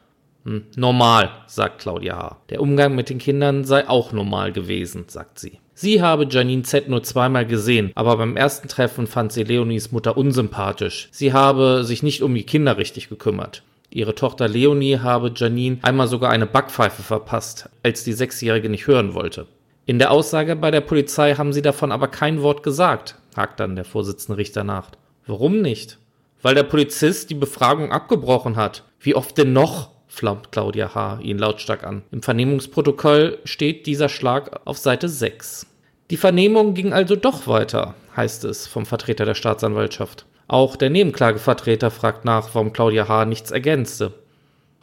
[0.45, 2.37] Hm, normal, sagt Claudia H.
[2.49, 5.59] Der Umgang mit den Kindern sei auch normal gewesen, sagt sie.
[5.75, 10.17] Sie habe Janine Z nur zweimal gesehen, aber beim ersten Treffen fand sie Leonies Mutter
[10.17, 11.09] unsympathisch.
[11.11, 13.63] Sie habe sich nicht um die Kinder richtig gekümmert.
[13.89, 19.13] Ihre Tochter Leonie habe Janine einmal sogar eine Backpfeife verpasst, als die Sechsjährige nicht hören
[19.13, 19.47] wollte.
[19.85, 23.75] In der Aussage bei der Polizei haben sie davon aber kein Wort gesagt, hakt dann
[23.75, 24.91] der Vorsitzende Richter nach.
[25.27, 25.97] Warum nicht?
[26.41, 28.83] Weil der Polizist die Befragung abgebrochen hat.
[28.99, 29.91] Wie oft denn noch?
[30.13, 31.19] Flammt Claudia H.
[31.23, 32.03] ihn lautstark an.
[32.11, 35.65] Im Vernehmungsprotokoll steht dieser Schlag auf Seite 6.
[36.11, 40.25] Die Vernehmung ging also doch weiter, heißt es vom Vertreter der Staatsanwaltschaft.
[40.47, 43.25] Auch der Nebenklagevertreter fragt nach, warum Claudia H.
[43.25, 44.13] nichts ergänzte.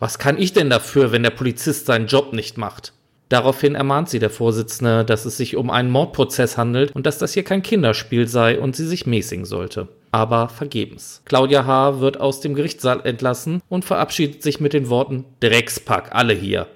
[0.00, 2.92] Was kann ich denn dafür, wenn der Polizist seinen Job nicht macht?
[3.28, 7.34] Daraufhin ermahnt sie der Vorsitzende, dass es sich um einen Mordprozess handelt und dass das
[7.34, 11.22] hier kein Kinderspiel sei und sie sich mäßigen sollte aber vergebens.
[11.24, 12.00] Claudia H.
[12.00, 16.66] wird aus dem Gerichtssaal entlassen und verabschiedet sich mit den Worten Dreckspack, alle hier.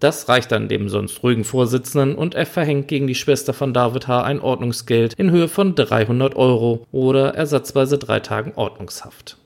[0.00, 4.08] Das reicht dann dem sonst ruhigen Vorsitzenden und er verhängt gegen die Schwester von David
[4.08, 4.22] H.
[4.22, 9.36] ein Ordnungsgeld in Höhe von 300 Euro oder ersatzweise drei Tagen Ordnungshaft.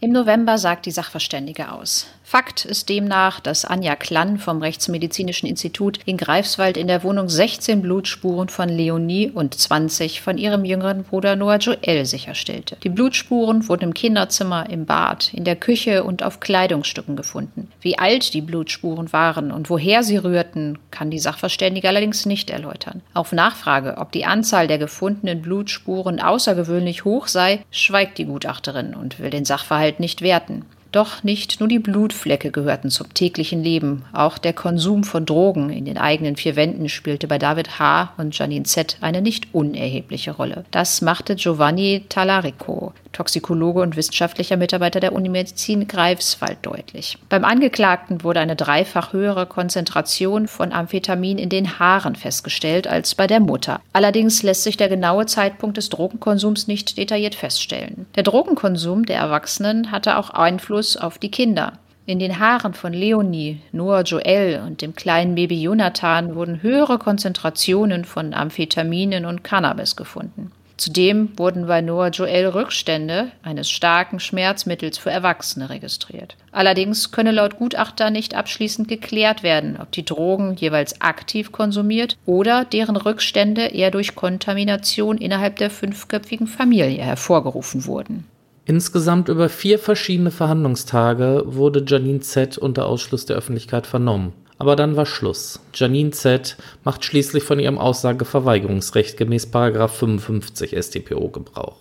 [0.00, 2.08] Im November sagt die Sachverständige aus.
[2.32, 7.82] Fakt ist demnach, dass Anja Klann vom Rechtsmedizinischen Institut in Greifswald in der Wohnung 16
[7.82, 12.78] Blutspuren von Leonie und 20 von ihrem jüngeren Bruder Noah Joel sicherstellte.
[12.84, 17.70] Die Blutspuren wurden im Kinderzimmer, im Bad, in der Küche und auf Kleidungsstücken gefunden.
[17.82, 23.02] Wie alt die Blutspuren waren und woher sie rührten, kann die Sachverständige allerdings nicht erläutern.
[23.12, 29.20] Auf Nachfrage, ob die Anzahl der gefundenen Blutspuren außergewöhnlich hoch sei, schweigt die Gutachterin und
[29.20, 30.64] will den Sachverhalt nicht werten.
[30.92, 34.04] Doch nicht nur die Blutflecke gehörten zum täglichen Leben.
[34.12, 38.12] Auch der Konsum von Drogen in den eigenen vier Wänden spielte bei David H.
[38.18, 38.98] und Janine Z.
[39.00, 40.66] eine nicht unerhebliche Rolle.
[40.70, 47.18] Das machte Giovanni Talarico, Toxikologe und wissenschaftlicher Mitarbeiter der Unimedizin Greifswald, deutlich.
[47.28, 53.26] Beim Angeklagten wurde eine dreifach höhere Konzentration von Amphetamin in den Haaren festgestellt als bei
[53.26, 53.80] der Mutter.
[53.92, 58.06] Allerdings lässt sich der genaue Zeitpunkt des Drogenkonsums nicht detailliert feststellen.
[58.16, 61.74] Der Drogenkonsum der Erwachsenen hatte auch Einfluss auf die Kinder.
[62.04, 68.04] In den Haaren von Leonie, Noah Joel und dem kleinen Baby Jonathan wurden höhere Konzentrationen
[68.04, 70.50] von Amphetaminen und Cannabis gefunden.
[70.82, 76.36] Zudem wurden bei Noah Joel Rückstände eines starken Schmerzmittels für Erwachsene registriert.
[76.50, 82.64] Allerdings könne laut Gutachter nicht abschließend geklärt werden, ob die Drogen jeweils aktiv konsumiert oder
[82.64, 88.26] deren Rückstände eher durch Kontamination innerhalb der fünfköpfigen Familie hervorgerufen wurden.
[88.64, 92.58] Insgesamt über vier verschiedene Verhandlungstage wurde Janine Z.
[92.58, 94.32] unter Ausschluss der Öffentlichkeit vernommen.
[94.62, 95.58] Aber dann war Schluss.
[95.74, 96.56] Janine Z.
[96.84, 101.78] macht schließlich von ihrem Aussageverweigerungsrecht gemäß 55 StPO Gebrauch.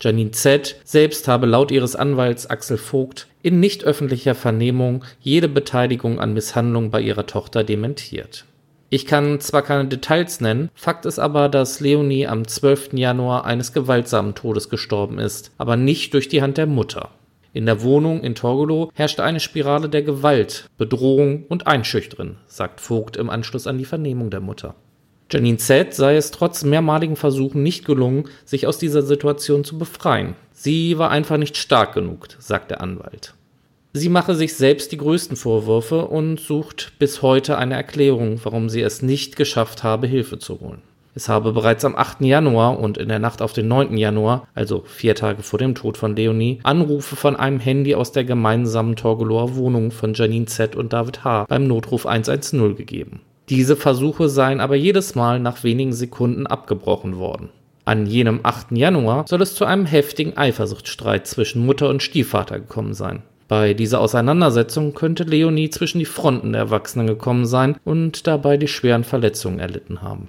[0.00, 0.76] Janine Z.
[0.84, 6.92] selbst habe laut ihres Anwalts Axel Vogt in nicht öffentlicher Vernehmung jede Beteiligung an Misshandlung
[6.92, 8.44] bei ihrer Tochter dementiert.
[8.90, 12.92] Ich kann zwar keine Details nennen, Fakt ist aber, dass Leonie am 12.
[12.92, 17.10] Januar eines gewaltsamen Todes gestorben ist, aber nicht durch die Hand der Mutter.
[17.52, 23.16] In der Wohnung in Torgelow herrschte eine Spirale der Gewalt, Bedrohung und Einschüchtern, sagt Vogt
[23.16, 24.76] im Anschluss an die Vernehmung der Mutter.
[25.32, 25.94] Janine Z.
[25.94, 30.34] sei es trotz mehrmaligen Versuchen nicht gelungen, sich aus dieser Situation zu befreien.
[30.52, 33.34] Sie war einfach nicht stark genug, sagt der Anwalt.
[33.92, 38.82] Sie mache sich selbst die größten Vorwürfe und sucht bis heute eine Erklärung, warum sie
[38.82, 40.82] es nicht geschafft habe, Hilfe zu holen.
[41.14, 42.20] Es habe bereits am 8.
[42.20, 43.96] Januar und in der Nacht auf den 9.
[43.96, 48.24] Januar, also vier Tage vor dem Tod von Leonie, Anrufe von einem Handy aus der
[48.24, 50.76] gemeinsamen Torgelower Wohnung von Janine Z.
[50.76, 51.46] und David H.
[51.48, 53.20] beim Notruf 110 gegeben.
[53.48, 57.48] Diese Versuche seien aber jedes Mal nach wenigen Sekunden abgebrochen worden.
[57.84, 58.68] An jenem 8.
[58.72, 63.22] Januar soll es zu einem heftigen Eifersuchtsstreit zwischen Mutter und Stiefvater gekommen sein.
[63.48, 68.68] Bei dieser Auseinandersetzung könnte Leonie zwischen die Fronten der Erwachsenen gekommen sein und dabei die
[68.68, 70.28] schweren Verletzungen erlitten haben.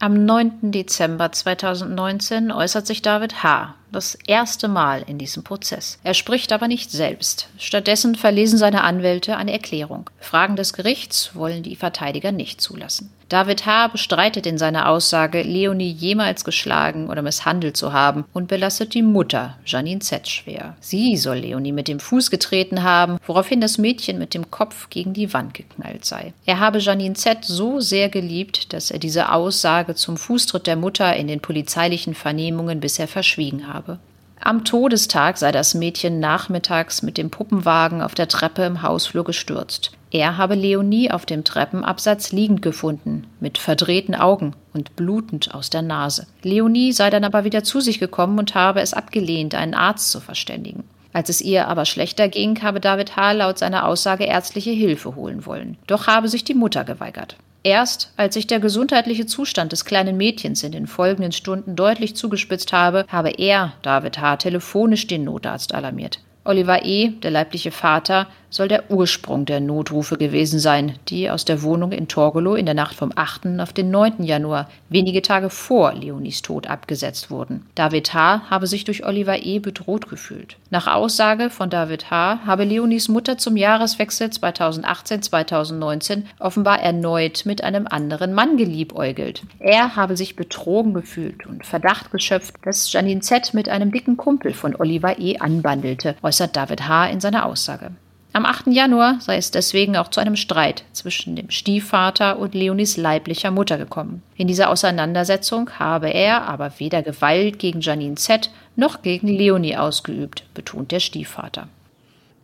[0.00, 0.70] Am 9.
[0.70, 5.98] Dezember 2019 äußert sich David H., das erste Mal in diesem Prozess.
[6.04, 7.48] Er spricht aber nicht selbst.
[7.58, 10.08] Stattdessen verlesen seine Anwälte eine Erklärung.
[10.20, 13.12] Fragen des Gerichts wollen die Verteidiger nicht zulassen.
[13.28, 13.88] David H.
[13.88, 19.58] bestreitet in seiner Aussage, Leonie jemals geschlagen oder misshandelt zu haben und belastet die Mutter,
[19.66, 20.26] Janine Z.
[20.26, 20.76] schwer.
[20.80, 25.12] Sie soll Leonie mit dem Fuß getreten haben, woraufhin das Mädchen mit dem Kopf gegen
[25.12, 26.32] die Wand geknallt sei.
[26.46, 27.44] Er habe Janine Z.
[27.44, 32.80] so sehr geliebt, dass er diese Aussage zum Fußtritt der Mutter in den polizeilichen Vernehmungen
[32.80, 33.98] bisher verschwiegen habe.
[34.40, 39.92] Am Todestag sei das Mädchen nachmittags mit dem Puppenwagen auf der Treppe im Hausflur gestürzt.
[40.10, 45.82] Er habe Leonie auf dem Treppenabsatz liegend gefunden, mit verdrehten Augen und blutend aus der
[45.82, 46.26] Nase.
[46.42, 50.20] Leonie sei dann aber wieder zu sich gekommen und habe es abgelehnt, einen Arzt zu
[50.20, 50.84] verständigen.
[51.12, 53.32] Als es ihr aber schlechter ging, habe David H.
[53.32, 55.76] laut seiner Aussage ärztliche Hilfe holen wollen.
[55.86, 57.36] Doch habe sich die Mutter geweigert.
[57.62, 62.72] Erst als sich der gesundheitliche Zustand des kleinen Mädchens in den folgenden Stunden deutlich zugespitzt
[62.72, 66.20] habe, habe er, David H., telefonisch den Notarzt alarmiert.
[66.44, 71.62] Oliver E., der leibliche Vater, soll der Ursprung der Notrufe gewesen sein, die aus der
[71.62, 73.60] Wohnung in Torgelow in der Nacht vom 8.
[73.60, 74.24] auf den 9.
[74.24, 77.66] Januar, wenige Tage vor Leonis Tod, abgesetzt wurden.
[77.74, 78.42] David H.
[78.50, 79.58] habe sich durch Oliver E.
[79.58, 80.56] bedroht gefühlt.
[80.70, 82.40] Nach Aussage von David H.
[82.46, 89.42] habe Leonis Mutter zum Jahreswechsel 2018-2019 offenbar erneut mit einem anderen Mann geliebäugelt.
[89.58, 93.54] Er habe sich betrogen gefühlt und Verdacht geschöpft, dass Janine Z.
[93.54, 95.38] mit einem dicken Kumpel von Oliver E.
[95.38, 97.08] anbandelte, äußert David H.
[97.08, 97.90] in seiner Aussage.
[98.38, 98.68] Am 8.
[98.68, 103.78] Januar sei es deswegen auch zu einem Streit zwischen dem Stiefvater und Leonis leiblicher Mutter
[103.78, 104.22] gekommen.
[104.36, 108.52] In dieser Auseinandersetzung habe er aber weder Gewalt gegen Janine Z.
[108.76, 111.66] noch gegen Leonie ausgeübt, betont der Stiefvater.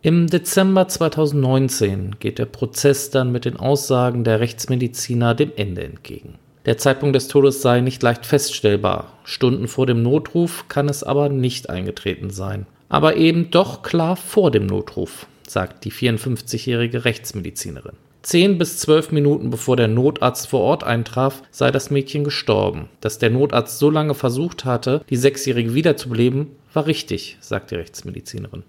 [0.01, 6.33] Im Dezember 2019 geht der Prozess dann mit den Aussagen der Rechtsmediziner dem Ende entgegen.
[6.65, 9.13] Der Zeitpunkt des Todes sei nicht leicht feststellbar.
[9.23, 12.65] Stunden vor dem Notruf kann es aber nicht eingetreten sein.
[12.89, 15.27] Aber eben doch klar vor dem Notruf.
[15.47, 17.95] Sagt die 54-jährige Rechtsmedizinerin.
[18.21, 22.89] Zehn bis zwölf Minuten bevor der Notarzt vor Ort eintraf, sei das Mädchen gestorben.
[22.99, 28.63] Dass der Notarzt so lange versucht hatte, die Sechsjährige wiederzubeleben, war richtig, sagt die Rechtsmedizinerin.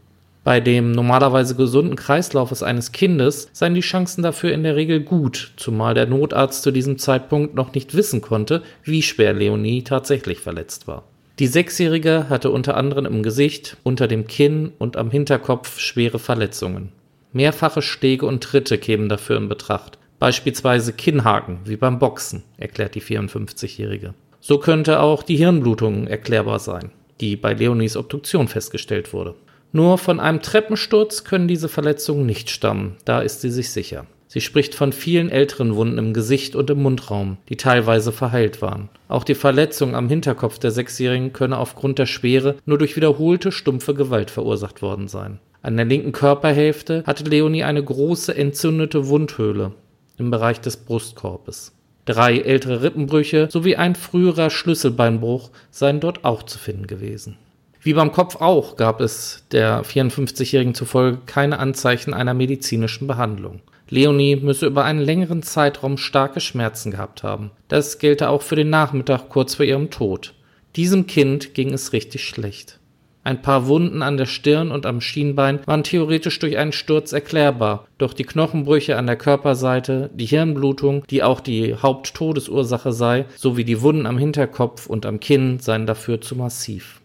[0.45, 5.55] Bei dem normalerweise gesunden Kreislauf eines Kindes seien die Chancen dafür in der Regel gut,
[5.57, 10.87] zumal der Notarzt zu diesem Zeitpunkt noch nicht wissen konnte, wie schwer Leonie tatsächlich verletzt
[10.87, 11.03] war.
[11.39, 16.93] Die Sechsjährige hatte unter anderem im Gesicht, unter dem Kinn und am Hinterkopf schwere Verletzungen.
[17.35, 19.99] Mehrfache Schläge und Tritte kämen dafür in Betracht.
[20.19, 24.15] Beispielsweise Kinnhaken, wie beim Boxen, erklärt die 54-Jährige.
[24.41, 29.35] So könnte auch die Hirnblutung erklärbar sein, die bei Leonies Obduktion festgestellt wurde.
[29.73, 34.07] Nur von einem Treppensturz können diese Verletzungen nicht stammen, da ist sie sich sicher.
[34.29, 38.89] Sie spricht von vielen älteren Wunden im Gesicht und im Mundraum, die teilweise verheilt waren.
[39.09, 43.95] Auch die Verletzung am Hinterkopf der Sechsjährigen könne aufgrund der Schwere nur durch wiederholte stumpfe
[43.95, 45.39] Gewalt verursacht worden sein.
[45.63, 49.73] An der linken Körperhälfte hatte Leonie eine große entzündete Wundhöhle
[50.19, 51.73] im Bereich des Brustkorbes.
[52.05, 57.37] Drei ältere Rippenbrüche sowie ein früherer Schlüsselbeinbruch seien dort auch zu finden gewesen.
[57.81, 63.61] Wie beim Kopf auch gab es der 54-Jährigen zufolge keine Anzeichen einer medizinischen Behandlung.
[63.89, 67.53] Leonie müsse über einen längeren Zeitraum starke Schmerzen gehabt haben.
[67.69, 70.35] Das gelte auch für den Nachmittag kurz vor ihrem Tod.
[70.75, 72.81] Diesem Kind ging es richtig schlecht.
[73.27, 77.89] Ein paar Wunden an der Stirn und am Schienbein waren theoretisch durch einen Sturz erklärbar,
[77.99, 83.83] doch die Knochenbrüche an der Körperseite, die Hirnblutung, die auch die Haupttodesursache sei, sowie die
[83.83, 87.01] Wunden am Hinterkopf und am Kinn seien dafür zu massiv.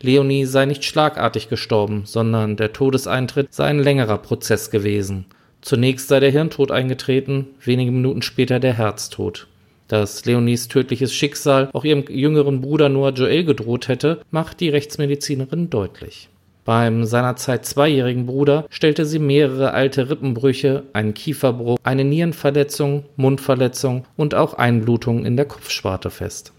[0.00, 5.26] Leonie sei nicht schlagartig gestorben, sondern der Todeseintritt sei ein längerer Prozess gewesen.
[5.66, 9.48] Zunächst sei der Hirntod eingetreten, wenige Minuten später der Herztod.
[9.88, 15.68] Dass Leonies tödliches Schicksal auch ihrem jüngeren Bruder Noah Joel gedroht hätte, macht die Rechtsmedizinerin
[15.68, 16.28] deutlich.
[16.64, 24.36] Beim seinerzeit zweijährigen Bruder stellte sie mehrere alte Rippenbrüche, einen Kieferbruch, eine Nierenverletzung, Mundverletzung und
[24.36, 26.52] auch Einblutungen in der Kopfsparte fest.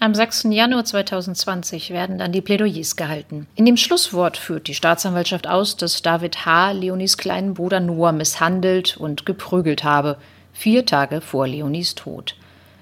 [0.00, 0.44] Am 6.
[0.50, 3.48] Januar 2020 werden dann die Plädoyers gehalten.
[3.56, 6.70] In dem Schlusswort führt die Staatsanwaltschaft aus, dass David H.
[6.70, 10.16] Leonis kleinen Bruder Noah misshandelt und geprügelt habe,
[10.52, 12.36] vier Tage vor Leonis Tod.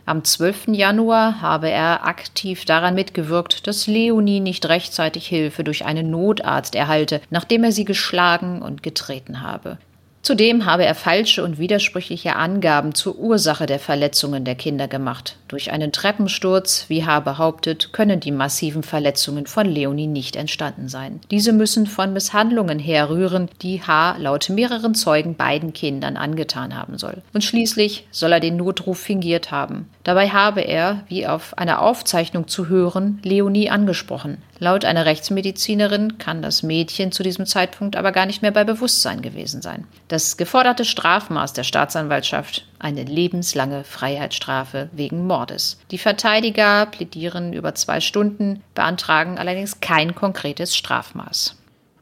[0.04, 0.68] Am 12.
[0.72, 7.22] Januar habe er aktiv daran mitgewirkt, dass Leonie nicht rechtzeitig Hilfe durch einen Notarzt erhalte,
[7.30, 9.78] nachdem er sie geschlagen und getreten habe.
[10.26, 15.36] Zudem habe er falsche und widersprüchliche Angaben zur Ursache der Verletzungen der Kinder gemacht.
[15.46, 17.20] Durch einen Treppensturz, wie H.
[17.20, 21.20] behauptet, können die massiven Verletzungen von Leonie nicht entstanden sein.
[21.30, 24.16] Diese müssen von Misshandlungen herrühren, die H.
[24.18, 27.22] laut mehreren Zeugen beiden Kindern angetan haben soll.
[27.32, 29.88] Und schließlich soll er den Notruf fingiert haben.
[30.06, 34.40] Dabei habe er, wie auf einer Aufzeichnung zu hören, Leonie angesprochen.
[34.60, 39.20] Laut einer Rechtsmedizinerin kann das Mädchen zu diesem Zeitpunkt aber gar nicht mehr bei Bewusstsein
[39.20, 39.84] gewesen sein.
[40.06, 45.80] Das geforderte Strafmaß der Staatsanwaltschaft eine lebenslange Freiheitsstrafe wegen Mordes.
[45.90, 51.56] Die Verteidiger plädieren über zwei Stunden, beantragen allerdings kein konkretes Strafmaß.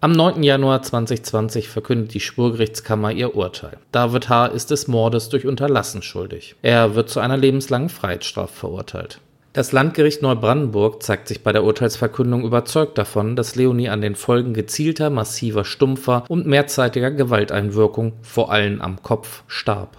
[0.04, 0.42] Am 9.
[0.42, 3.78] Januar 2020 verkündet die Spurgerichtskammer ihr Urteil.
[3.90, 4.48] David H.
[4.48, 6.56] ist des Mordes durch Unterlassen schuldig.
[6.60, 9.20] Er wird zu einer lebenslangen Freiheitsstrafe verurteilt.
[9.54, 14.52] Das Landgericht Neubrandenburg zeigt sich bei der Urteilsverkündung überzeugt davon, dass Leonie an den Folgen
[14.52, 19.96] gezielter, massiver, stumpfer und mehrzeitiger Gewalteinwirkung, vor allem am Kopf, starb.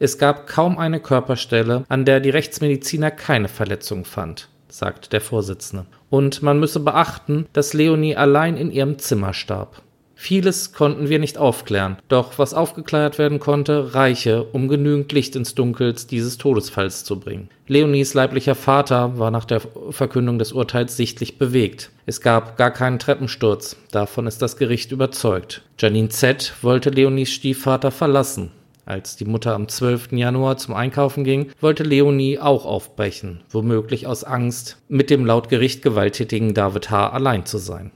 [0.00, 5.86] Es gab kaum eine Körperstelle, an der die Rechtsmediziner keine Verletzung fand sagt der Vorsitzende.
[6.14, 9.82] Und man müsse beachten, dass Leonie allein in ihrem Zimmer starb.
[10.14, 15.56] Vieles konnten wir nicht aufklären, doch was aufgeklärt werden konnte, reiche, um genügend Licht ins
[15.56, 17.48] Dunkel dieses Todesfalls zu bringen.
[17.66, 19.60] Leonies leiblicher Vater war nach der
[19.90, 21.90] Verkündung des Urteils sichtlich bewegt.
[22.06, 25.62] Es gab gar keinen Treppensturz, davon ist das Gericht überzeugt.
[25.80, 26.54] Janine Z.
[26.62, 28.52] wollte Leonies Stiefvater verlassen,
[28.86, 30.12] als die Mutter am 12.
[30.12, 35.82] Januar zum Einkaufen ging, wollte Leonie auch aufbrechen, womöglich aus Angst, mit dem laut Gericht
[35.82, 37.10] gewalttätigen David H.
[37.10, 37.90] allein zu sein.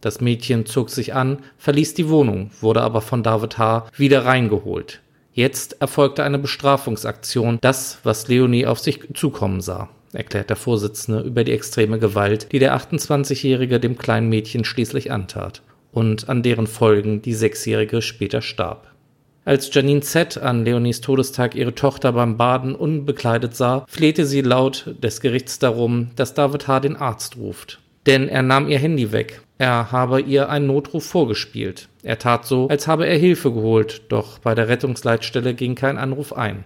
[0.00, 3.86] Das Mädchen zog sich an, verließ die Wohnung, wurde aber von David H.
[3.96, 5.00] wieder reingeholt.
[5.32, 11.44] Jetzt erfolgte eine Bestrafungsaktion, das, was Leonie auf sich zukommen sah, erklärt der Vorsitzende über
[11.44, 15.62] die extreme Gewalt, die der 28-Jährige dem kleinen Mädchen schließlich antat
[15.92, 18.91] und an deren Folgen die Sechsjährige später starb.
[19.44, 20.38] Als Janine Z.
[20.38, 26.10] an Leonies Todestag ihre Tochter beim Baden unbekleidet sah, flehte sie laut des Gerichts darum,
[26.14, 26.78] dass David H.
[26.78, 27.80] den Arzt ruft.
[28.06, 29.42] Denn er nahm ihr Handy weg.
[29.58, 31.88] Er habe ihr einen Notruf vorgespielt.
[32.04, 36.32] Er tat so, als habe er Hilfe geholt, doch bei der Rettungsleitstelle ging kein Anruf
[36.32, 36.64] ein.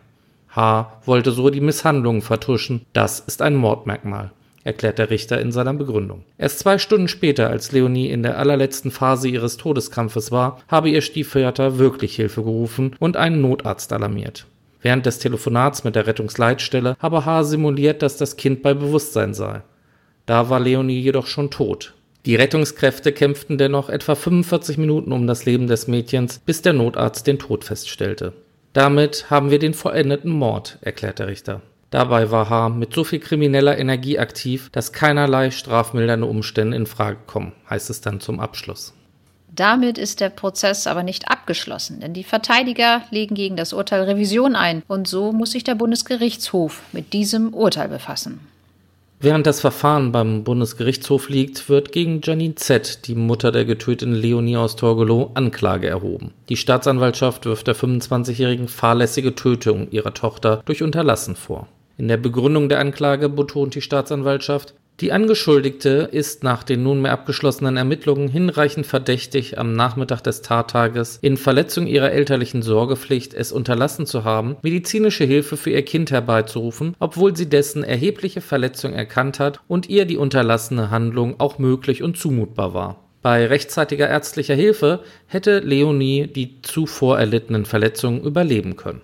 [0.50, 1.00] H.
[1.06, 2.84] wollte so die Misshandlungen vertuschen.
[2.92, 4.32] Das ist ein Mordmerkmal.
[4.66, 6.24] Erklärt der Richter in seiner Begründung.
[6.36, 11.00] Erst zwei Stunden später, als Leonie in der allerletzten Phase ihres Todeskampfes war, habe ihr
[11.00, 14.46] Stiefvater wirklich Hilfe gerufen und einen Notarzt alarmiert.
[14.82, 17.44] Während des Telefonats mit der Rettungsleitstelle habe H.
[17.44, 19.62] simuliert, dass das Kind bei Bewusstsein sei.
[20.26, 21.94] Da war Leonie jedoch schon tot.
[22.26, 27.28] Die Rettungskräfte kämpften dennoch etwa 45 Minuten um das Leben des Mädchens, bis der Notarzt
[27.28, 28.32] den Tod feststellte.
[28.72, 31.62] Damit haben wir den vollendeten Mord, erklärt der Richter.
[31.96, 32.68] Dabei war H.
[32.68, 38.02] mit so viel krimineller Energie aktiv, dass keinerlei strafmildernde Umstände in Frage kommen, heißt es
[38.02, 38.92] dann zum Abschluss.
[39.48, 44.56] Damit ist der Prozess aber nicht abgeschlossen, denn die Verteidiger legen gegen das Urteil Revision
[44.56, 48.40] ein und so muss sich der Bundesgerichtshof mit diesem Urteil befassen.
[49.18, 54.58] Während das Verfahren beim Bundesgerichtshof liegt, wird gegen Janine Z., die Mutter der getöteten Leonie
[54.58, 56.34] aus Torgelow, Anklage erhoben.
[56.50, 61.68] Die Staatsanwaltschaft wirft der 25-jährigen fahrlässige Tötung ihrer Tochter durch Unterlassen vor.
[61.98, 67.76] In der Begründung der Anklage betont die Staatsanwaltschaft, die Angeschuldigte ist nach den nunmehr abgeschlossenen
[67.76, 74.24] Ermittlungen hinreichend verdächtig, am Nachmittag des Tattages in Verletzung ihrer elterlichen Sorgepflicht es unterlassen zu
[74.24, 79.90] haben, medizinische Hilfe für ihr Kind herbeizurufen, obwohl sie dessen erhebliche Verletzung erkannt hat und
[79.90, 83.04] ihr die unterlassene Handlung auch möglich und zumutbar war.
[83.20, 89.02] Bei rechtzeitiger ärztlicher Hilfe hätte Leonie die zuvor erlittenen Verletzungen überleben können.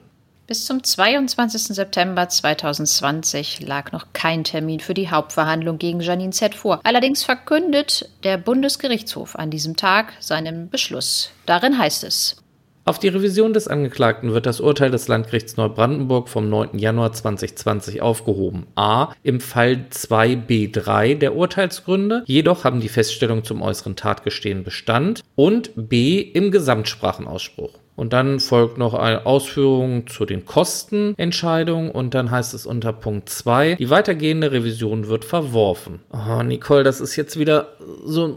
[0.53, 1.74] Bis zum 22.
[1.74, 6.78] September 2020 lag noch kein Termin für die Hauptverhandlung gegen Janine Z vor.
[6.84, 11.30] Allerdings verkündet der Bundesgerichtshof an diesem Tag seinen Beschluss.
[11.46, 12.36] Darin heißt es,
[12.84, 16.78] auf die Revision des Angeklagten wird das Urteil des Landgerichts Neubrandenburg vom 9.
[16.78, 18.66] Januar 2020 aufgehoben.
[18.74, 19.14] A.
[19.22, 25.22] Im Fall 2b3 der Urteilsgründe, jedoch haben die Feststellungen zum äußeren Tatgestehen Bestand.
[25.34, 26.20] Und B.
[26.20, 27.78] Im Gesamtsprachenausspruch.
[27.95, 33.28] Und dann folgt noch eine Ausführung zu den Kostenentscheidungen und dann heißt es unter Punkt
[33.28, 36.01] 2, die weitergehende Revision wird verworfen.
[36.11, 38.36] Oh, Nicole, das ist jetzt wieder so ein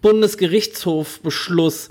[0.00, 1.90] Bundesgerichtshofbeschluss.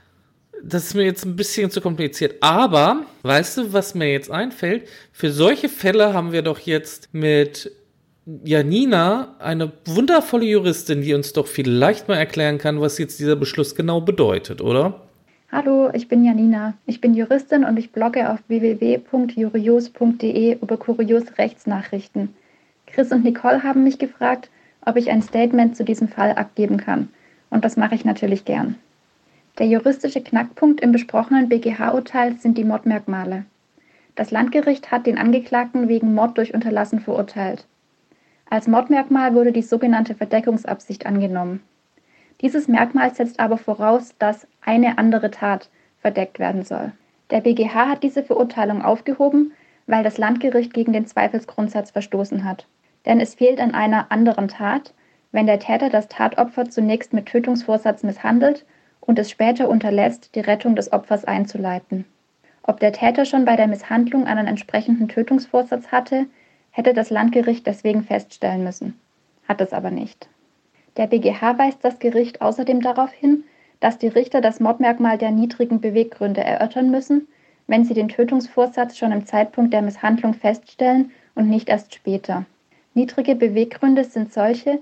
[0.64, 2.36] Das ist mir jetzt ein bisschen zu kompliziert.
[2.42, 4.88] Aber, weißt du, was mir jetzt einfällt?
[5.12, 7.72] Für solche Fälle haben wir doch jetzt mit
[8.44, 13.76] Janina eine wundervolle Juristin, die uns doch vielleicht mal erklären kann, was jetzt dieser Beschluss
[13.76, 15.09] genau bedeutet, oder?
[15.52, 16.76] Hallo, ich bin Janina.
[16.86, 22.36] Ich bin Juristin und ich blogge auf www.jurios.de über kurios Rechtsnachrichten.
[22.86, 24.52] Chris und Nicole haben mich gefragt,
[24.86, 27.10] ob ich ein Statement zu diesem Fall abgeben kann.
[27.50, 28.76] Und das mache ich natürlich gern.
[29.58, 33.46] Der juristische Knackpunkt im besprochenen BGH-Urteil sind die Mordmerkmale.
[34.14, 37.66] Das Landgericht hat den Angeklagten wegen Mord durch Unterlassen verurteilt.
[38.52, 41.62] Als Mordmerkmal wurde die sogenannte Verdeckungsabsicht angenommen.
[42.42, 45.70] Dieses Merkmal setzt aber voraus, dass eine andere Tat
[46.02, 46.94] verdeckt werden soll.
[47.32, 49.54] Der BGH hat diese Verurteilung aufgehoben,
[49.88, 52.66] weil das Landgericht gegen den Zweifelsgrundsatz verstoßen hat.
[53.06, 54.94] Denn es fehlt an einer anderen Tat,
[55.32, 58.66] wenn der Täter das Tatopfer zunächst mit Tötungsvorsatz misshandelt
[59.02, 62.06] und es später unterlässt, die Rettung des Opfers einzuleiten.
[62.64, 66.28] Ob der Täter schon bei der Misshandlung einen entsprechenden Tötungsvorsatz hatte,
[66.72, 69.00] hätte das Landgericht deswegen feststellen müssen.
[69.48, 70.30] Hat es aber nicht.
[70.98, 73.44] Der BGH weist das Gericht außerdem darauf hin,
[73.80, 77.28] dass die Richter das Mordmerkmal der niedrigen Beweggründe erörtern müssen,
[77.68, 82.46] wenn sie den Tötungsvorsatz schon im Zeitpunkt der Misshandlung feststellen und nicht erst später.
[82.94, 84.80] Niedrige Beweggründe sind solche,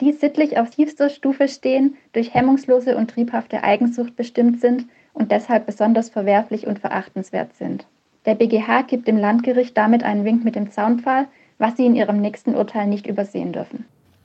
[0.00, 5.66] die sittlich auf tiefster Stufe stehen, durch hemmungslose und triebhafte Eigensucht bestimmt sind und deshalb
[5.66, 7.86] besonders verwerflich und verachtenswert sind.
[8.24, 11.26] Der BGH gibt dem Landgericht damit einen Wink mit dem Zaunpfahl,
[11.58, 13.84] was sie in ihrem nächsten Urteil nicht übersehen dürfen.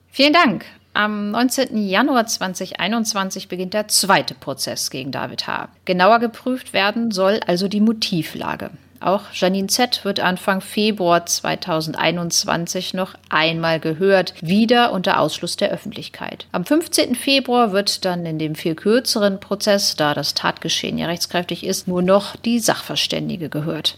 [0.09, 0.65] Vielen Dank.
[0.95, 1.75] Am 19.
[1.87, 5.69] Januar 2021 beginnt der zweite Prozess gegen David H.
[5.85, 8.69] Genauer geprüft werden soll also die Motivlage.
[8.99, 16.45] Auch Janine Z wird Anfang Februar 2021 noch einmal gehört, wieder unter Ausschluss der Öffentlichkeit.
[16.51, 17.15] Am 15.
[17.15, 22.03] Februar wird dann in dem viel kürzeren Prozess, da das Tatgeschehen ja rechtskräftig ist, nur
[22.03, 23.97] noch die Sachverständige gehört.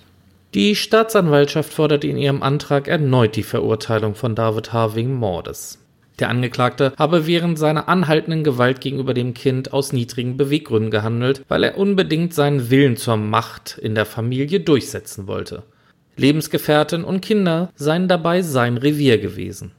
[0.53, 4.95] Die Staatsanwaltschaft fordert in ihrem Antrag erneut die Verurteilung von David H.
[4.95, 5.77] wegen Mordes.
[6.19, 11.63] Der Angeklagte habe während seiner anhaltenden Gewalt gegenüber dem Kind aus niedrigen Beweggründen gehandelt, weil
[11.63, 15.63] er unbedingt seinen Willen zur Macht in der Familie durchsetzen wollte.
[16.15, 19.71] Lebensgefährtin und Kinder seien dabei sein Revier gewesen.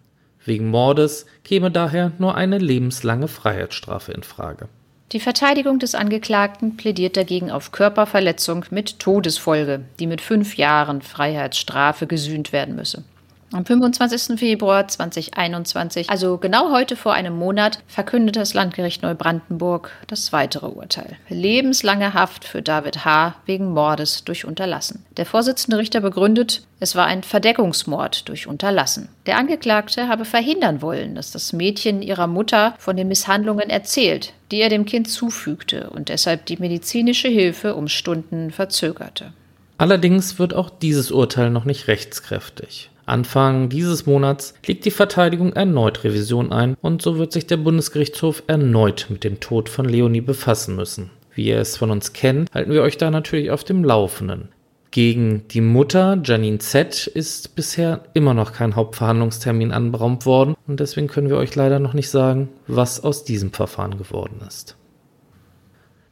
[0.45, 4.69] Wegen Mordes käme daher nur eine lebenslange Freiheitsstrafe in Frage.
[5.13, 12.07] Die Verteidigung des Angeklagten plädiert dagegen auf Körperverletzung mit Todesfolge, die mit fünf Jahren Freiheitsstrafe
[12.07, 13.05] gesühnt werden müsse.
[13.53, 14.41] Am 25.
[14.41, 21.17] Februar 2021, also genau heute vor einem Monat, verkündete das Landgericht Neubrandenburg das weitere Urteil.
[21.29, 23.37] Lebenslange Haft für David H.
[23.47, 25.05] wegen Mordes durch Unterlassen.
[25.17, 29.09] Der Vorsitzende Richter begründet, es war ein Verdeckungsmord durch Unterlassen.
[29.27, 34.61] Der Angeklagte habe verhindern wollen, dass das Mädchen ihrer Mutter von den Misshandlungen erzählt, die
[34.61, 39.33] er dem Kind zufügte und deshalb die medizinische Hilfe um Stunden verzögerte.
[39.79, 42.91] Allerdings wird auch dieses Urteil noch nicht rechtskräftig.
[43.07, 48.43] Anfang dieses Monats legt die Verteidigung erneut Revision ein und so wird sich der Bundesgerichtshof
[48.49, 51.11] erneut mit dem Tod von Leonie befassen müssen.
[51.33, 54.49] Wie ihr es von uns kennt, halten wir euch da natürlich auf dem Laufenden.
[54.91, 61.07] Gegen die Mutter, Janine Z., ist bisher immer noch kein Hauptverhandlungstermin anberaumt worden und deswegen
[61.07, 64.77] können wir euch leider noch nicht sagen, was aus diesem Verfahren geworden ist.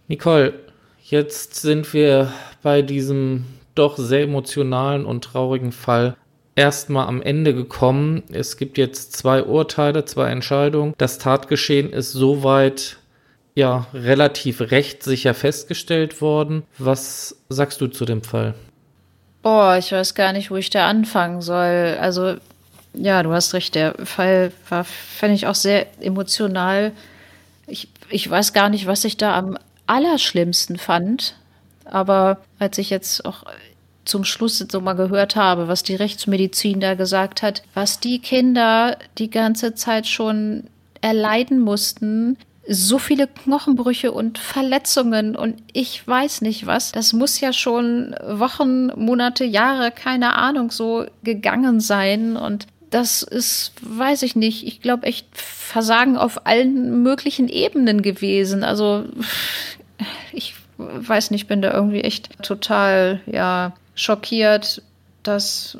[0.06, 0.52] Nicole,
[1.02, 2.30] jetzt sind wir
[2.62, 6.16] bei diesem doch sehr emotionalen und traurigen Fall
[6.56, 8.22] erstmal am Ende gekommen.
[8.32, 10.94] Es gibt jetzt zwei Urteile, zwei Entscheidungen.
[10.98, 12.98] Das Tatgeschehen ist soweit
[13.54, 16.64] ja relativ rechtssicher festgestellt worden.
[16.78, 18.54] Was sagst du zu dem Fall?
[19.42, 21.96] Boah, ich weiß gar nicht, wo ich da anfangen soll.
[22.00, 22.36] Also,
[22.94, 26.92] ja, du hast recht, der Fall war, fände ich auch sehr emotional.
[27.66, 31.36] Ich, ich weiß gar nicht, was ich da am allerschlimmsten fand.
[31.84, 33.44] Aber als ich jetzt auch
[34.04, 38.98] zum Schluss so mal gehört habe, was die Rechtsmedizin da gesagt hat, was die Kinder
[39.18, 40.64] die ganze Zeit schon
[41.00, 42.36] erleiden mussten,
[42.66, 46.92] so viele Knochenbrüche und Verletzungen und ich weiß nicht was.
[46.92, 52.36] Das muss ja schon Wochen, Monate, Jahre, keine Ahnung, so gegangen sein.
[52.36, 58.64] Und das ist, weiß ich nicht, ich glaube echt Versagen auf allen möglichen Ebenen gewesen.
[58.64, 59.04] Also
[60.32, 64.82] ich weiß nicht, bin da irgendwie echt total, ja, schockiert,
[65.22, 65.78] dass,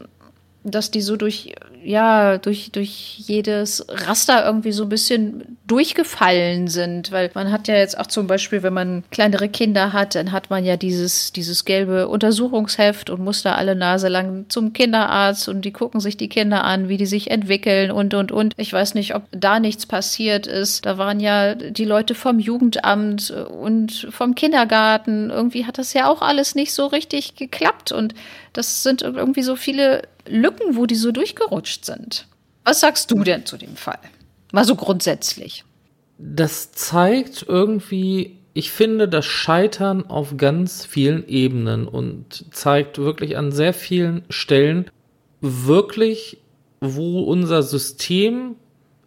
[0.62, 1.54] dass die so durch
[1.84, 7.12] ja, durch, durch jedes Raster irgendwie so ein bisschen durchgefallen sind.
[7.12, 10.50] Weil man hat ja jetzt auch zum Beispiel, wenn man kleinere Kinder hat, dann hat
[10.50, 15.62] man ja dieses, dieses gelbe Untersuchungsheft und muss da alle Nase lang zum Kinderarzt und
[15.62, 18.54] die gucken sich die Kinder an, wie die sich entwickeln und, und, und.
[18.56, 20.86] Ich weiß nicht, ob da nichts passiert ist.
[20.86, 25.30] Da waren ja die Leute vom Jugendamt und vom Kindergarten.
[25.30, 28.14] Irgendwie hat das ja auch alles nicht so richtig geklappt und
[28.54, 32.26] das sind irgendwie so viele Lücken, wo die so durchgerutscht sind.
[32.64, 33.98] Was sagst du denn zu dem Fall?
[34.52, 35.64] Mal so grundsätzlich.
[36.18, 43.52] Das zeigt irgendwie, ich finde, das Scheitern auf ganz vielen Ebenen und zeigt wirklich an
[43.52, 44.90] sehr vielen Stellen
[45.40, 46.38] wirklich,
[46.80, 48.56] wo unser System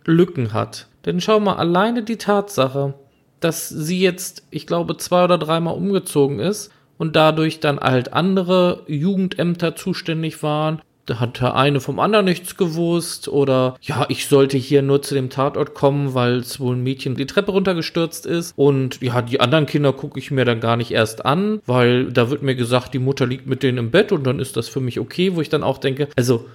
[0.05, 0.88] Lücken hat.
[1.05, 2.93] Denn schau mal, alleine die Tatsache,
[3.39, 8.84] dass sie jetzt, ich glaube, zwei oder dreimal umgezogen ist und dadurch dann halt andere
[8.88, 10.82] Jugendämter zuständig waren
[11.16, 15.30] hat der eine vom anderen nichts gewusst oder ja, ich sollte hier nur zu dem
[15.30, 19.66] Tatort kommen, weil es wohl ein Mädchen die Treppe runtergestürzt ist und ja, die anderen
[19.66, 22.99] Kinder gucke ich mir dann gar nicht erst an, weil da wird mir gesagt, die
[22.99, 25.49] Mutter liegt mit denen im Bett und dann ist das für mich okay, wo ich
[25.49, 26.45] dann auch denke, also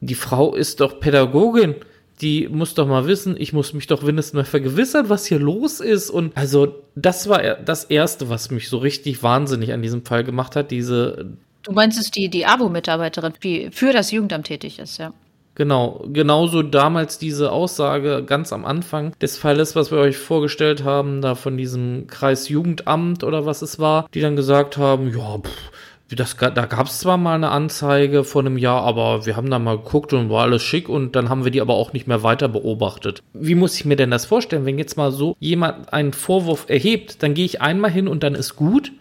[0.00, 1.74] die Frau ist doch Pädagogin
[2.20, 5.80] die muss doch mal wissen, ich muss mich doch wenigstens mal vergewissern, was hier los
[5.80, 6.10] ist.
[6.10, 10.56] Und also, das war das Erste, was mich so richtig wahnsinnig an diesem Fall gemacht
[10.56, 11.36] hat, diese
[11.68, 15.12] Du meinst es die, die ABO-Mitarbeiterin, die für das Jugendamt tätig ist, ja.
[15.54, 21.20] Genau, genauso damals diese Aussage ganz am Anfang des Falles, was wir euch vorgestellt haben,
[21.20, 26.36] da von diesem Kreisjugendamt oder was es war, die dann gesagt haben, ja, pff, das,
[26.36, 29.76] da gab es zwar mal eine Anzeige vor einem Jahr, aber wir haben da mal
[29.76, 32.48] geguckt und war alles schick und dann haben wir die aber auch nicht mehr weiter
[32.48, 33.22] beobachtet.
[33.34, 37.22] Wie muss ich mir denn das vorstellen, wenn jetzt mal so jemand einen Vorwurf erhebt,
[37.22, 38.92] dann gehe ich einmal hin und dann ist gut?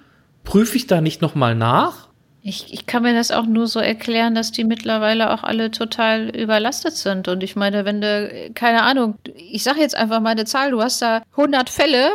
[0.43, 2.07] Prüfe ich da nicht nochmal nach?
[2.50, 6.30] Ich, ich kann mir das auch nur so erklären, dass die mittlerweile auch alle total
[6.30, 7.28] überlastet sind.
[7.28, 10.82] Und ich meine, wenn du, keine Ahnung, ich sage jetzt einfach mal eine Zahl, du
[10.82, 12.10] hast da 100 Fälle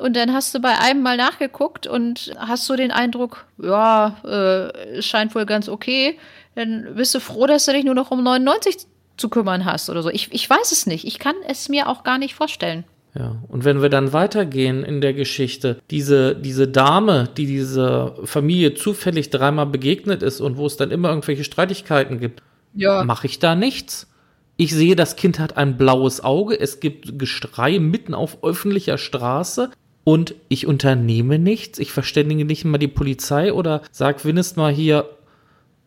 [0.00, 5.02] und dann hast du bei einem mal nachgeguckt und hast so den Eindruck, ja, äh,
[5.02, 6.20] scheint wohl ganz okay,
[6.54, 8.76] dann bist du froh, dass du dich nur noch um 99
[9.16, 10.08] zu kümmern hast oder so.
[10.08, 11.04] Ich, ich weiß es nicht.
[11.04, 12.84] Ich kann es mir auch gar nicht vorstellen.
[13.16, 18.74] Ja, und wenn wir dann weitergehen in der Geschichte, diese, diese Dame, die dieser Familie
[18.74, 22.42] zufällig dreimal begegnet ist und wo es dann immer irgendwelche Streitigkeiten gibt,
[22.74, 23.04] ja.
[23.04, 24.08] mache ich da nichts.
[24.56, 29.70] Ich sehe, das Kind hat ein blaues Auge, es gibt Gestrei mitten auf öffentlicher Straße
[30.02, 31.78] und ich unternehme nichts.
[31.78, 35.08] Ich verständige nicht mal die Polizei oder sag wenigstens mal hier,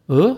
[0.09, 0.36] äh,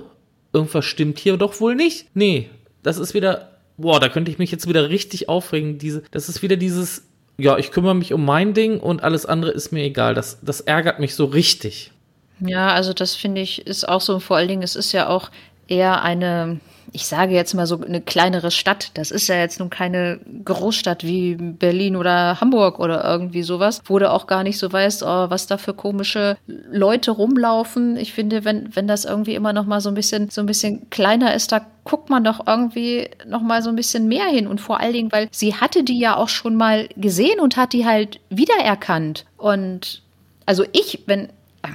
[0.53, 2.07] irgendwas stimmt hier doch wohl nicht.
[2.15, 2.49] Nee,
[2.81, 5.77] das ist wieder boah, da könnte ich mich jetzt wieder richtig aufregen.
[5.77, 7.03] Diese, das ist wieder dieses,
[7.37, 10.13] ja, ich kümmere mich um mein Ding und alles andere ist mir egal.
[10.13, 11.91] Das, das ärgert mich so richtig.
[12.39, 15.29] Ja, also das finde ich ist auch so, vor allen Dingen, es ist ja auch
[15.67, 16.59] eher eine,
[16.91, 18.91] ich sage jetzt mal so eine kleinere Stadt.
[18.95, 23.99] Das ist ja jetzt nun keine Großstadt wie Berlin oder Hamburg oder irgendwie sowas, wo
[23.99, 27.97] du auch gar nicht so weißt, oh, was da für komische Leute rumlaufen.
[27.97, 30.89] Ich finde, wenn, wenn das irgendwie immer noch mal so ein bisschen, so ein bisschen
[30.89, 34.61] kleiner ist, da guckt man doch irgendwie noch mal so ein bisschen mehr hin und
[34.61, 37.85] vor allen Dingen, weil sie hatte die ja auch schon mal gesehen und hat die
[37.85, 40.03] halt wiedererkannt und
[40.45, 41.29] also ich, wenn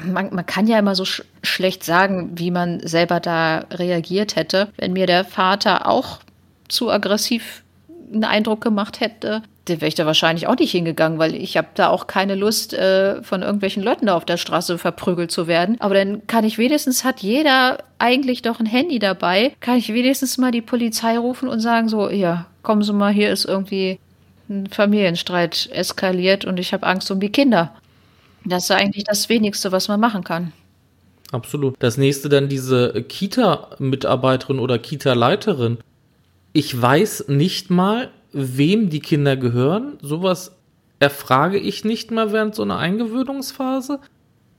[0.07, 4.69] man, man kann ja immer so sch schlecht sagen, wie man selber da reagiert hätte.
[4.77, 6.21] Wenn mir der Vater auch
[6.69, 7.62] zu aggressiv
[8.12, 11.69] einen Eindruck gemacht hätte, dann wäre ich da wahrscheinlich auch nicht hingegangen, weil ich habe
[11.75, 15.81] da auch keine Lust, äh, von irgendwelchen Leuten da auf der Straße verprügelt zu werden.
[15.81, 20.37] Aber dann kann ich wenigstens, hat jeder eigentlich doch ein Handy dabei, kann ich wenigstens
[20.37, 23.99] mal die Polizei rufen und sagen so, ja, kommen Sie mal, hier ist irgendwie
[24.49, 27.73] ein Familienstreit eskaliert und ich habe Angst um die Kinder.
[28.45, 30.53] Das ist eigentlich das Wenigste, was man machen kann.
[31.33, 31.75] Absolut.
[31.79, 35.79] Das nächste dann diese Kita-Mitarbeiterin oder Kita-Leiterin.
[36.53, 39.99] Ich weiß nicht mal, wem die Kinder gehören.
[40.01, 40.53] Sowas
[41.01, 44.01] erfrage ich nicht mal während so einer Eingewöhnungsphase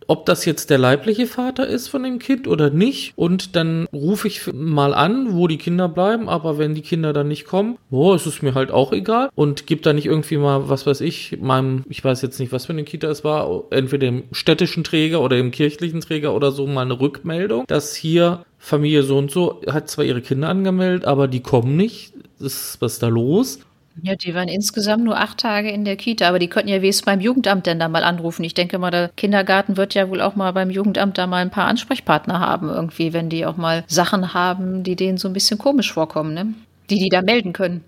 [0.07, 3.14] ob das jetzt der leibliche Vater ist von dem Kind oder nicht.
[3.15, 6.30] Und dann rufe ich mal an, wo die Kinder bleiben.
[6.30, 9.30] Aber wenn die Kinder dann nicht kommen, boah, ist es mir halt auch egal.
[9.36, 12.65] Und gibt da nicht irgendwie mal, was weiß ich, meinem, ich weiß jetzt nicht, was
[12.65, 16.68] für eine Kita es war, entweder dem städtischen Träger oder dem kirchlichen Träger oder so
[16.68, 21.27] mal eine Rückmeldung, dass hier Familie so und so hat zwar ihre Kinder angemeldet, aber
[21.27, 22.14] die kommen nicht.
[22.40, 23.60] Ist, was ist da los?
[24.02, 27.06] Ja, die waren insgesamt nur acht Tage in der Kita, aber die könnten ja wenigstens
[27.06, 28.44] beim Jugendamt denn da mal anrufen.
[28.44, 31.50] Ich denke mal, der Kindergarten wird ja wohl auch mal beim Jugendamt da mal ein
[31.50, 35.58] paar Ansprechpartner haben, irgendwie, wenn die auch mal Sachen haben, die denen so ein bisschen
[35.58, 36.54] komisch vorkommen, ne?
[36.90, 37.84] Die die da melden können.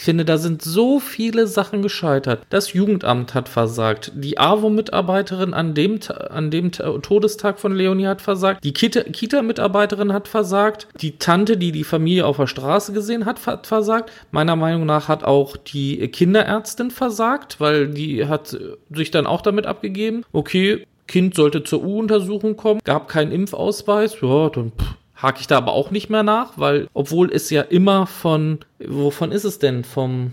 [0.00, 2.46] Ich finde, da sind so viele Sachen gescheitert.
[2.48, 4.12] Das Jugendamt hat versagt.
[4.14, 6.00] Die AWO-Mitarbeiterin an dem,
[6.30, 8.64] an dem Todestag von Leonie hat versagt.
[8.64, 10.88] Die Kita-Mitarbeiterin hat versagt.
[11.02, 14.10] Die Tante, die die Familie auf der Straße gesehen hat, hat versagt.
[14.30, 18.56] Meiner Meinung nach hat auch die Kinderärztin versagt, weil die hat
[18.88, 20.24] sich dann auch damit abgegeben.
[20.32, 24.16] Okay, Kind sollte zur U-Untersuchung kommen, gab keinen Impfausweis.
[24.22, 27.62] Ja, dann pff, hake ich da aber auch nicht mehr nach, weil obwohl es ja
[27.62, 29.84] immer von, wovon ist es denn?
[29.84, 30.32] Vom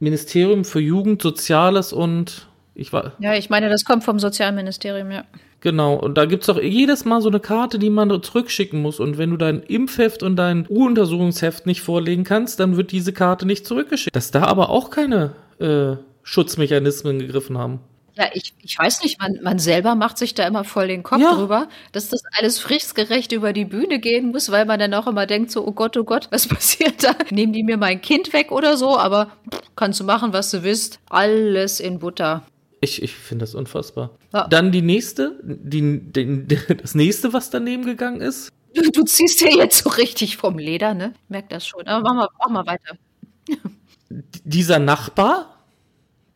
[0.00, 3.12] Ministerium für Jugend, Soziales und ich war.
[3.18, 5.24] Ja, ich meine, das kommt vom Sozialministerium, ja.
[5.60, 9.00] Genau, und da gibt es auch jedes Mal so eine Karte, die man zurückschicken muss.
[9.00, 13.44] Und wenn du dein Impfheft und dein U-Untersuchungsheft nicht vorlegen kannst, dann wird diese Karte
[13.44, 14.14] nicht zurückgeschickt.
[14.14, 17.80] Dass da aber auch keine äh, Schutzmechanismen gegriffen haben.
[18.18, 21.20] Ja, ich, ich weiß nicht, man, man selber macht sich da immer voll den Kopf
[21.20, 21.34] ja.
[21.34, 25.24] drüber, dass das alles fristgerecht über die Bühne gehen muss, weil man dann auch immer
[25.24, 27.14] denkt, so, oh Gott, oh Gott, was passiert da?
[27.30, 28.98] Nehmen die mir mein Kind weg oder so?
[28.98, 30.98] Aber pff, kannst du machen, was du willst.
[31.08, 32.42] Alles in Butter.
[32.80, 34.10] Ich, ich finde das unfassbar.
[34.32, 34.48] Ja.
[34.48, 36.46] Dann die nächste, die, die,
[36.82, 38.50] das nächste, was daneben gegangen ist.
[38.74, 41.14] Du, du ziehst dir jetzt so richtig vom Leder, ne?
[41.24, 41.86] Ich merke das schon.
[41.86, 42.98] Aber mach mal, mach mal weiter.
[44.10, 45.57] Dieser Nachbar,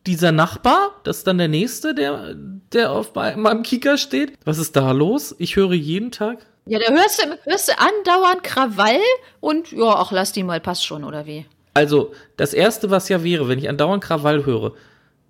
[0.05, 2.35] dieser Nachbar, das ist dann der nächste, der,
[2.73, 4.37] der auf meinem Kicker steht.
[4.45, 5.35] Was ist da los?
[5.39, 6.45] Ich höre jeden Tag.
[6.65, 8.99] Ja, da hörst du, hörst du andauernd Krawall
[9.39, 11.45] und ja, ach, lass die mal, passt schon, oder wie?
[11.73, 14.73] Also, das erste, was ja wäre, wenn ich andauernd Krawall höre,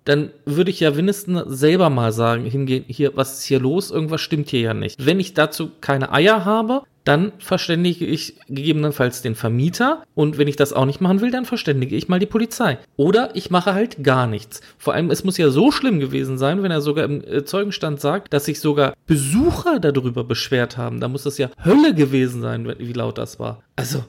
[0.04, 3.90] dann würde ich ja mindestens selber mal sagen, hingehen, hier, was ist hier los?
[3.90, 5.04] Irgendwas stimmt hier ja nicht.
[5.04, 10.56] Wenn ich dazu keine Eier habe, dann verständige ich gegebenenfalls den Vermieter und wenn ich
[10.56, 12.78] das auch nicht machen will, dann verständige ich mal die Polizei.
[12.96, 14.62] Oder ich mache halt gar nichts.
[14.78, 18.00] Vor allem, es muss ja so schlimm gewesen sein, wenn er sogar im äh, Zeugenstand
[18.00, 21.00] sagt, dass sich sogar Besucher darüber beschwert haben.
[21.00, 23.62] Da muss das ja Hölle gewesen sein, wie laut das war.
[23.76, 24.04] Also,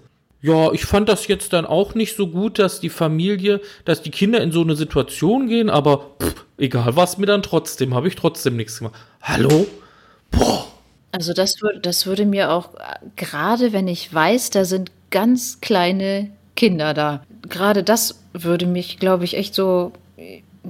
[0.45, 4.11] ja, ich fand das jetzt dann auch nicht so gut, dass die Familie, dass die
[4.11, 8.15] Kinder in so eine Situation gehen, aber pff, egal was mir dann trotzdem, habe ich
[8.15, 8.93] trotzdem nichts gemacht.
[9.23, 9.65] Hallo?
[10.29, 10.67] Boah.
[11.11, 12.69] Also das, das würde mir auch,
[13.15, 19.23] gerade wenn ich weiß, da sind ganz kleine Kinder da, gerade das würde mich, glaube
[19.23, 19.93] ich, echt so,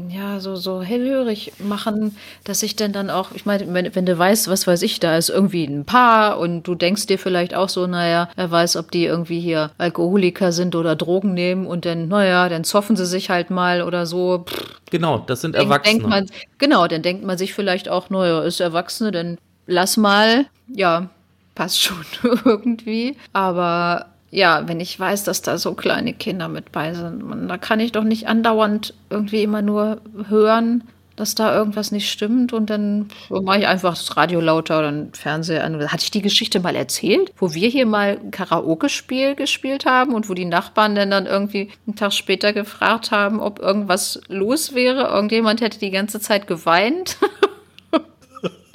[0.09, 4.17] ja, so, so hellhörig machen, dass ich dann dann auch, ich meine, wenn, wenn du
[4.17, 7.69] weißt, was weiß ich, da ist irgendwie ein Paar und du denkst dir vielleicht auch
[7.69, 12.07] so, naja, wer weiß, ob die irgendwie hier Alkoholiker sind oder Drogen nehmen und dann,
[12.07, 14.45] naja, dann zoffen sie sich halt mal oder so.
[14.47, 15.99] Pff, genau, das sind Erwachsene.
[15.99, 16.25] Denkt man,
[16.57, 21.09] genau, dann denkt man sich vielleicht auch, naja, ist Erwachsene, dann lass mal, ja,
[21.55, 22.05] passt schon
[22.45, 23.17] irgendwie.
[23.33, 27.57] Aber ja, wenn ich weiß, dass da so kleine Kinder mit bei sind, man, da
[27.57, 30.83] kann ich doch nicht andauernd irgendwie immer nur hören,
[31.15, 35.13] dass da irgendwas nicht stimmt und dann mache ich einfach das Radio lauter oder den
[35.13, 35.79] Fernseher an.
[35.91, 40.29] Hatte ich die Geschichte mal erzählt, wo wir hier mal ein Karaoke-Spiel gespielt haben und
[40.29, 45.03] wo die Nachbarn dann, dann irgendwie einen Tag später gefragt haben, ob irgendwas los wäre.
[45.03, 47.17] Irgendjemand hätte die ganze Zeit geweint.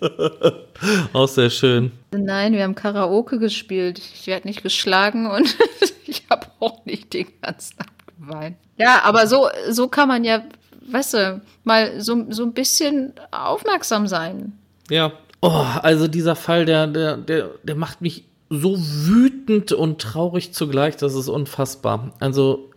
[1.13, 1.93] Auch sehr schön.
[2.13, 3.99] Nein, wir haben Karaoke gespielt.
[3.99, 5.57] Ich werde nicht geschlagen und
[6.11, 8.57] Ich habe auch nicht den ganzen Abend geweint.
[8.77, 10.43] Ja, aber so, so kann man ja,
[10.91, 14.59] weißt du, mal so, so ein bisschen aufmerksam sein.
[14.91, 15.13] Ja.
[15.41, 20.97] Oh, also dieser Fall, der, der, der, der macht mich so wütend und traurig zugleich,
[20.97, 22.13] das ist unfassbar.
[22.19, 22.71] Also,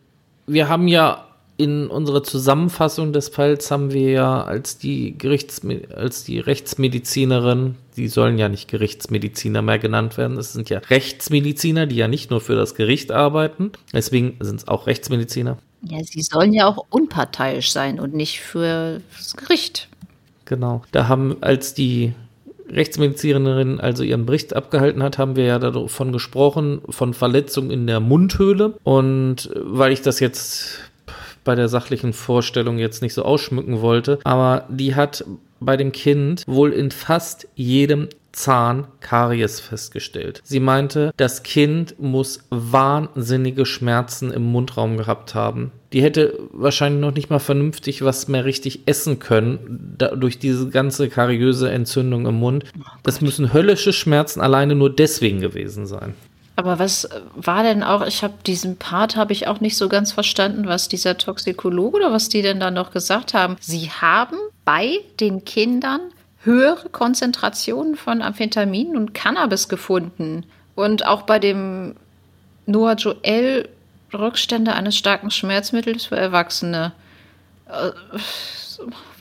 [0.45, 1.26] wir haben ja
[1.57, 5.61] in unserer Zusammenfassung des Falls haben wir ja als die Gerichts
[5.95, 11.85] als die Rechtsmedizinerin, die sollen ja nicht Gerichtsmediziner mehr genannt werden, es sind ja Rechtsmediziner,
[11.85, 15.57] die ja nicht nur für das Gericht arbeiten, deswegen sind es auch Rechtsmediziner.
[15.84, 19.89] Ja, sie sollen ja auch unparteiisch sein und nicht für das Gericht.
[20.45, 20.81] Genau.
[20.91, 22.13] Da haben als die
[22.69, 27.99] Rechtsmedizinerin also ihren Bericht abgehalten hat, haben wir ja davon gesprochen, von Verletzungen in der
[27.99, 28.75] Mundhöhle.
[28.84, 30.80] Und weil ich das jetzt
[31.44, 35.26] bei der sachlichen Vorstellung jetzt nicht so ausschmücken wollte, aber die hat
[35.60, 40.41] bei dem Kind wohl in fast jedem Zahn Karies festgestellt.
[40.44, 45.72] Sie meinte, das Kind muss wahnsinnige Schmerzen im Mundraum gehabt haben.
[45.94, 50.68] Die hätte wahrscheinlich noch nicht mal vernünftig was mehr richtig essen können, da, durch diese
[50.70, 52.65] ganze kariöse Entzündung im Mund.
[53.03, 56.15] Das müssen höllische Schmerzen alleine nur deswegen gewesen sein.
[56.55, 60.11] Aber was war denn auch, ich habe diesen Part habe ich auch nicht so ganz
[60.11, 63.57] verstanden, was dieser Toxikologe oder was die denn da noch gesagt haben.
[63.59, 66.01] Sie haben bei den Kindern
[66.43, 70.45] höhere Konzentrationen von Amphetamin und Cannabis gefunden.
[70.75, 71.95] Und auch bei dem
[72.65, 73.69] Noah Joel
[74.13, 76.91] Rückstände eines starken Schmerzmittels für Erwachsene.
[77.67, 77.91] Äh,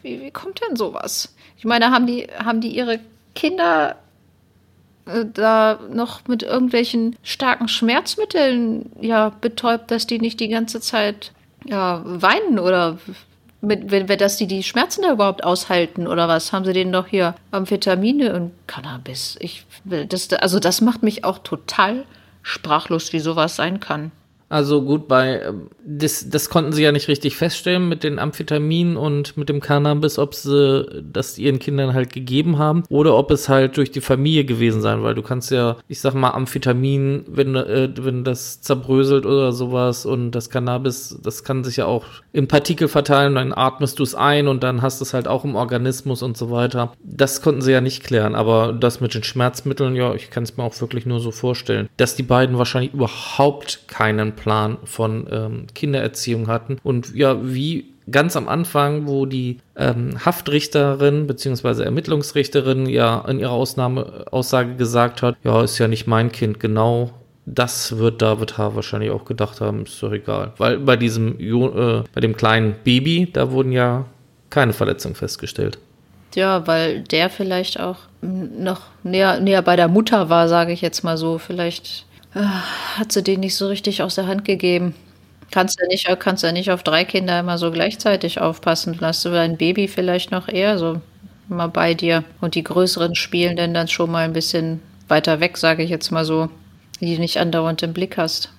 [0.03, 1.35] wie, wie kommt denn sowas?
[1.57, 3.01] Ich meine, haben die, haben die ihre
[3.35, 3.97] Kinder
[5.05, 11.33] da noch mit irgendwelchen starken Schmerzmitteln ja betäubt, dass die nicht die ganze Zeit
[11.65, 12.99] ja weinen oder
[13.61, 16.53] mit, wenn, wenn dass die die Schmerzen da überhaupt aushalten oder was?
[16.53, 19.37] Haben sie denen doch hier Amphetamine und Cannabis?
[19.41, 22.05] Ich das also das macht mich auch total
[22.43, 24.11] sprachlos, wie sowas sein kann.
[24.53, 28.99] Also gut, bei ähm, das, das konnten sie ja nicht richtig feststellen mit den Amphetaminen
[28.99, 33.49] und mit dem Cannabis, ob sie das ihren Kindern halt gegeben haben oder ob es
[33.49, 37.55] halt durch die Familie gewesen sein, weil du kannst ja, ich sag mal, Amphetamin, wenn,
[37.57, 42.49] äh, wenn das zerbröselt oder sowas und das Cannabis, das kann sich ja auch in
[42.49, 45.55] Partikel verteilen, dann atmest du es ein und dann hast du es halt auch im
[45.55, 46.93] Organismus und so weiter.
[47.03, 50.57] Das konnten sie ja nicht klären, aber das mit den Schmerzmitteln, ja, ich kann es
[50.57, 55.67] mir auch wirklich nur so vorstellen, dass die beiden wahrscheinlich überhaupt keinen Plan von ähm,
[55.75, 56.79] Kindererziehung hatten.
[56.83, 61.83] Und ja, wie ganz am Anfang, wo die ähm, Haftrichterin bzw.
[61.85, 67.11] Ermittlungsrichterin ja in ihrer Ausnahme, Aussage gesagt hat, ja, ist ja nicht mein Kind, genau
[67.45, 68.75] das wird David H.
[68.75, 70.53] wahrscheinlich auch gedacht haben, ist doch egal.
[70.59, 74.07] Weil bei diesem, äh, bei dem kleinen Baby, da wurden ja
[74.51, 75.79] keine Verletzungen festgestellt.
[76.35, 81.05] Ja, weil der vielleicht auch noch näher, näher bei der Mutter war, sage ich jetzt
[81.05, 81.39] mal so.
[81.39, 82.63] Vielleicht Ah,
[82.99, 84.95] hat sie den nicht so richtig aus der Hand gegeben.
[85.51, 88.97] Kannst ja nicht, kannst ja nicht auf drei Kinder immer so gleichzeitig aufpassen.
[89.01, 91.03] Lass du dein Baby vielleicht noch eher so
[91.49, 92.25] mal bei dir.
[92.41, 96.11] Und die größeren spielen denn dann schon mal ein bisschen weiter weg, sage ich jetzt
[96.11, 96.49] mal so,
[97.09, 98.51] die nicht andauernd im Blick hast.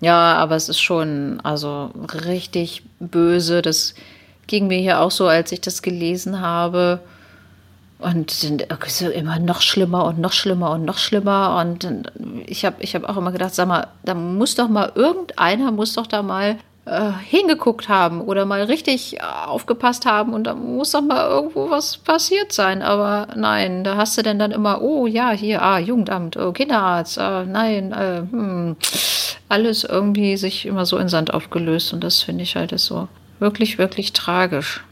[0.00, 1.90] Ja, aber es ist schon, also
[2.24, 3.62] richtig böse.
[3.62, 3.94] Das
[4.46, 7.00] ging mir hier auch so, als ich das gelesen habe.
[7.98, 8.62] Und sind
[9.12, 11.58] immer noch schlimmer und noch schlimmer und noch schlimmer.
[11.60, 12.12] Und
[12.46, 15.94] ich habe ich hab auch immer gedacht, sag mal, da muss doch mal irgendeiner, muss
[15.94, 16.58] doch da mal
[16.88, 21.98] äh, hingeguckt haben oder mal richtig aufgepasst haben und da muss doch mal irgendwo was
[21.98, 22.82] passiert sein.
[22.82, 27.18] Aber nein, da hast du denn dann immer, oh ja, hier, ah, Jugendamt, oh, Kinderarzt,
[27.18, 28.76] ah, nein, äh, hm,
[29.48, 31.92] alles irgendwie sich immer so in Sand aufgelöst.
[31.92, 33.08] Und das finde ich halt so
[33.38, 34.82] wirklich, wirklich tragisch.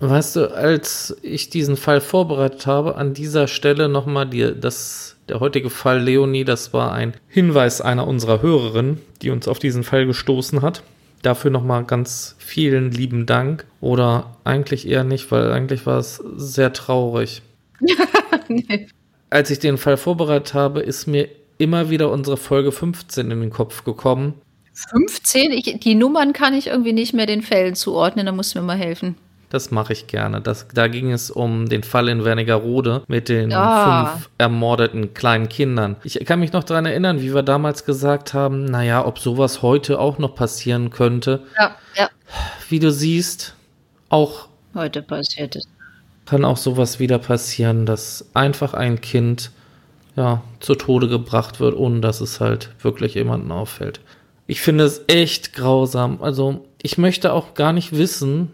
[0.00, 5.38] Weißt du, als ich diesen Fall vorbereitet habe, an dieser Stelle nochmal dir das, der
[5.38, 10.06] heutige Fall Leonie, das war ein Hinweis einer unserer Hörerinnen, die uns auf diesen Fall
[10.06, 10.82] gestoßen hat.
[11.22, 13.66] Dafür nochmal ganz vielen lieben Dank.
[13.80, 17.42] Oder eigentlich eher nicht, weil eigentlich war es sehr traurig.
[18.48, 18.88] nee.
[19.30, 21.28] Als ich den Fall vorbereitet habe, ist mir
[21.58, 24.34] immer wieder unsere Folge 15 in den Kopf gekommen.
[24.74, 25.52] 15?
[25.52, 28.66] Ich, die Nummern kann ich irgendwie nicht mehr den Fällen zuordnen, da musst du mir
[28.66, 29.16] mal helfen.
[29.52, 30.40] Das mache ich gerne.
[30.40, 34.06] Das, da ging es um den Fall in Wernigerode mit den ah.
[34.06, 35.96] fünf ermordeten kleinen Kindern.
[36.04, 40.00] Ich kann mich noch daran erinnern, wie wir damals gesagt haben, naja, ob sowas heute
[40.00, 41.42] auch noch passieren könnte.
[41.58, 42.08] Ja, ja.
[42.70, 43.54] Wie du siehst,
[44.08, 45.68] auch heute passiert es.
[46.24, 49.50] Kann auch sowas wieder passieren, dass einfach ein Kind
[50.16, 54.00] ja, zu Tode gebracht wird, ohne dass es halt wirklich jemanden auffällt.
[54.46, 56.22] Ich finde es echt grausam.
[56.22, 58.50] Also, ich möchte auch gar nicht wissen,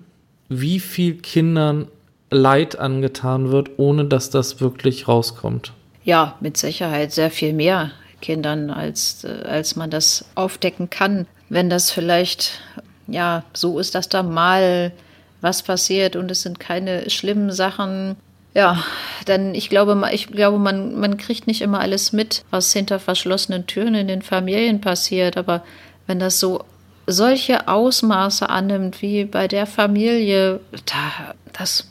[0.49, 1.89] wie viel Kindern
[2.31, 5.73] Leid angetan wird, ohne dass das wirklich rauskommt.
[6.05, 7.91] Ja, mit Sicherheit sehr viel mehr.
[8.21, 11.27] Kindern, als, äh, als man das aufdecken kann.
[11.49, 12.61] Wenn das vielleicht,
[13.07, 14.93] ja, so ist, dass da mal
[15.41, 18.17] was passiert und es sind keine schlimmen Sachen,
[18.55, 18.83] ja,
[19.29, 23.67] denn ich glaube, ich glaube man, man kriegt nicht immer alles mit, was hinter verschlossenen
[23.67, 25.37] Türen in den Familien passiert.
[25.37, 25.63] Aber
[26.07, 26.65] wenn das so
[27.09, 31.89] solche Ausmaße annimmt wie bei der Familie, da, das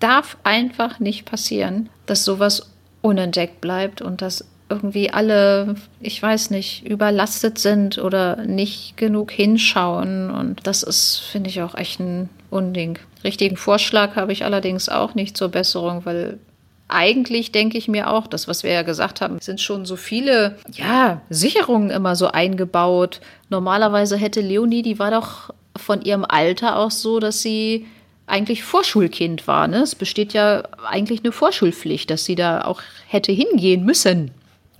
[0.00, 2.70] darf einfach nicht passieren, dass sowas
[3.02, 10.30] unentdeckt bleibt und dass irgendwie alle, ich weiß nicht, überlastet sind oder nicht genug hinschauen.
[10.30, 12.98] Und das ist, finde ich, auch echt ein Unding.
[13.24, 16.38] Richtigen Vorschlag habe ich allerdings auch nicht zur Besserung, weil
[16.92, 20.58] eigentlich denke ich mir auch, das, was wir ja gesagt haben, sind schon so viele,
[20.72, 23.20] ja, Sicherungen immer so eingebaut.
[23.48, 27.86] Normalerweise hätte Leonie, die war doch von ihrem Alter auch so, dass sie
[28.26, 29.66] eigentlich Vorschulkind war.
[29.66, 29.78] Ne?
[29.78, 34.30] Es besteht ja eigentlich eine Vorschulpflicht, dass sie da auch hätte hingehen müssen.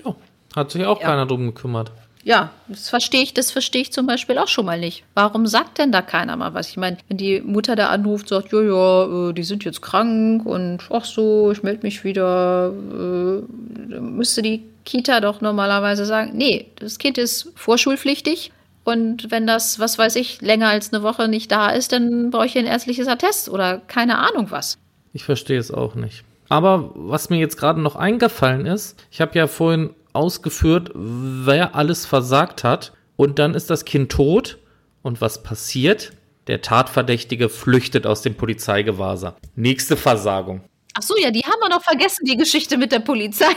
[0.05, 0.15] Ja,
[0.55, 1.09] hat sich auch ja.
[1.09, 1.93] keiner drum gekümmert.
[2.23, 5.05] Ja, das verstehe ich, das verstehe ich zum Beispiel auch schon mal nicht.
[5.15, 6.69] Warum sagt denn da keiner mal was?
[6.69, 10.45] Ich meine, wenn die Mutter da anruft, sagt, ja, ja, äh, die sind jetzt krank
[10.45, 16.67] und ach so, ich melde mich wieder, äh, müsste die Kita doch normalerweise sagen, nee,
[16.77, 18.53] das Kind ist vorschulpflichtig.
[18.85, 22.47] Und wenn das, was weiß ich, länger als eine Woche nicht da ist, dann brauche
[22.47, 24.79] ich ein ärztliches Attest oder keine Ahnung was.
[25.13, 26.25] Ich verstehe es auch nicht.
[26.49, 32.07] Aber was mir jetzt gerade noch eingefallen ist, ich habe ja vorhin ausgeführt, wer alles
[32.07, 32.93] versagt hat.
[33.16, 34.59] Und dann ist das Kind tot.
[35.03, 36.12] Und was passiert?
[36.47, 39.35] Der Tatverdächtige flüchtet aus dem Polizeigewahrsam.
[39.55, 40.62] Nächste Versagung.
[40.95, 43.53] Ach so, ja, die haben wir noch vergessen, die Geschichte mit der Polizei.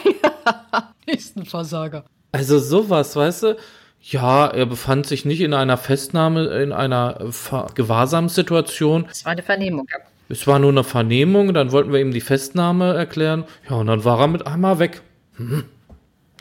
[1.08, 2.06] Nächsten Versager.
[2.32, 3.58] Also sowas, weißt du?
[4.02, 7.32] Ja, er befand sich nicht in einer Festnahme, in einer
[7.74, 9.08] Gewahrsamssituation.
[9.10, 10.00] Es war eine Vernehmung, ja.
[10.30, 13.46] Es war nur eine Vernehmung, dann wollten wir ihm die Festnahme erklären.
[13.70, 15.02] Ja, und dann war er mit einmal weg.
[15.38, 15.66] Hm.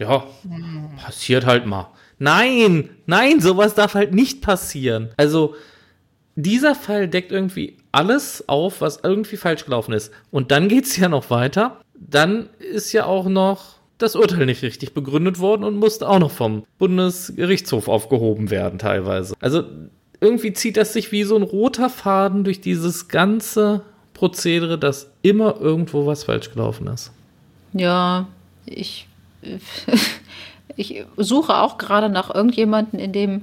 [0.03, 0.25] Ja,
[1.03, 1.91] passiert halt mal.
[2.19, 5.11] Nein, nein, sowas darf halt nicht passieren.
[5.17, 5.55] Also,
[6.37, 10.13] dieser Fall deckt irgendwie alles auf, was irgendwie falsch gelaufen ist.
[10.31, 11.81] Und dann geht es ja noch weiter.
[11.95, 16.31] Dann ist ja auch noch das Urteil nicht richtig begründet worden und musste auch noch
[16.31, 19.35] vom Bundesgerichtshof aufgehoben werden, teilweise.
[19.41, 19.65] Also
[20.21, 23.83] irgendwie zieht das sich wie so ein roter Faden durch dieses ganze
[24.15, 27.13] Prozedere, dass immer irgendwo was falsch gelaufen ist.
[27.73, 28.29] Ja,
[28.67, 29.09] ich
[30.77, 33.43] ich suche auch gerade nach irgendjemanden in dem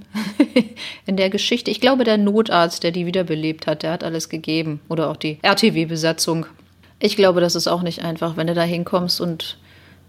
[1.05, 1.71] in der Geschichte.
[1.71, 5.39] Ich glaube, der Notarzt, der die wiederbelebt hat, der hat alles gegeben oder auch die
[5.41, 6.45] RTW-Besatzung.
[6.99, 9.57] Ich glaube, das ist auch nicht einfach, wenn du da hinkommst und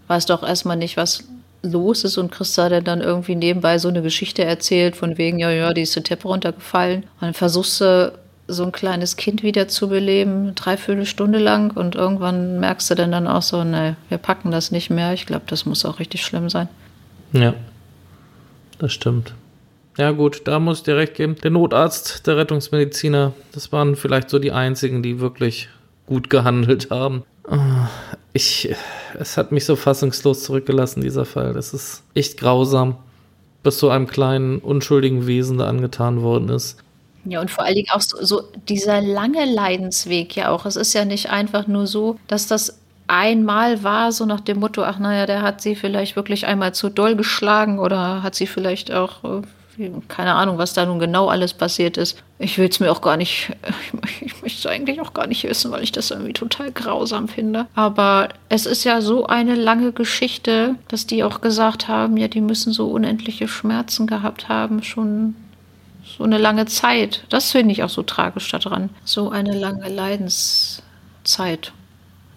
[0.08, 1.24] weißt doch erstmal nicht, was
[1.62, 5.50] los ist und Christa dann, dann irgendwie nebenbei so eine Geschichte erzählt, von wegen, ja,
[5.50, 7.02] ja, die ist die Treppe runtergefallen.
[7.02, 8.12] Und dann versuchst du
[8.52, 13.12] so ein kleines Kind wieder zu beleben, dreiviertel Stunde lang und irgendwann merkst du dann,
[13.12, 15.12] dann auch so, ne, wir packen das nicht mehr.
[15.12, 16.68] Ich glaube, das muss auch richtig schlimm sein.
[17.32, 17.54] Ja,
[18.78, 19.34] das stimmt.
[19.96, 21.36] Ja gut, da muss ich dir recht geben.
[21.42, 25.68] Der Notarzt, der Rettungsmediziner, das waren vielleicht so die einzigen, die wirklich
[26.06, 27.24] gut gehandelt haben.
[27.48, 27.88] Ah,
[28.32, 28.74] ich,
[29.18, 31.52] es hat mich so fassungslos zurückgelassen, dieser Fall.
[31.52, 32.96] Das ist echt grausam,
[33.62, 36.82] was so einem kleinen, unschuldigen Wesen da angetan worden ist.
[37.24, 40.64] Ja, und vor allen Dingen auch so, so dieser lange Leidensweg ja auch.
[40.66, 42.78] Es ist ja nicht einfach nur so, dass das
[43.10, 46.88] einmal war, so nach dem Motto, ach naja, der hat sie vielleicht wirklich einmal zu
[46.88, 51.54] doll geschlagen oder hat sie vielleicht auch, äh, keine Ahnung, was da nun genau alles
[51.54, 52.22] passiert ist.
[52.38, 53.50] Ich will es mir auch gar nicht,
[54.20, 57.66] ich möchte es eigentlich auch gar nicht wissen, weil ich das irgendwie total grausam finde.
[57.74, 62.40] Aber es ist ja so eine lange Geschichte, dass die auch gesagt haben, ja, die
[62.40, 65.34] müssen so unendliche Schmerzen gehabt haben, schon
[66.16, 67.24] so eine lange Zeit.
[67.28, 68.90] Das finde ich auch so tragisch daran.
[69.04, 71.72] So eine lange Leidenszeit.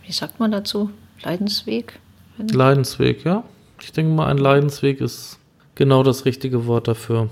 [0.05, 0.89] Wie sagt man dazu?
[1.23, 1.99] Leidensweg?
[2.37, 3.43] Leidensweg, ja.
[3.81, 5.39] Ich denke mal, ein Leidensweg ist
[5.75, 7.29] genau das richtige Wort dafür.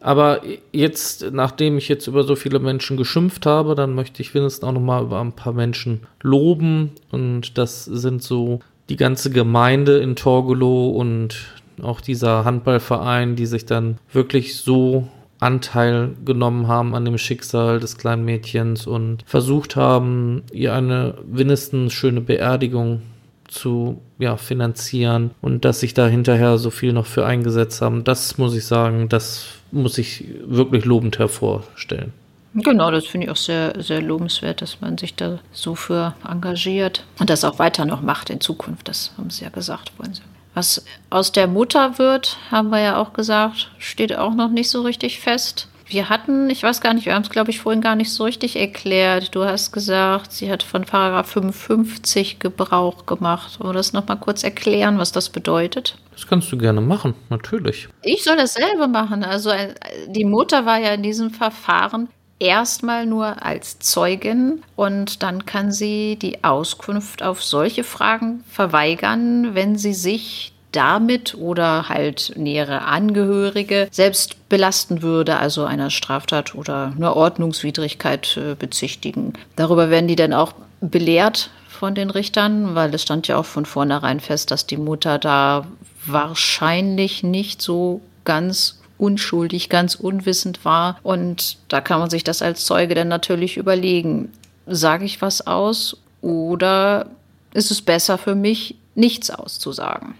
[0.00, 0.40] Aber
[0.72, 4.72] jetzt, nachdem ich jetzt über so viele Menschen geschimpft habe, dann möchte ich wenigstens auch
[4.72, 6.90] noch mal über ein paar Menschen loben.
[7.10, 11.36] Und das sind so die ganze Gemeinde in Torgelow und
[11.80, 15.08] auch dieser Handballverein, die sich dann wirklich so
[15.42, 21.92] Anteil genommen haben an dem Schicksal des kleinen Mädchens und versucht haben, ihr eine wenigstens
[21.92, 23.02] schöne Beerdigung
[23.48, 28.38] zu ja, finanzieren und dass sich da hinterher so viel noch für eingesetzt haben, das
[28.38, 32.12] muss ich sagen, das muss ich wirklich lobend hervorstellen.
[32.54, 37.04] Genau, das finde ich auch sehr, sehr lobenswert, dass man sich da so für engagiert
[37.18, 38.88] und das auch weiter noch macht in Zukunft.
[38.88, 40.22] Das haben Sie ja gesagt, wollen Sie.
[40.54, 44.82] Was aus der Mutter wird, haben wir ja auch gesagt, steht auch noch nicht so
[44.82, 45.68] richtig fest.
[45.86, 48.24] Wir hatten, ich weiß gar nicht, wir haben es, glaube ich, vorhin gar nicht so
[48.24, 49.34] richtig erklärt.
[49.34, 53.60] Du hast gesagt, sie hat von Paragraph 55 Gebrauch gemacht.
[53.60, 55.98] Wollen wir das nochmal kurz erklären, was das bedeutet?
[56.12, 57.88] Das kannst du gerne machen, natürlich.
[58.02, 59.22] Ich soll dasselbe machen.
[59.22, 59.74] Also äh,
[60.08, 62.08] die Mutter war ja in diesem Verfahren
[62.42, 69.78] erstmal nur als Zeugin und dann kann sie die Auskunft auf solche Fragen verweigern, wenn
[69.78, 77.14] sie sich damit oder halt nähere Angehörige selbst belasten würde, also einer Straftat oder einer
[77.14, 79.34] Ordnungswidrigkeit äh, bezichtigen.
[79.54, 83.66] Darüber werden die dann auch belehrt von den Richtern, weil es stand ja auch von
[83.66, 85.66] vornherein fest, dass die Mutter da
[86.06, 90.98] wahrscheinlich nicht so ganz unschuldig, ganz unwissend war.
[91.02, 94.32] Und da kann man sich das als Zeuge dann natürlich überlegen.
[94.66, 97.06] Sage ich was aus oder
[97.52, 100.14] ist es besser für mich, nichts auszusagen?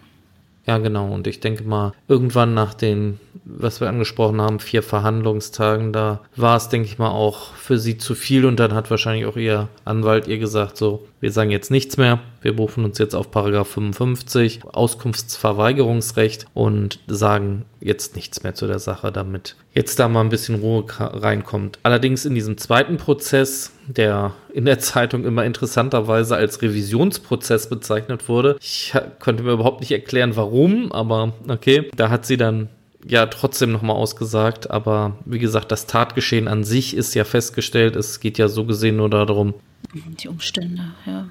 [0.66, 1.12] Ja, genau.
[1.12, 6.56] Und ich denke mal, irgendwann nach den, was wir angesprochen haben, vier Verhandlungstagen, da war
[6.56, 8.44] es, denke ich mal, auch für sie zu viel.
[8.44, 12.20] Und dann hat wahrscheinlich auch ihr Anwalt ihr gesagt, so, wir sagen jetzt nichts mehr.
[12.42, 18.78] Wir berufen uns jetzt auf Paragraph 55, Auskunftsverweigerungsrecht und sagen jetzt nichts mehr zu der
[18.78, 21.78] Sache, damit jetzt da mal ein bisschen Ruhe reinkommt.
[21.82, 28.56] Allerdings in diesem zweiten Prozess, der in der Zeitung immer interessanterweise als Revisionsprozess bezeichnet wurde,
[28.60, 32.68] ich konnte mir überhaupt nicht erklären, warum, aber okay, da hat sie dann
[33.06, 37.96] ja trotzdem nochmal ausgesagt, aber wie gesagt, das Tatgeschehen an sich ist ja festgestellt.
[37.96, 39.54] Es geht ja so gesehen nur darum,
[39.94, 41.26] die Umstände, ja.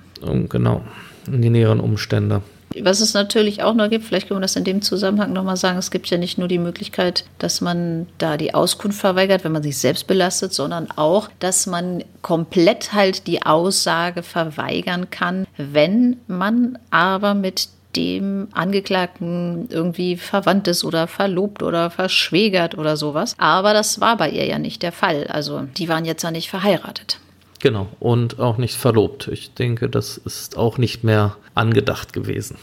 [0.49, 0.83] Genau,
[1.27, 2.41] die näheren Umstände.
[2.79, 5.77] Was es natürlich auch noch gibt, vielleicht können wir das in dem Zusammenhang nochmal sagen,
[5.77, 9.63] es gibt ja nicht nur die Möglichkeit, dass man da die Auskunft verweigert, wenn man
[9.63, 16.77] sich selbst belastet, sondern auch, dass man komplett halt die Aussage verweigern kann, wenn man
[16.89, 23.35] aber mit dem Angeklagten irgendwie verwandt ist oder verlobt oder verschwägert oder sowas.
[23.37, 25.27] Aber das war bei ihr ja nicht der Fall.
[25.27, 27.19] Also die waren jetzt ja nicht verheiratet.
[27.61, 29.27] Genau, und auch nicht verlobt.
[29.27, 32.57] Ich denke, das ist auch nicht mehr angedacht gewesen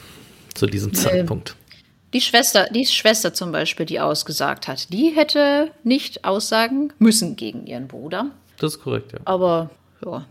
[0.54, 1.54] zu diesem Zeitpunkt.
[2.12, 7.66] Die Schwester, die Schwester zum Beispiel, die ausgesagt hat, die hätte nicht aussagen müssen gegen
[7.66, 8.30] ihren Bruder.
[8.58, 9.20] Das ist korrekt, ja.
[9.24, 9.70] Aber
[10.04, 10.24] ja.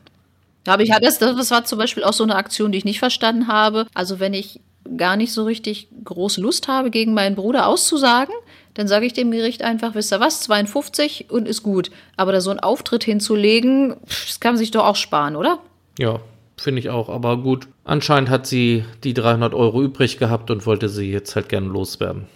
[0.67, 3.47] Habe ich, das, das war zum Beispiel auch so eine Aktion, die ich nicht verstanden
[3.47, 3.87] habe.
[3.93, 4.59] Also wenn ich
[4.97, 8.33] gar nicht so richtig große Lust habe, gegen meinen Bruder auszusagen,
[8.77, 11.89] dann sage ich dem Gericht einfach, wisst ihr was, 52 und ist gut.
[12.15, 15.57] Aber da so einen Auftritt hinzulegen, das kann man sich doch auch sparen, oder?
[15.97, 16.19] Ja,
[16.57, 17.09] finde ich auch.
[17.09, 21.49] Aber gut, anscheinend hat sie die 300 Euro übrig gehabt und wollte sie jetzt halt
[21.49, 22.27] gerne loswerden.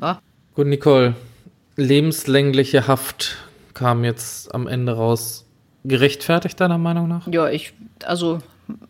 [0.00, 0.20] ja.
[0.56, 1.14] Gut, Nicole,
[1.76, 3.36] lebenslängliche Haft
[3.72, 5.46] kam jetzt am Ende raus.
[5.84, 7.28] Gerechtfertigt deiner Meinung nach?
[7.28, 8.40] Ja, ich, also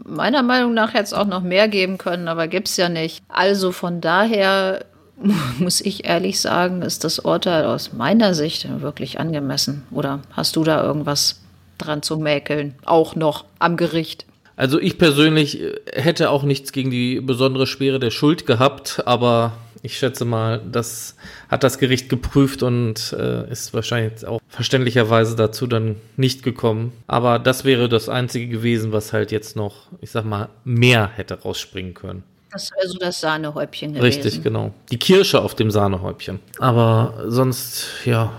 [0.05, 3.23] meiner Meinung nach hätte es auch noch mehr geben können, aber gibt es ja nicht.
[3.29, 4.85] Also von daher
[5.59, 9.85] muss ich ehrlich sagen, ist das Urteil aus meiner Sicht wirklich angemessen.
[9.91, 11.41] Oder hast du da irgendwas
[11.77, 12.75] dran zu mäkeln?
[12.85, 14.27] Auch noch am Gericht.
[14.57, 15.61] Also ich persönlich
[15.93, 19.53] hätte auch nichts gegen die besondere Schwere der Schuld gehabt, aber
[19.83, 21.17] ich schätze mal, das
[21.49, 26.93] hat das Gericht geprüft und äh, ist wahrscheinlich auch verständlicherweise dazu dann nicht gekommen.
[27.07, 31.41] Aber das wäre das Einzige gewesen, was halt jetzt noch, ich sag mal, mehr hätte
[31.41, 32.23] rausspringen können.
[32.51, 34.05] Das wäre so das Sahnehäubchen gewesen.
[34.05, 34.73] Richtig, genau.
[34.91, 36.41] Die Kirsche auf dem Sahnehäubchen.
[36.59, 38.33] Aber sonst, ja,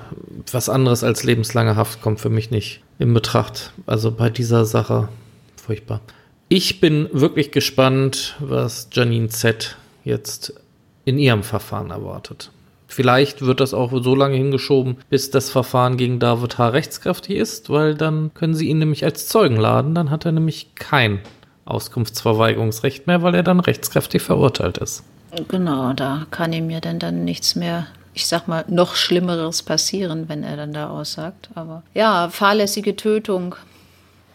[0.51, 3.71] was anderes als lebenslange Haft kommt für mich nicht in Betracht.
[3.85, 5.09] Also bei dieser Sache
[5.55, 6.01] furchtbar.
[6.47, 10.55] Ich bin wirklich gespannt, was Janine Z jetzt
[11.05, 12.51] in ihrem Verfahren erwartet.
[12.87, 16.69] Vielleicht wird das auch so lange hingeschoben, bis das Verfahren gegen David H.
[16.69, 19.93] rechtskräftig ist, weil dann können sie ihn nämlich als Zeugen laden.
[19.93, 21.19] Dann hat er nämlich kein
[21.65, 25.03] Auskunftsverweigerungsrecht mehr, weil er dann rechtskräftig verurteilt ist.
[25.47, 27.85] Genau, da kann ihm ja dann, dann nichts mehr,
[28.15, 31.51] ich sag mal, noch Schlimmeres passieren, wenn er dann da aussagt.
[31.53, 33.55] Aber ja, fahrlässige Tötung.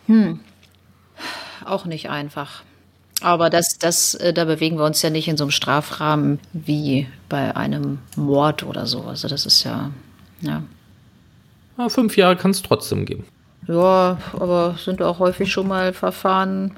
[0.06, 0.38] Hm.
[1.64, 2.62] Auch nicht einfach.
[3.20, 7.06] Aber das, das, äh, da bewegen wir uns ja nicht in so einem Strafrahmen wie
[7.28, 9.02] bei einem Mord oder so.
[9.02, 9.90] Also das ist ja,
[10.40, 10.62] ja.
[11.78, 13.24] ja fünf Jahre kann es trotzdem geben.
[13.66, 16.76] Ja, aber sind auch häufig schon mal Verfahren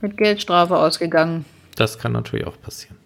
[0.00, 1.44] mit Geldstrafe ausgegangen.
[1.76, 2.96] Das kann natürlich auch passieren.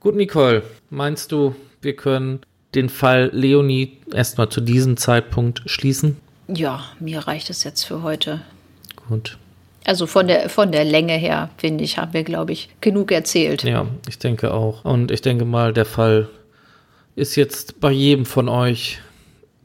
[0.00, 2.40] Gut, Nicole, meinst du, wir können
[2.74, 6.16] den Fall Leonie erstmal zu diesem Zeitpunkt schließen?
[6.48, 8.40] Ja, mir reicht es jetzt für heute.
[9.08, 9.38] Gut.
[9.84, 13.62] Also von der, von der Länge her, finde ich, haben wir, glaube ich, genug erzählt.
[13.64, 14.84] Ja, ich denke auch.
[14.84, 16.28] Und ich denke mal, der Fall
[17.16, 19.00] ist jetzt bei jedem von euch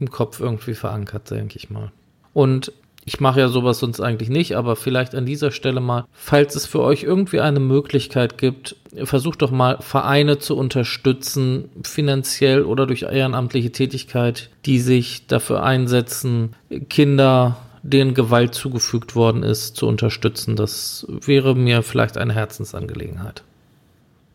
[0.00, 1.92] im Kopf irgendwie verankert, denke ich mal.
[2.32, 2.72] Und
[3.08, 6.66] Ich mache ja sowas sonst eigentlich nicht, aber vielleicht an dieser Stelle mal, falls es
[6.66, 8.74] für euch irgendwie eine Möglichkeit gibt,
[9.04, 16.56] versucht doch mal Vereine zu unterstützen, finanziell oder durch ehrenamtliche Tätigkeit, die sich dafür einsetzen,
[16.90, 17.58] Kinder
[17.92, 20.56] denen Gewalt zugefügt worden ist, zu unterstützen.
[20.56, 23.42] Das wäre mir vielleicht eine Herzensangelegenheit.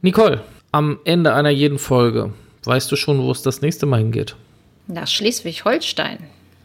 [0.02, 0.42] Nicole,
[0.72, 2.34] am Ende einer jeden Folge,
[2.64, 4.36] weißt du schon, wo es das nächste Mal hingeht?
[4.88, 6.20] Nach Schleswig-Holstein.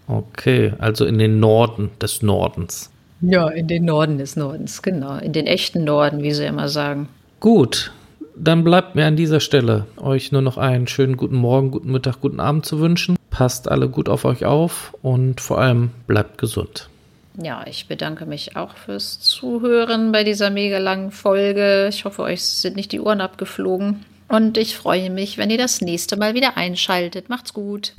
[0.09, 2.91] Okay, also in den Norden des Nordens.
[3.21, 5.17] Ja, in den Norden des Nordens, genau.
[5.19, 7.09] In den echten Norden, wie sie immer sagen.
[7.41, 7.93] Gut,
[8.37, 12.21] dann bleibt mir an dieser Stelle euch nur noch einen schönen guten Morgen, guten Mittag,
[12.21, 13.16] guten Abend zu wünschen.
[13.37, 16.89] Passt alle gut auf euch auf und vor allem bleibt gesund.
[17.35, 21.89] Ja, ich bedanke mich auch fürs Zuhören bei dieser mega langen Folge.
[21.91, 24.07] Ich hoffe, euch sind nicht die Ohren abgeflogen.
[24.29, 27.29] Und ich freue mich, wenn ihr das nächste Mal wieder einschaltet.
[27.29, 27.93] Macht's gut.